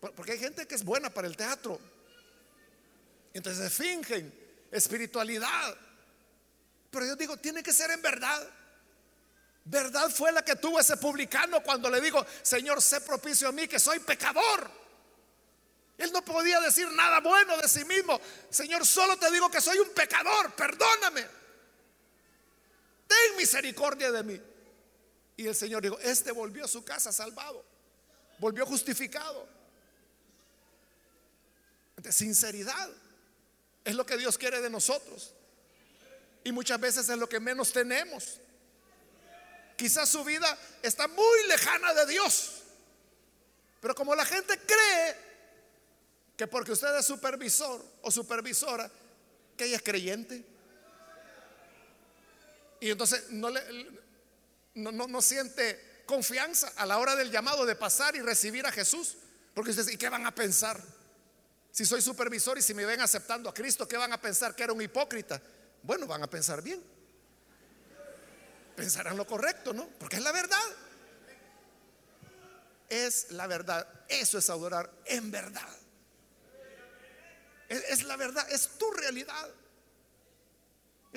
Porque 0.00 0.32
hay 0.32 0.38
gente 0.38 0.66
que 0.66 0.74
es 0.74 0.84
buena 0.84 1.10
para 1.10 1.26
el 1.26 1.36
teatro. 1.36 1.78
Entonces 3.32 3.72
fingen 3.72 4.32
espiritualidad. 4.70 5.76
Pero 6.90 7.06
yo 7.06 7.16
digo, 7.16 7.36
tiene 7.36 7.62
que 7.62 7.72
ser 7.72 7.90
en 7.90 8.02
verdad. 8.02 8.48
Verdad 9.64 10.08
fue 10.08 10.32
la 10.32 10.42
que 10.42 10.56
tuvo 10.56 10.80
ese 10.80 10.96
publicano 10.96 11.62
cuando 11.62 11.90
le 11.90 12.00
dijo, 12.00 12.24
Señor, 12.42 12.80
sé 12.80 13.00
propicio 13.02 13.48
a 13.48 13.52
mí 13.52 13.68
que 13.68 13.78
soy 13.78 13.98
pecador. 13.98 14.70
Él 15.98 16.12
no 16.12 16.24
podía 16.24 16.60
decir 16.60 16.90
nada 16.92 17.20
bueno 17.20 17.56
de 17.58 17.68
sí 17.68 17.84
mismo. 17.84 18.20
Señor, 18.48 18.86
solo 18.86 19.16
te 19.18 19.30
digo 19.30 19.50
que 19.50 19.60
soy 19.60 19.78
un 19.78 19.90
pecador, 19.90 20.52
perdóname. 20.54 21.37
Ten 23.08 23.36
misericordia 23.36 24.12
de 24.12 24.22
mí. 24.22 24.40
Y 25.36 25.46
el 25.46 25.54
Señor 25.54 25.82
dijo, 25.82 25.98
este 26.00 26.30
volvió 26.30 26.64
a 26.64 26.68
su 26.68 26.84
casa 26.84 27.10
salvado, 27.10 27.64
volvió 28.38 28.66
justificado. 28.66 29.48
De 31.96 32.12
sinceridad 32.12 32.90
es 33.84 33.94
lo 33.94 34.04
que 34.04 34.16
Dios 34.16 34.36
quiere 34.38 34.60
de 34.60 34.70
nosotros. 34.70 35.34
Y 36.44 36.52
muchas 36.52 36.78
veces 36.80 37.08
es 37.08 37.18
lo 37.18 37.28
que 37.28 37.40
menos 37.40 37.72
tenemos. 37.72 38.38
Quizás 39.76 40.08
su 40.08 40.24
vida 40.24 40.58
está 40.82 41.08
muy 41.08 41.46
lejana 41.48 41.94
de 41.94 42.06
Dios. 42.06 42.62
Pero 43.80 43.94
como 43.94 44.14
la 44.14 44.24
gente 44.24 44.58
cree 44.58 45.16
que 46.36 46.46
porque 46.46 46.72
usted 46.72 46.96
es 46.96 47.06
supervisor 47.06 47.84
o 48.02 48.10
supervisora, 48.10 48.90
que 49.56 49.64
ella 49.64 49.76
es 49.76 49.82
creyente. 49.82 50.44
Y 52.80 52.90
entonces 52.90 53.30
no, 53.30 53.50
le, 53.50 53.60
no, 54.74 54.92
no, 54.92 55.22
siente 55.22 56.02
confianza 56.06 56.72
a 56.76 56.86
la 56.86 56.98
hora 56.98 57.16
del 57.16 57.30
llamado 57.30 57.66
de 57.66 57.74
pasar 57.74 58.16
y 58.16 58.20
recibir 58.20 58.66
a 58.66 58.72
Jesús. 58.72 59.16
Porque 59.54 59.70
usted 59.70 59.82
dice, 59.84 59.94
¿y 59.94 59.98
qué 59.98 60.08
van 60.08 60.26
a 60.26 60.34
pensar? 60.34 60.80
Si 61.72 61.84
soy 61.84 62.00
supervisor 62.00 62.58
y 62.58 62.62
si 62.62 62.74
me 62.74 62.84
ven 62.84 63.00
aceptando 63.00 63.48
a 63.48 63.54
Cristo, 63.54 63.86
¿qué 63.86 63.96
van 63.96 64.12
a 64.12 64.20
pensar? 64.20 64.54
Que 64.54 64.62
era 64.62 64.72
un 64.72 64.82
hipócrita. 64.82 65.40
Bueno, 65.82 66.06
van 66.06 66.22
a 66.22 66.30
pensar 66.30 66.62
bien. 66.62 66.82
Pensarán 68.76 69.16
lo 69.16 69.26
correcto, 69.26 69.72
¿no? 69.72 69.88
Porque 69.98 70.16
es 70.16 70.22
la 70.22 70.32
verdad. 70.32 70.56
Es 72.88 73.32
la 73.32 73.46
verdad. 73.46 73.86
Eso 74.08 74.38
es 74.38 74.48
adorar 74.50 74.90
en 75.06 75.30
verdad. 75.30 75.68
Es, 77.68 78.02
la 78.04 78.16
verdad, 78.16 78.46
es 78.50 78.78
tu 78.78 78.90
realidad. 78.92 79.48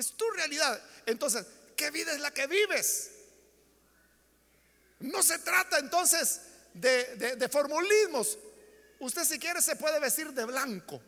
Es 0.02 0.14
tu 0.14 0.28
realidad. 0.32 0.82
Entonces, 1.06 1.46
¿qué 1.76 1.92
vida 1.92 2.12
es 2.12 2.18
la 2.18 2.34
que 2.34 2.48
vives? 2.48 3.12
No 4.98 5.22
se 5.22 5.38
trata 5.38 5.78
entonces 5.78 6.40
de, 6.74 7.36
de, 7.36 7.48
formulismos. 7.48 8.36
Usted 8.98 9.24
si 9.24 9.38
quiere 9.38 9.62
se 9.62 9.76
puede 9.76 10.00
vestir 10.00 10.32
de 10.32 10.44
blanco. 10.44 11.00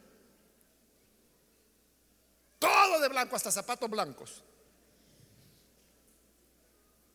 Todo 2.61 3.01
de 3.01 3.09
blanco, 3.09 3.35
hasta 3.35 3.51
zapatos 3.51 3.91
blancos. 3.91 4.45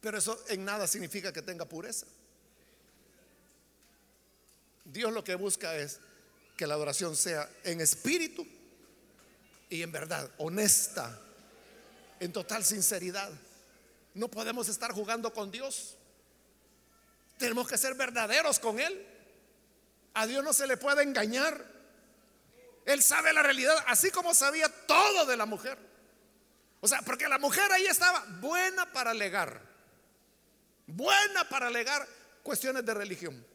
Pero 0.02 0.18
eso 0.18 0.44
en 0.50 0.66
nada 0.66 0.86
significa 0.86 1.32
que 1.32 1.42
tenga 1.42 1.64
pureza. 1.64 2.08
Dios 4.84 5.14
lo 5.14 5.24
que 5.24 5.36
busca 5.36 5.78
es 5.78 6.02
que 6.58 6.68
la 6.68 6.74
adoración 6.74 7.16
sea 7.16 7.50
en 7.64 7.80
espíritu 7.80 8.46
y 9.70 9.82
en 9.82 9.94
verdad, 9.94 10.30
honesta, 10.40 11.18
en 12.20 12.32
total 12.34 12.64
sinceridad. 12.64 13.30
No 14.14 14.30
podemos 14.30 14.68
estar 14.70 14.92
jugando 14.92 15.32
con 15.34 15.52
Dios. 15.52 15.96
Tenemos 17.38 17.68
que 17.68 17.78
ser 17.78 17.96
verdaderos 17.96 18.60
con 18.60 18.80
Él. 18.80 19.06
A 20.14 20.28
Dios 20.28 20.44
no 20.44 20.54
se 20.54 20.68
le 20.68 20.78
puede 20.78 21.04
engañar. 21.04 21.64
Él 22.86 23.02
sabe 23.04 23.32
la 23.34 23.44
realidad, 23.44 23.76
así 23.88 24.10
como 24.12 24.34
sabía 24.34 24.68
todo 24.88 25.26
de 25.26 25.38
la 25.38 25.46
mujer. 25.46 25.78
O 26.82 26.88
sea, 26.88 27.02
porque 27.02 27.28
la 27.28 27.38
mujer 27.38 27.72
ahí 27.72 27.86
estaba 27.86 28.26
buena 28.40 28.92
para 28.92 29.12
alegar. 29.12 29.62
Buena 30.88 31.48
para 31.48 31.68
alegar 31.68 32.08
cuestiones 32.42 32.86
de 32.86 32.94
religión. 32.94 33.46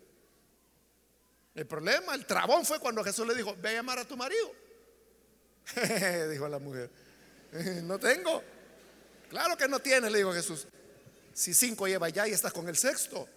El 1.54 1.66
problema, 1.66 2.14
el 2.14 2.26
trabón 2.26 2.64
fue 2.64 2.78
cuando 2.78 3.02
Jesús 3.02 3.26
le 3.26 3.34
dijo, 3.34 3.54
ve 3.58 3.70
a 3.70 3.72
llamar 3.72 3.98
a 3.98 4.04
tu 4.04 4.16
marido. 4.16 4.52
dijo 6.30 6.48
la 6.48 6.58
mujer, 6.58 6.90
no 7.82 7.98
tengo. 7.98 8.42
Claro 9.28 9.56
que 9.56 9.68
no 9.68 9.80
tiene, 9.80 10.10
le 10.10 10.18
dijo 10.18 10.32
Jesús. 10.32 10.66
Si 11.32 11.52
cinco 11.52 11.86
lleva 11.86 12.08
ya 12.08 12.28
y 12.28 12.32
estás 12.32 12.52
con 12.52 12.68
el 12.68 12.76
sexto. 12.76 13.28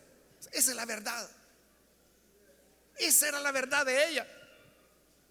Esa 0.52 0.72
es 0.72 0.76
la 0.76 0.86
verdad. 0.86 1.30
Esa 2.98 3.28
era 3.28 3.40
la 3.40 3.52
verdad 3.52 3.86
de 3.86 4.10
ella. 4.10 4.28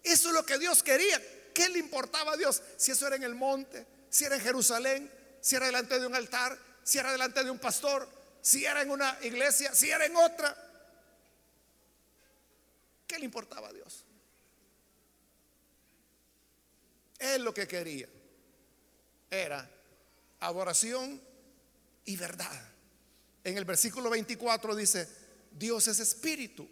Eso 0.03 0.29
es 0.29 0.33
lo 0.33 0.45
que 0.45 0.57
Dios 0.57 0.83
quería. 0.83 1.21
¿Qué 1.53 1.69
le 1.69 1.79
importaba 1.79 2.33
a 2.33 2.37
Dios? 2.37 2.61
Si 2.77 2.91
eso 2.91 3.07
era 3.07 3.15
en 3.15 3.23
el 3.23 3.35
monte, 3.35 3.85
si 4.09 4.25
era 4.25 4.35
en 4.35 4.41
Jerusalén, 4.41 5.11
si 5.41 5.55
era 5.55 5.65
delante 5.65 5.99
de 5.99 6.05
un 6.05 6.15
altar, 6.15 6.57
si 6.83 6.97
era 6.97 7.11
delante 7.11 7.43
de 7.43 7.49
un 7.49 7.59
pastor, 7.59 8.07
si 8.41 8.65
era 8.65 8.81
en 8.81 8.91
una 8.91 9.17
iglesia, 9.23 9.73
si 9.73 9.89
era 9.89 10.05
en 10.05 10.15
otra. 10.15 10.55
¿Qué 13.07 13.19
le 13.19 13.25
importaba 13.25 13.69
a 13.69 13.73
Dios? 13.73 14.05
Él 17.19 17.43
lo 17.43 17.53
que 17.53 17.67
quería 17.67 18.07
era 19.29 19.69
adoración 20.39 21.21
y 22.05 22.15
verdad. 22.17 22.61
En 23.43 23.57
el 23.57 23.65
versículo 23.65 24.09
24 24.09 24.75
dice, 24.75 25.07
Dios 25.51 25.87
es 25.87 25.99
espíritu. 25.99 26.67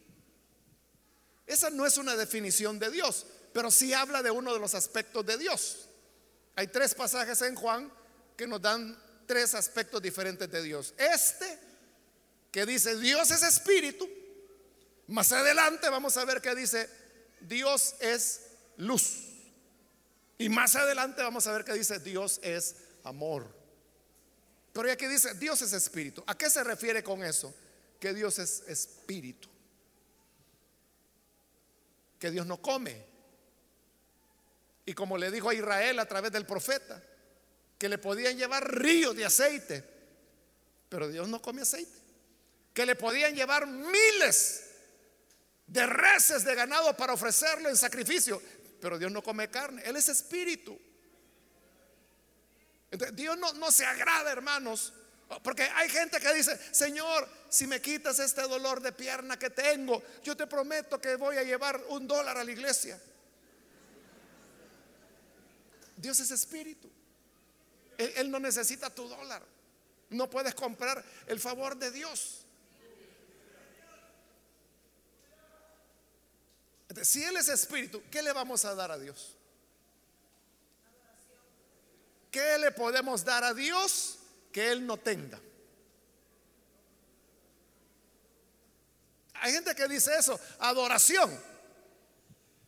Esa 1.46 1.70
no 1.70 1.86
es 1.86 1.98
una 1.98 2.16
definición 2.16 2.80
de 2.80 2.90
Dios, 2.90 3.26
pero 3.54 3.72
sí 3.72 3.94
habla 3.94 4.24
de 4.24 4.32
uno 4.32 4.54
de 4.54 4.60
los 4.60 4.76
aspectos 4.76 5.26
de 5.26 5.38
Dios. 5.38 5.90
Hay 6.56 6.68
tres 6.68 6.96
pasajes 6.96 7.42
en 7.42 7.56
Juan 7.56 7.92
que 8.36 8.48
nos 8.48 8.62
dan 8.62 8.98
tres 9.26 9.56
aspectos 9.56 10.02
diferentes 10.02 10.50
de 10.50 10.64
Dios. 10.64 10.94
Este, 10.98 11.60
que 12.52 12.66
dice 12.66 12.98
Dios 12.98 13.32
es 13.32 13.44
espíritu. 13.44 14.10
Más 15.08 15.32
adelante 15.32 15.90
vamos 15.90 16.18
a 16.18 16.26
ver 16.26 16.42
que 16.42 16.56
dice 16.56 16.90
Dios 17.42 17.96
es 18.00 18.42
luz. 18.78 19.24
Y 20.38 20.50
más 20.50 20.76
adelante 20.76 21.22
vamos 21.22 21.48
a 21.48 21.52
ver 21.54 21.64
que 21.64 21.74
dice 21.74 22.00
Dios 22.00 22.40
es 22.44 22.76
amor. 23.06 23.48
Pero 24.74 24.92
aquí 24.92 25.08
dice 25.08 25.34
Dios 25.36 25.62
es 25.62 25.72
espíritu. 25.72 26.24
¿A 26.28 26.38
qué 26.38 26.50
se 26.50 26.64
refiere 26.64 27.02
con 27.02 27.24
eso? 27.24 27.54
Que 28.00 28.14
Dios 28.14 28.38
es 28.40 28.64
espíritu. 28.68 29.48
Que 32.20 32.30
Dios 32.30 32.46
no 32.46 32.62
come. 32.62 33.06
Y 34.86 34.94
como 34.94 35.18
le 35.18 35.32
dijo 35.32 35.50
a 35.50 35.54
Israel 35.54 36.00
a 36.00 36.06
través 36.06 36.32
del 36.32 36.46
profeta, 36.46 37.02
que 37.78 37.90
le 37.90 37.98
podían 37.98 38.38
llevar 38.38 38.70
ríos 38.70 39.16
de 39.16 39.26
aceite, 39.26 39.84
pero 40.90 41.08
Dios 41.08 41.28
no 41.28 41.42
come 41.42 41.62
aceite. 41.62 41.98
Que 42.74 42.86
le 42.86 42.96
podían 42.96 43.34
llevar 43.34 43.68
miles 43.68 44.66
de 45.68 45.86
reses 45.86 46.44
de 46.44 46.54
ganado 46.54 46.96
para 46.96 47.14
ofrecerlo 47.14 47.70
en 47.70 47.78
sacrificio, 47.78 48.42
pero 48.82 49.00
Dios 49.00 49.12
no 49.12 49.24
come 49.24 49.50
carne, 49.50 49.82
Él 49.86 49.96
es 49.96 50.10
espíritu. 50.10 50.78
Dios 53.14 53.38
no, 53.38 53.54
no 53.54 53.72
se 53.72 53.86
agrada, 53.86 54.32
hermanos, 54.32 54.94
porque 55.44 55.64
hay 55.64 55.90
gente 55.90 56.20
que 56.20 56.34
dice, 56.34 56.58
Señor, 56.72 57.28
si 57.50 57.66
me 57.68 57.82
quitas 57.82 58.20
este 58.20 58.42
dolor 58.44 58.82
de 58.82 58.92
pierna 58.92 59.40
que 59.40 59.50
tengo, 59.50 60.04
yo 60.24 60.38
te 60.38 60.46
prometo 60.46 61.00
que 61.02 61.16
voy 61.16 61.38
a 61.38 61.44
llevar 61.44 61.82
un 61.90 62.08
dólar 62.08 62.38
a 62.38 62.44
la 62.44 62.52
iglesia. 62.52 63.00
Dios 65.98 66.20
es 66.20 66.32
espíritu. 66.32 66.90
Él, 67.98 68.30
no 68.30 68.40
necesita 68.40 68.90
tu 68.90 69.08
dólar. 69.08 69.42
No 70.10 70.30
puedes 70.30 70.54
comprar 70.54 71.04
el 71.28 71.40
favor 71.40 71.78
de 71.78 71.92
Dios. 71.92 72.42
si 77.02 77.24
Él 77.24 77.36
es 77.36 77.50
espíritu, 77.50 78.02
¿qué 78.10 78.22
le 78.22 78.32
vamos 78.32 78.64
a 78.64 78.74
dar 78.74 78.92
a 78.92 78.98
Dios? 78.98 79.35
¿Qué 82.36 82.58
le 82.58 82.72
podemos 82.72 83.24
dar 83.24 83.46
a 83.46 83.54
Dios 83.54 84.18
que 84.52 84.70
Él 84.70 84.86
no 84.86 84.98
tenga? 84.98 85.40
Hay 89.36 89.54
gente 89.54 89.74
que 89.74 89.88
dice 89.88 90.12
eso, 90.20 90.38
adoración. 90.60 91.34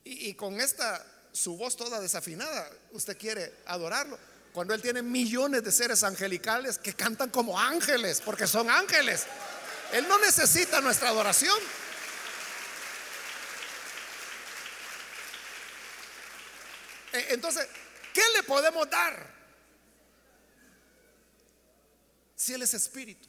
Y, 0.06 0.34
con 0.36 0.62
esta, 0.62 1.06
su 1.34 1.58
voz 1.58 1.76
toda 1.76 2.00
desafinada, 2.00 2.72
usted 2.94 3.18
quiere 3.18 3.56
adorarlo. 3.66 4.18
Cuando 4.54 4.74
Él 4.74 4.82
tiene 4.82 5.02
millones 5.02 5.66
de 5.66 5.74
seres 5.74 6.02
angelicales 6.02 6.78
que 6.78 6.94
cantan 6.94 7.30
como 7.30 7.60
ángeles, 7.60 8.22
porque 8.24 8.48
son 8.48 8.70
ángeles. 8.70 9.26
Él 9.92 10.08
no 10.08 10.18
necesita 10.20 10.80
nuestra 10.80 11.10
adoración. 11.10 11.60
E, 17.12 17.34
entonces, 17.34 17.68
¿qué 18.14 18.24
le 18.34 18.44
podemos 18.44 18.90
dar? 18.90 19.37
Si 22.38 22.54
Él 22.54 22.62
es 22.62 22.74
espíritu. 22.74 23.28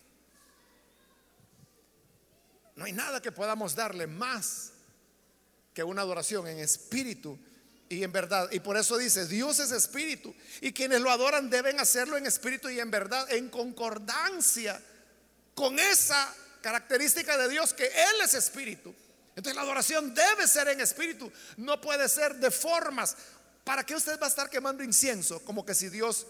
No 2.76 2.84
hay 2.84 2.92
nada 2.92 3.20
que 3.20 3.32
podamos 3.32 3.74
darle 3.74 4.06
más 4.06 4.70
que 5.74 5.82
una 5.82 6.02
adoración 6.02 6.46
en 6.46 6.60
espíritu 6.60 7.36
y 7.88 8.04
en 8.04 8.12
verdad. 8.12 8.48
Y 8.52 8.60
por 8.60 8.76
eso 8.76 8.98
dice, 8.98 9.26
Dios 9.26 9.58
es 9.58 9.72
espíritu. 9.72 10.32
Y 10.60 10.72
quienes 10.72 11.00
lo 11.00 11.10
adoran 11.10 11.50
deben 11.50 11.80
hacerlo 11.80 12.16
en 12.16 12.26
espíritu 12.26 12.68
y 12.68 12.78
en 12.78 12.90
verdad, 12.90 13.28
en 13.32 13.48
concordancia 13.48 14.80
con 15.54 15.78
esa 15.78 16.32
característica 16.60 17.36
de 17.38 17.48
Dios, 17.48 17.72
que 17.72 17.86
Él 17.86 18.20
es 18.22 18.34
espíritu. 18.34 18.94
Entonces 19.34 19.56
la 19.56 19.62
adoración 19.62 20.14
debe 20.14 20.46
ser 20.46 20.68
en 20.68 20.80
espíritu, 20.80 21.32
no 21.56 21.80
puede 21.80 22.08
ser 22.08 22.36
de 22.36 22.50
formas. 22.50 23.16
¿Para 23.64 23.84
qué 23.84 23.94
usted 23.94 24.20
va 24.20 24.26
a 24.26 24.30
estar 24.30 24.50
quemando 24.50 24.84
incienso? 24.84 25.40
Como 25.44 25.64
que 25.64 25.74
si 25.74 25.88
Dios 25.88 26.26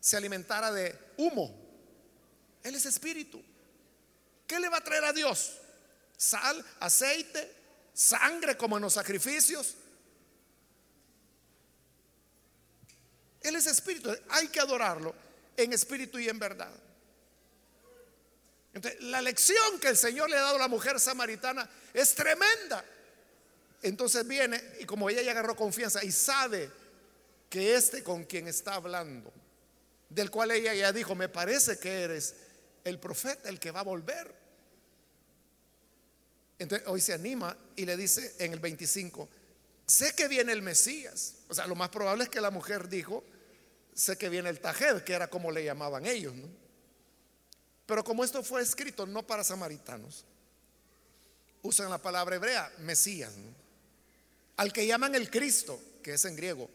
se 0.00 0.16
alimentara 0.16 0.72
de 0.72 0.96
humo. 1.16 1.54
Él 2.62 2.74
es 2.74 2.86
espíritu. 2.86 3.42
¿Qué 4.46 4.58
le 4.58 4.68
va 4.68 4.78
a 4.78 4.84
traer 4.84 5.04
a 5.04 5.12
Dios? 5.12 5.58
Sal, 6.16 6.64
aceite, 6.80 7.54
sangre 7.92 8.56
como 8.56 8.76
en 8.76 8.82
los 8.82 8.94
sacrificios. 8.94 9.74
Él 13.40 13.56
es 13.56 13.66
espíritu, 13.66 14.10
hay 14.30 14.48
que 14.48 14.60
adorarlo 14.60 15.14
en 15.56 15.72
espíritu 15.72 16.18
y 16.18 16.28
en 16.28 16.38
verdad. 16.38 16.72
Entonces, 18.74 19.00
la 19.02 19.22
lección 19.22 19.78
que 19.80 19.88
el 19.88 19.96
Señor 19.96 20.28
le 20.28 20.36
ha 20.36 20.42
dado 20.42 20.56
a 20.56 20.60
la 20.60 20.68
mujer 20.68 21.00
samaritana 21.00 21.68
es 21.94 22.14
tremenda. 22.14 22.84
Entonces 23.82 24.26
viene 24.26 24.62
y 24.80 24.84
como 24.84 25.08
ella 25.08 25.22
ya 25.22 25.30
agarró 25.30 25.54
confianza 25.54 26.04
y 26.04 26.10
sabe 26.10 26.70
que 27.48 27.74
este 27.74 28.02
con 28.02 28.24
quien 28.24 28.48
está 28.48 28.74
hablando, 28.74 29.32
del 30.08 30.30
cual 30.30 30.50
ella 30.50 30.74
ya 30.74 30.92
dijo, 30.92 31.14
me 31.14 31.28
parece 31.28 31.78
que 31.78 32.02
eres 32.02 32.34
el 32.84 32.98
profeta, 32.98 33.48
el 33.48 33.60
que 33.60 33.70
va 33.70 33.80
a 33.80 33.84
volver. 33.84 34.34
Entonces 36.58 36.86
hoy 36.88 37.00
se 37.00 37.12
anima 37.12 37.56
y 37.76 37.84
le 37.84 37.96
dice 37.96 38.34
en 38.38 38.52
el 38.52 38.58
25, 38.58 39.28
sé 39.86 40.14
que 40.14 40.28
viene 40.28 40.52
el 40.52 40.62
Mesías. 40.62 41.34
O 41.48 41.54
sea, 41.54 41.66
lo 41.66 41.74
más 41.74 41.90
probable 41.90 42.24
es 42.24 42.30
que 42.30 42.40
la 42.40 42.50
mujer 42.50 42.88
dijo, 42.88 43.22
sé 43.94 44.16
que 44.16 44.28
viene 44.28 44.48
el 44.48 44.60
Tajed, 44.60 45.02
que 45.02 45.12
era 45.12 45.28
como 45.28 45.50
le 45.50 45.64
llamaban 45.64 46.06
ellos. 46.06 46.34
Pero 47.86 48.04
como 48.04 48.24
esto 48.24 48.42
fue 48.42 48.60
escrito 48.60 49.06
no 49.06 49.26
para 49.26 49.44
samaritanos, 49.44 50.24
usan 51.62 51.90
la 51.90 51.98
palabra 51.98 52.36
hebrea, 52.36 52.72
Mesías, 52.78 53.32
al 54.56 54.72
que 54.72 54.86
llaman 54.86 55.14
el 55.14 55.30
Cristo, 55.30 55.80
que 56.02 56.14
es 56.14 56.24
en 56.24 56.36
griego. 56.36 56.68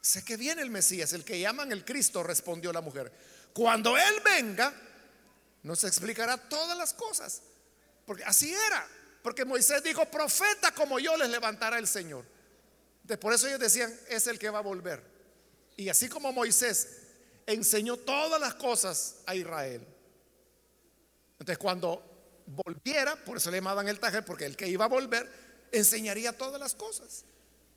Sé 0.00 0.24
que 0.24 0.36
viene 0.36 0.62
el 0.62 0.70
Mesías, 0.70 1.12
el 1.12 1.24
que 1.24 1.38
llaman 1.38 1.72
el 1.72 1.84
Cristo, 1.84 2.22
respondió 2.22 2.72
la 2.72 2.80
mujer. 2.80 3.12
Cuando 3.52 3.96
Él 3.96 4.14
venga, 4.24 4.72
nos 5.62 5.84
explicará 5.84 6.36
todas 6.36 6.76
las 6.76 6.94
cosas. 6.94 7.42
Porque 8.06 8.24
así 8.24 8.52
era. 8.52 8.88
Porque 9.22 9.44
Moisés 9.44 9.82
dijo, 9.82 10.04
profeta 10.06 10.72
como 10.72 10.98
yo 10.98 11.16
les 11.16 11.28
levantará 11.28 11.78
el 11.78 11.86
Señor. 11.86 12.24
por 13.20 13.32
eso 13.32 13.46
ellos 13.46 13.60
decían, 13.60 13.94
es 14.08 14.26
el 14.26 14.38
que 14.38 14.48
va 14.50 14.60
a 14.60 14.62
volver. 14.62 15.02
Y 15.76 15.88
así 15.88 16.08
como 16.08 16.32
Moisés 16.32 16.88
enseñó 17.46 17.96
todas 17.96 18.40
las 18.40 18.54
cosas 18.54 19.16
a 19.26 19.34
Israel. 19.34 19.86
Entonces 21.32 21.58
cuando 21.58 22.42
volviera, 22.46 23.16
por 23.24 23.36
eso 23.36 23.50
le 23.50 23.58
llamaban 23.58 23.88
el 23.88 23.98
tajer, 23.98 24.24
porque 24.24 24.46
el 24.46 24.56
que 24.56 24.68
iba 24.68 24.86
a 24.86 24.88
volver 24.88 25.28
enseñaría 25.72 26.36
todas 26.36 26.60
las 26.60 26.74
cosas. 26.74 27.24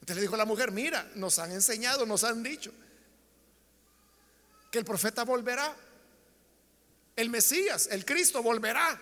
Entonces 0.04 0.18
le 0.18 0.22
dijo 0.24 0.36
la 0.36 0.44
mujer, 0.44 0.72
mira, 0.72 1.10
nos 1.16 1.40
han 1.40 1.54
enseñado, 1.54 2.06
nos 2.06 2.26
han 2.26 2.44
dicho 2.44 2.74
que 4.70 4.78
el 4.78 4.84
profeta 4.84 5.24
volverá. 5.24 5.74
El 7.16 7.30
Mesías, 7.30 7.88
el 7.90 8.04
Cristo 8.04 8.44
volverá. 8.44 9.00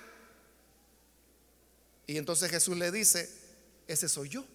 Y 2.06 2.18
entonces 2.18 2.52
Jesús 2.52 2.78
le 2.78 2.92
dice, 2.92 3.28
ese 3.88 4.08
soy 4.08 4.30
yo, 4.30 4.46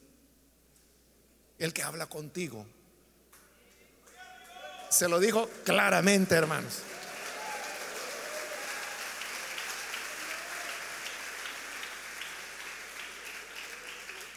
el 1.58 1.72
que 1.72 1.82
habla 1.82 2.06
contigo. 2.06 2.64
Se 4.88 5.08
lo 5.08 5.18
dijo 5.18 5.50
claramente, 5.64 6.36
hermanos. 6.36 6.74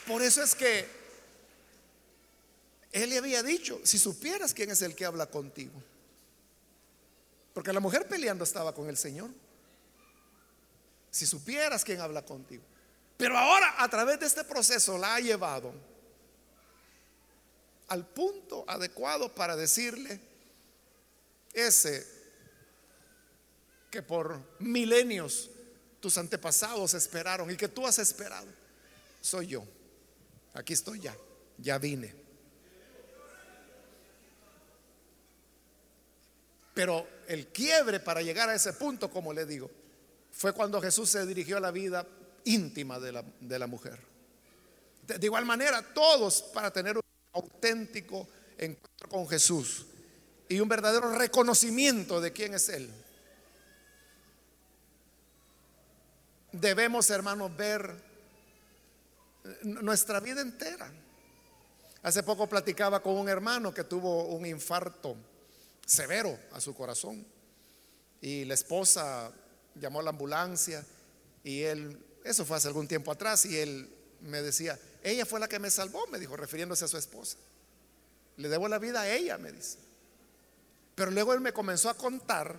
Por 0.07 0.23
eso 0.23 0.41
es 0.41 0.55
que 0.55 0.98
él 2.91 3.09
le 3.09 3.17
había 3.17 3.43
dicho, 3.43 3.79
si 3.83 3.97
supieras 3.97 4.53
quién 4.53 4.71
es 4.71 4.81
el 4.81 4.95
que 4.95 5.05
habla 5.05 5.27
contigo. 5.27 5.73
Porque 7.53 7.73
la 7.73 7.79
mujer 7.79 8.07
peleando 8.07 8.43
estaba 8.43 8.73
con 8.73 8.89
el 8.89 8.97
Señor. 8.97 9.29
Si 11.11 11.25
supieras 11.25 11.83
quién 11.83 12.01
habla 12.01 12.23
contigo. 12.23 12.63
Pero 13.17 13.37
ahora 13.37 13.75
a 13.77 13.89
través 13.89 14.19
de 14.19 14.25
este 14.25 14.43
proceso 14.43 14.97
la 14.97 15.15
ha 15.15 15.19
llevado 15.19 15.73
al 17.89 18.05
punto 18.05 18.63
adecuado 18.67 19.33
para 19.33 19.55
decirle 19.55 20.21
ese 21.53 22.07
que 23.89 24.01
por 24.03 24.39
milenios 24.59 25.49
tus 25.99 26.17
antepasados 26.17 26.93
esperaron 26.93 27.49
y 27.51 27.57
que 27.57 27.67
tú 27.67 27.85
has 27.85 27.99
esperado. 27.99 28.47
Soy 29.19 29.47
yo. 29.47 29.65
Aquí 30.53 30.73
estoy 30.73 31.01
ya. 31.01 31.15
Ya 31.57 31.77
vine. 31.77 32.18
Pero 36.79 37.05
el 37.27 37.47
quiebre 37.47 37.99
para 37.99 38.21
llegar 38.21 38.47
a 38.47 38.55
ese 38.55 38.71
punto, 38.71 39.11
como 39.11 39.33
le 39.33 39.45
digo, 39.45 39.69
fue 40.31 40.53
cuando 40.53 40.81
Jesús 40.81 41.09
se 41.09 41.25
dirigió 41.25 41.57
a 41.57 41.59
la 41.59 41.71
vida 41.71 42.07
íntima 42.45 43.01
de 43.01 43.11
la, 43.11 43.21
de 43.41 43.59
la 43.59 43.67
mujer. 43.67 43.99
De, 45.05 45.25
igual 45.25 45.43
manera, 45.45 45.81
todos 45.93 46.41
para 46.41 46.71
tener 46.71 46.95
un 46.95 47.03
auténtico 47.33 48.29
encuentro 48.57 49.09
con 49.09 49.27
Jesús 49.27 49.87
y 50.47 50.61
un 50.61 50.69
verdadero 50.69 51.11
reconocimiento 51.11 52.21
de 52.21 52.31
quién 52.31 52.53
es 52.53 52.69
Él. 52.69 52.89
Debemos, 56.53 57.09
hermanos, 57.09 57.53
ver 57.57 57.93
nuestra 59.63 60.21
vida 60.21 60.39
entera. 60.39 60.89
Hace 62.03 62.23
poco 62.23 62.47
platicaba 62.47 63.03
con 63.03 63.17
un 63.17 63.27
hermano 63.27 63.73
que 63.73 63.83
tuvo 63.83 64.27
un 64.27 64.45
infarto 64.45 65.17
severo 65.89 66.37
a 66.51 66.61
su 66.61 66.75
corazón 66.75 67.25
y 68.21 68.45
la 68.45 68.53
esposa 68.53 69.31
llamó 69.73 70.01
a 70.01 70.03
la 70.03 70.11
ambulancia 70.11 70.85
y 71.43 71.63
él, 71.63 71.97
eso 72.23 72.45
fue 72.45 72.57
hace 72.57 72.67
algún 72.67 72.87
tiempo 72.87 73.11
atrás 73.11 73.45
y 73.45 73.57
él 73.57 73.89
me 74.21 74.41
decía, 74.43 74.77
ella 75.03 75.25
fue 75.25 75.39
la 75.39 75.47
que 75.47 75.57
me 75.57 75.71
salvó, 75.71 76.05
me 76.07 76.19
dijo, 76.19 76.37
refiriéndose 76.37 76.85
a 76.85 76.87
su 76.87 76.97
esposa. 76.97 77.37
Le 78.37 78.49
debo 78.49 78.67
la 78.67 78.77
vida 78.77 79.01
a 79.01 79.09
ella, 79.11 79.37
me 79.39 79.51
dice. 79.51 79.77
Pero 80.93 81.09
luego 81.09 81.33
él 81.33 81.41
me 81.41 81.53
comenzó 81.53 81.89
a 81.89 81.95
contar 81.95 82.55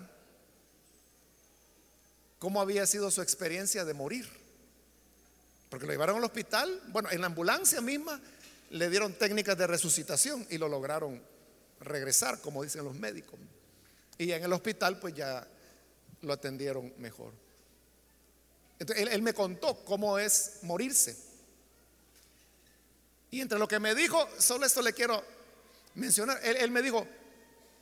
cómo 2.41 2.61
había 2.61 2.85
sido 2.87 3.13
su 3.13 3.23
experiencia 3.23 3.85
de 3.85 3.95
morir. 3.95 4.29
Porque 5.69 5.87
lo 5.87 5.93
llevaron 5.93 6.17
al 6.17 6.25
hospital, 6.25 6.83
bueno, 6.89 7.11
en 7.13 7.21
la 7.21 7.29
ambulancia 7.29 7.81
misma 7.81 8.21
le 8.71 8.91
dieron 8.91 9.13
técnicas 9.13 9.57
de 9.57 9.69
resucitación 9.69 10.47
y 10.51 10.59
lo 10.59 10.69
lograron 10.69 11.23
regresar, 11.81 12.41
como 12.41 12.63
dicen 12.63 12.85
los 12.85 12.95
médicos. 12.95 13.39
Y 14.19 14.33
en 14.33 14.45
el 14.45 14.53
hospital 14.53 14.99
pues 14.99 15.15
ya 15.15 15.47
lo 16.23 16.33
atendieron 16.33 16.93
mejor. 16.99 17.33
Entonces, 18.79 19.09
él, 19.13 19.23
me 19.23 19.35
contó 19.35 19.85
cómo 19.85 20.19
es 20.19 20.59
morirse. 20.63 21.17
Y 23.31 23.41
entre 23.41 23.59
lo 23.59 23.69
que 23.69 23.79
me 23.79 23.95
dijo, 23.95 24.27
solo 24.39 24.67
esto 24.67 24.83
le 24.83 24.93
quiero 24.93 25.23
mencionar, 25.95 26.41
él, 26.43 26.71
me 26.71 26.83
dijo, 26.83 27.07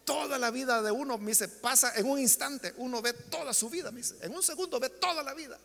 toda 0.04 0.38
la 0.38 0.50
vida 0.50 0.82
de 0.82 0.90
uno, 0.90 1.16
me 1.16 1.30
dice, 1.30 1.48
pasa 1.48 1.94
en 1.94 2.06
un 2.08 2.18
instante, 2.18 2.74
uno 2.78 3.00
ve 3.00 3.12
toda 3.12 3.54
su 3.54 3.70
vida, 3.70 3.90
me 3.90 3.98
dice, 3.98 4.16
en 4.20 4.34
un 4.34 4.42
segundo 4.42 4.80
ve 4.80 4.90
toda 4.90 5.22
la 5.22 5.34
vida. 5.34 5.58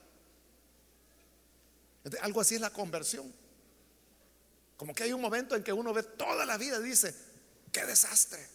algo 2.22 2.42
así 2.42 2.56
es 2.56 2.62
la 2.62 2.72
conversión. 2.72 3.34
Como 4.78 4.94
que 4.94 5.04
hay 5.04 5.14
un 5.14 5.22
momento 5.22 5.56
en 5.56 5.64
que 5.64 5.74
uno 5.74 5.94
ve 5.94 6.04
toda 6.04 6.46
la 6.46 6.58
vida 6.58 6.80
y 6.80 6.84
dice, 6.84 7.14
qué 7.74 7.86
desastre. 7.86 8.48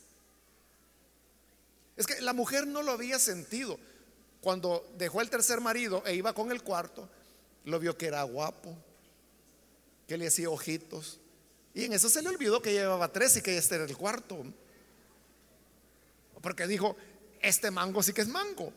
Es 1.98 2.06
que 2.06 2.22
la 2.22 2.32
mujer 2.32 2.66
no 2.66 2.82
lo 2.82 2.92
había 2.92 3.18
sentido. 3.18 3.78
Cuando 4.40 4.88
dejó 4.96 5.20
el 5.20 5.28
tercer 5.28 5.60
marido 5.60 6.02
e 6.06 6.14
iba 6.14 6.32
con 6.32 6.52
el 6.52 6.62
cuarto, 6.62 7.08
lo 7.64 7.80
vio 7.80 7.98
que 7.98 8.06
era 8.06 8.22
guapo, 8.22 8.74
que 10.06 10.16
le 10.16 10.28
hacía 10.28 10.48
ojitos. 10.48 11.18
Y 11.74 11.84
en 11.84 11.92
eso 11.92 12.08
se 12.08 12.22
le 12.22 12.28
olvidó 12.28 12.62
que 12.62 12.72
llevaba 12.72 13.12
tres 13.12 13.36
y 13.36 13.42
que 13.42 13.58
este 13.58 13.74
era 13.74 13.84
el 13.84 13.96
cuarto. 13.96 14.44
Porque 16.40 16.68
dijo, 16.68 16.96
este 17.42 17.70
mango 17.72 18.02
sí 18.02 18.12
que 18.12 18.22
es 18.22 18.28
mango. 18.28 18.72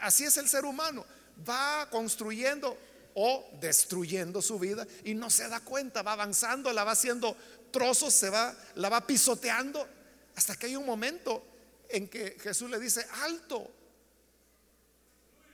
Así 0.00 0.24
es 0.24 0.38
el 0.38 0.48
ser 0.48 0.64
humano. 0.64 1.04
Va 1.46 1.88
construyendo 1.90 2.78
o 3.14 3.48
destruyendo 3.60 4.42
su 4.42 4.58
vida 4.58 4.86
y 5.04 5.14
no 5.14 5.30
se 5.30 5.48
da 5.48 5.60
cuenta, 5.60 6.02
va 6.02 6.12
avanzando, 6.12 6.72
la 6.72 6.84
va 6.84 6.92
haciendo 6.92 7.36
trozos, 7.70 8.14
se 8.14 8.30
va, 8.30 8.56
la 8.76 8.88
va 8.88 9.06
pisoteando, 9.06 9.86
hasta 10.34 10.56
que 10.56 10.66
hay 10.66 10.76
un 10.76 10.86
momento 10.86 11.44
en 11.88 12.08
que 12.08 12.36
Jesús 12.40 12.70
le 12.70 12.78
dice, 12.78 13.06
alto. 13.22 13.72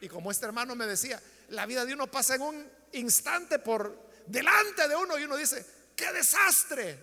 Y 0.01 0.09
como 0.09 0.31
este 0.31 0.47
hermano 0.47 0.75
me 0.75 0.87
decía, 0.87 1.23
la 1.51 1.67
vida 1.67 1.85
de 1.85 1.95
uno 1.95 2.11
pasa 2.11 2.35
en 2.35 2.43
un 2.43 2.71
instante 2.93 3.59
por 3.59 4.11
delante 4.27 4.89
de 4.89 4.97
uno 4.97 5.19
y 5.19 5.25
uno 5.25 5.37
dice, 5.37 5.65
qué 5.95 6.13
desastre. 6.13 6.99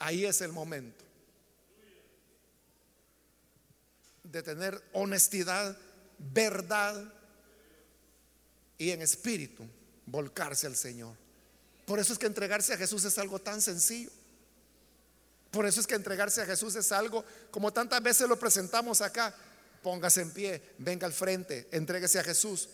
Ahí 0.00 0.24
es 0.26 0.40
el 0.40 0.52
momento 0.52 1.04
de 4.24 4.42
tener 4.42 4.82
honestidad, 4.92 5.76
verdad 6.18 7.12
y 8.76 8.90
en 8.90 9.02
espíritu 9.02 9.64
volcarse 10.06 10.66
al 10.66 10.76
Señor. 10.76 11.23
Por 11.86 11.98
eso 11.98 12.12
es 12.12 12.18
que 12.18 12.26
entregarse 12.26 12.72
a 12.72 12.76
Jesús 12.76 13.04
es 13.04 13.18
algo 13.18 13.38
tan 13.38 13.60
sencillo. 13.60 14.10
Por 15.50 15.66
eso 15.66 15.80
es 15.80 15.86
que 15.86 15.94
entregarse 15.94 16.42
a 16.42 16.46
Jesús 16.46 16.74
es 16.74 16.90
algo, 16.90 17.24
como 17.50 17.72
tantas 17.72 18.02
veces 18.02 18.28
lo 18.28 18.36
presentamos 18.36 19.00
acá, 19.00 19.32
póngase 19.82 20.22
en 20.22 20.32
pie, 20.32 20.60
venga 20.78 21.06
al 21.06 21.12
frente, 21.12 21.68
entréguese 21.70 22.18
a 22.18 22.24
Jesús. 22.24 22.68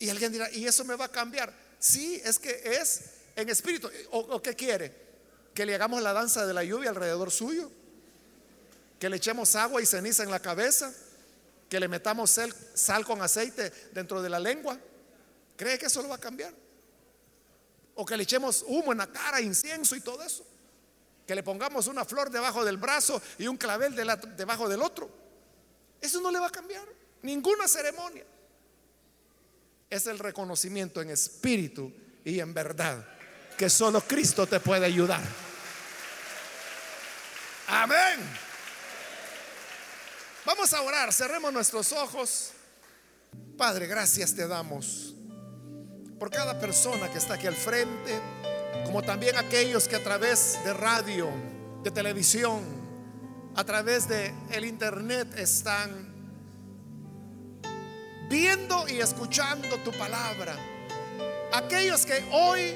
Y 0.00 0.08
alguien 0.08 0.32
dirá, 0.32 0.50
¿y 0.50 0.66
eso 0.66 0.84
me 0.84 0.96
va 0.96 1.04
a 1.04 1.12
cambiar? 1.12 1.54
Sí, 1.78 2.20
es 2.24 2.40
que 2.40 2.60
es 2.64 3.02
en 3.36 3.48
espíritu. 3.48 3.88
¿O, 4.10 4.42
qué 4.42 4.56
quiere? 4.56 4.92
Que 5.54 5.64
le 5.64 5.76
hagamos 5.76 6.02
la 6.02 6.12
danza 6.12 6.44
de 6.44 6.52
la 6.52 6.64
lluvia 6.64 6.90
alrededor 6.90 7.30
suyo, 7.30 7.70
que 8.98 9.08
le 9.08 9.18
echemos 9.18 9.54
agua 9.54 9.80
y 9.80 9.86
ceniza 9.86 10.24
en 10.24 10.30
la 10.30 10.40
cabeza, 10.40 10.92
que 11.68 11.78
le 11.78 11.86
metamos 11.86 12.36
sal 12.74 13.04
con 13.04 13.22
aceite 13.22 13.72
dentro 13.92 14.22
de 14.22 14.28
la 14.28 14.40
lengua. 14.40 14.76
¿Cree 15.56 15.78
que 15.78 15.86
eso 15.86 16.02
lo 16.02 16.08
va 16.08 16.16
a 16.16 16.20
cambiar? 16.20 16.52
O 17.94 18.06
que 18.06 18.16
le 18.16 18.22
echemos 18.22 18.64
humo 18.66 18.92
en 18.92 18.98
la 18.98 19.06
cara, 19.06 19.40
incienso 19.40 19.94
y 19.94 20.00
todo 20.00 20.22
eso 20.22 20.44
que 21.26 21.34
le 21.34 21.42
pongamos 21.42 21.86
una 21.86 22.04
flor 22.04 22.30
debajo 22.30 22.64
del 22.64 22.76
brazo 22.76 23.20
y 23.38 23.46
un 23.46 23.56
clavel 23.56 23.94
debajo 23.94 24.68
del 24.68 24.82
otro. 24.82 25.08
Eso 26.00 26.20
no 26.20 26.30
le 26.30 26.38
va 26.38 26.48
a 26.48 26.50
cambiar. 26.50 26.86
Ninguna 27.22 27.68
ceremonia. 27.68 28.24
Es 29.88 30.06
el 30.06 30.18
reconocimiento 30.18 31.00
en 31.00 31.10
espíritu 31.10 31.92
y 32.24 32.40
en 32.40 32.52
verdad 32.52 33.06
que 33.56 33.70
solo 33.70 34.00
Cristo 34.00 34.46
te 34.46 34.58
puede 34.58 34.86
ayudar. 34.86 35.22
Amén. 37.68 38.20
Vamos 40.44 40.72
a 40.72 40.82
orar, 40.82 41.12
cerremos 41.12 41.52
nuestros 41.52 41.92
ojos. 41.92 42.50
Padre, 43.56 43.86
gracias 43.86 44.34
te 44.34 44.46
damos 44.48 45.14
por 46.22 46.30
cada 46.30 46.56
persona 46.56 47.10
que 47.10 47.18
está 47.18 47.34
aquí 47.34 47.48
al 47.48 47.56
frente 47.56 48.16
como 48.84 49.02
también 49.02 49.36
aquellos 49.36 49.88
que 49.88 49.96
a 49.96 50.04
través 50.04 50.56
de 50.64 50.72
radio, 50.72 51.28
de 51.82 51.90
televisión, 51.90 52.60
a 53.56 53.64
través 53.64 54.06
de 54.06 54.32
el 54.52 54.64
internet 54.64 55.36
están 55.36 56.14
viendo 58.30 58.88
y 58.88 59.00
escuchando 59.00 59.78
tu 59.78 59.90
palabra. 59.90 60.54
Aquellos 61.54 62.06
que 62.06 62.24
hoy 62.30 62.72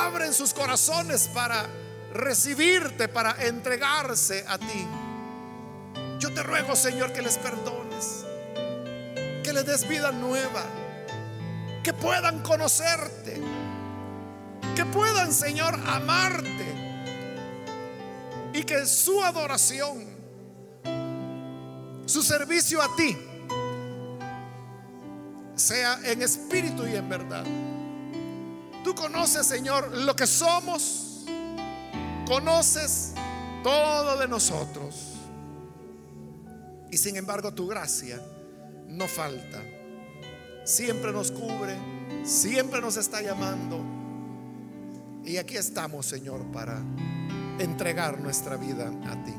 abren 0.00 0.32
sus 0.32 0.54
corazones 0.54 1.28
para 1.28 1.66
recibirte, 2.14 3.06
para 3.06 3.32
entregarse 3.44 4.46
a 4.48 4.56
ti. 4.56 4.86
Yo 6.18 6.32
te 6.32 6.42
ruego, 6.42 6.74
Señor, 6.74 7.12
que 7.12 7.20
les 7.20 7.36
perdones, 7.36 8.24
que 9.44 9.52
les 9.52 9.66
des 9.66 9.86
vida 9.86 10.10
nueva, 10.10 10.64
que 11.82 11.92
puedan 11.92 12.42
conocerte 12.42 13.40
que 14.74 14.84
puedan, 14.86 15.32
Señor, 15.32 15.78
amarte 15.86 16.66
y 18.54 18.62
que 18.62 18.86
su 18.86 19.22
adoración, 19.22 20.06
su 22.06 22.22
servicio 22.22 22.80
a 22.80 22.96
ti, 22.96 23.16
sea 25.54 25.98
en 26.04 26.22
espíritu 26.22 26.86
y 26.86 26.96
en 26.96 27.08
verdad. 27.08 27.44
Tú 28.82 28.94
conoces, 28.94 29.46
Señor, 29.46 29.92
lo 29.94 30.16
que 30.16 30.26
somos, 30.26 31.24
conoces 32.26 33.12
todo 33.62 34.18
de 34.18 34.26
nosotros. 34.26 35.08
Y 36.90 36.96
sin 36.96 37.16
embargo 37.16 37.52
tu 37.52 37.66
gracia 37.66 38.20
no 38.88 39.06
falta. 39.06 39.62
Siempre 40.64 41.12
nos 41.12 41.30
cubre, 41.30 41.76
siempre 42.24 42.80
nos 42.80 42.96
está 42.96 43.20
llamando 43.20 43.84
y 45.24 45.36
aquí 45.36 45.56
estamos, 45.56 46.06
Señor, 46.06 46.44
para 46.52 46.82
entregar 47.58 48.20
nuestra 48.20 48.56
vida 48.56 48.92
a 49.06 49.24
ti. 49.24 49.34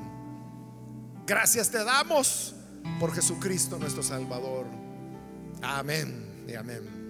Gracias 1.25 1.69
te 1.69 1.83
damos 1.83 2.55
por 2.99 3.13
Jesucristo 3.13 3.77
nuestro 3.77 4.03
Salvador. 4.03 4.65
Amén 5.61 6.45
y 6.47 6.55
amén. 6.55 7.02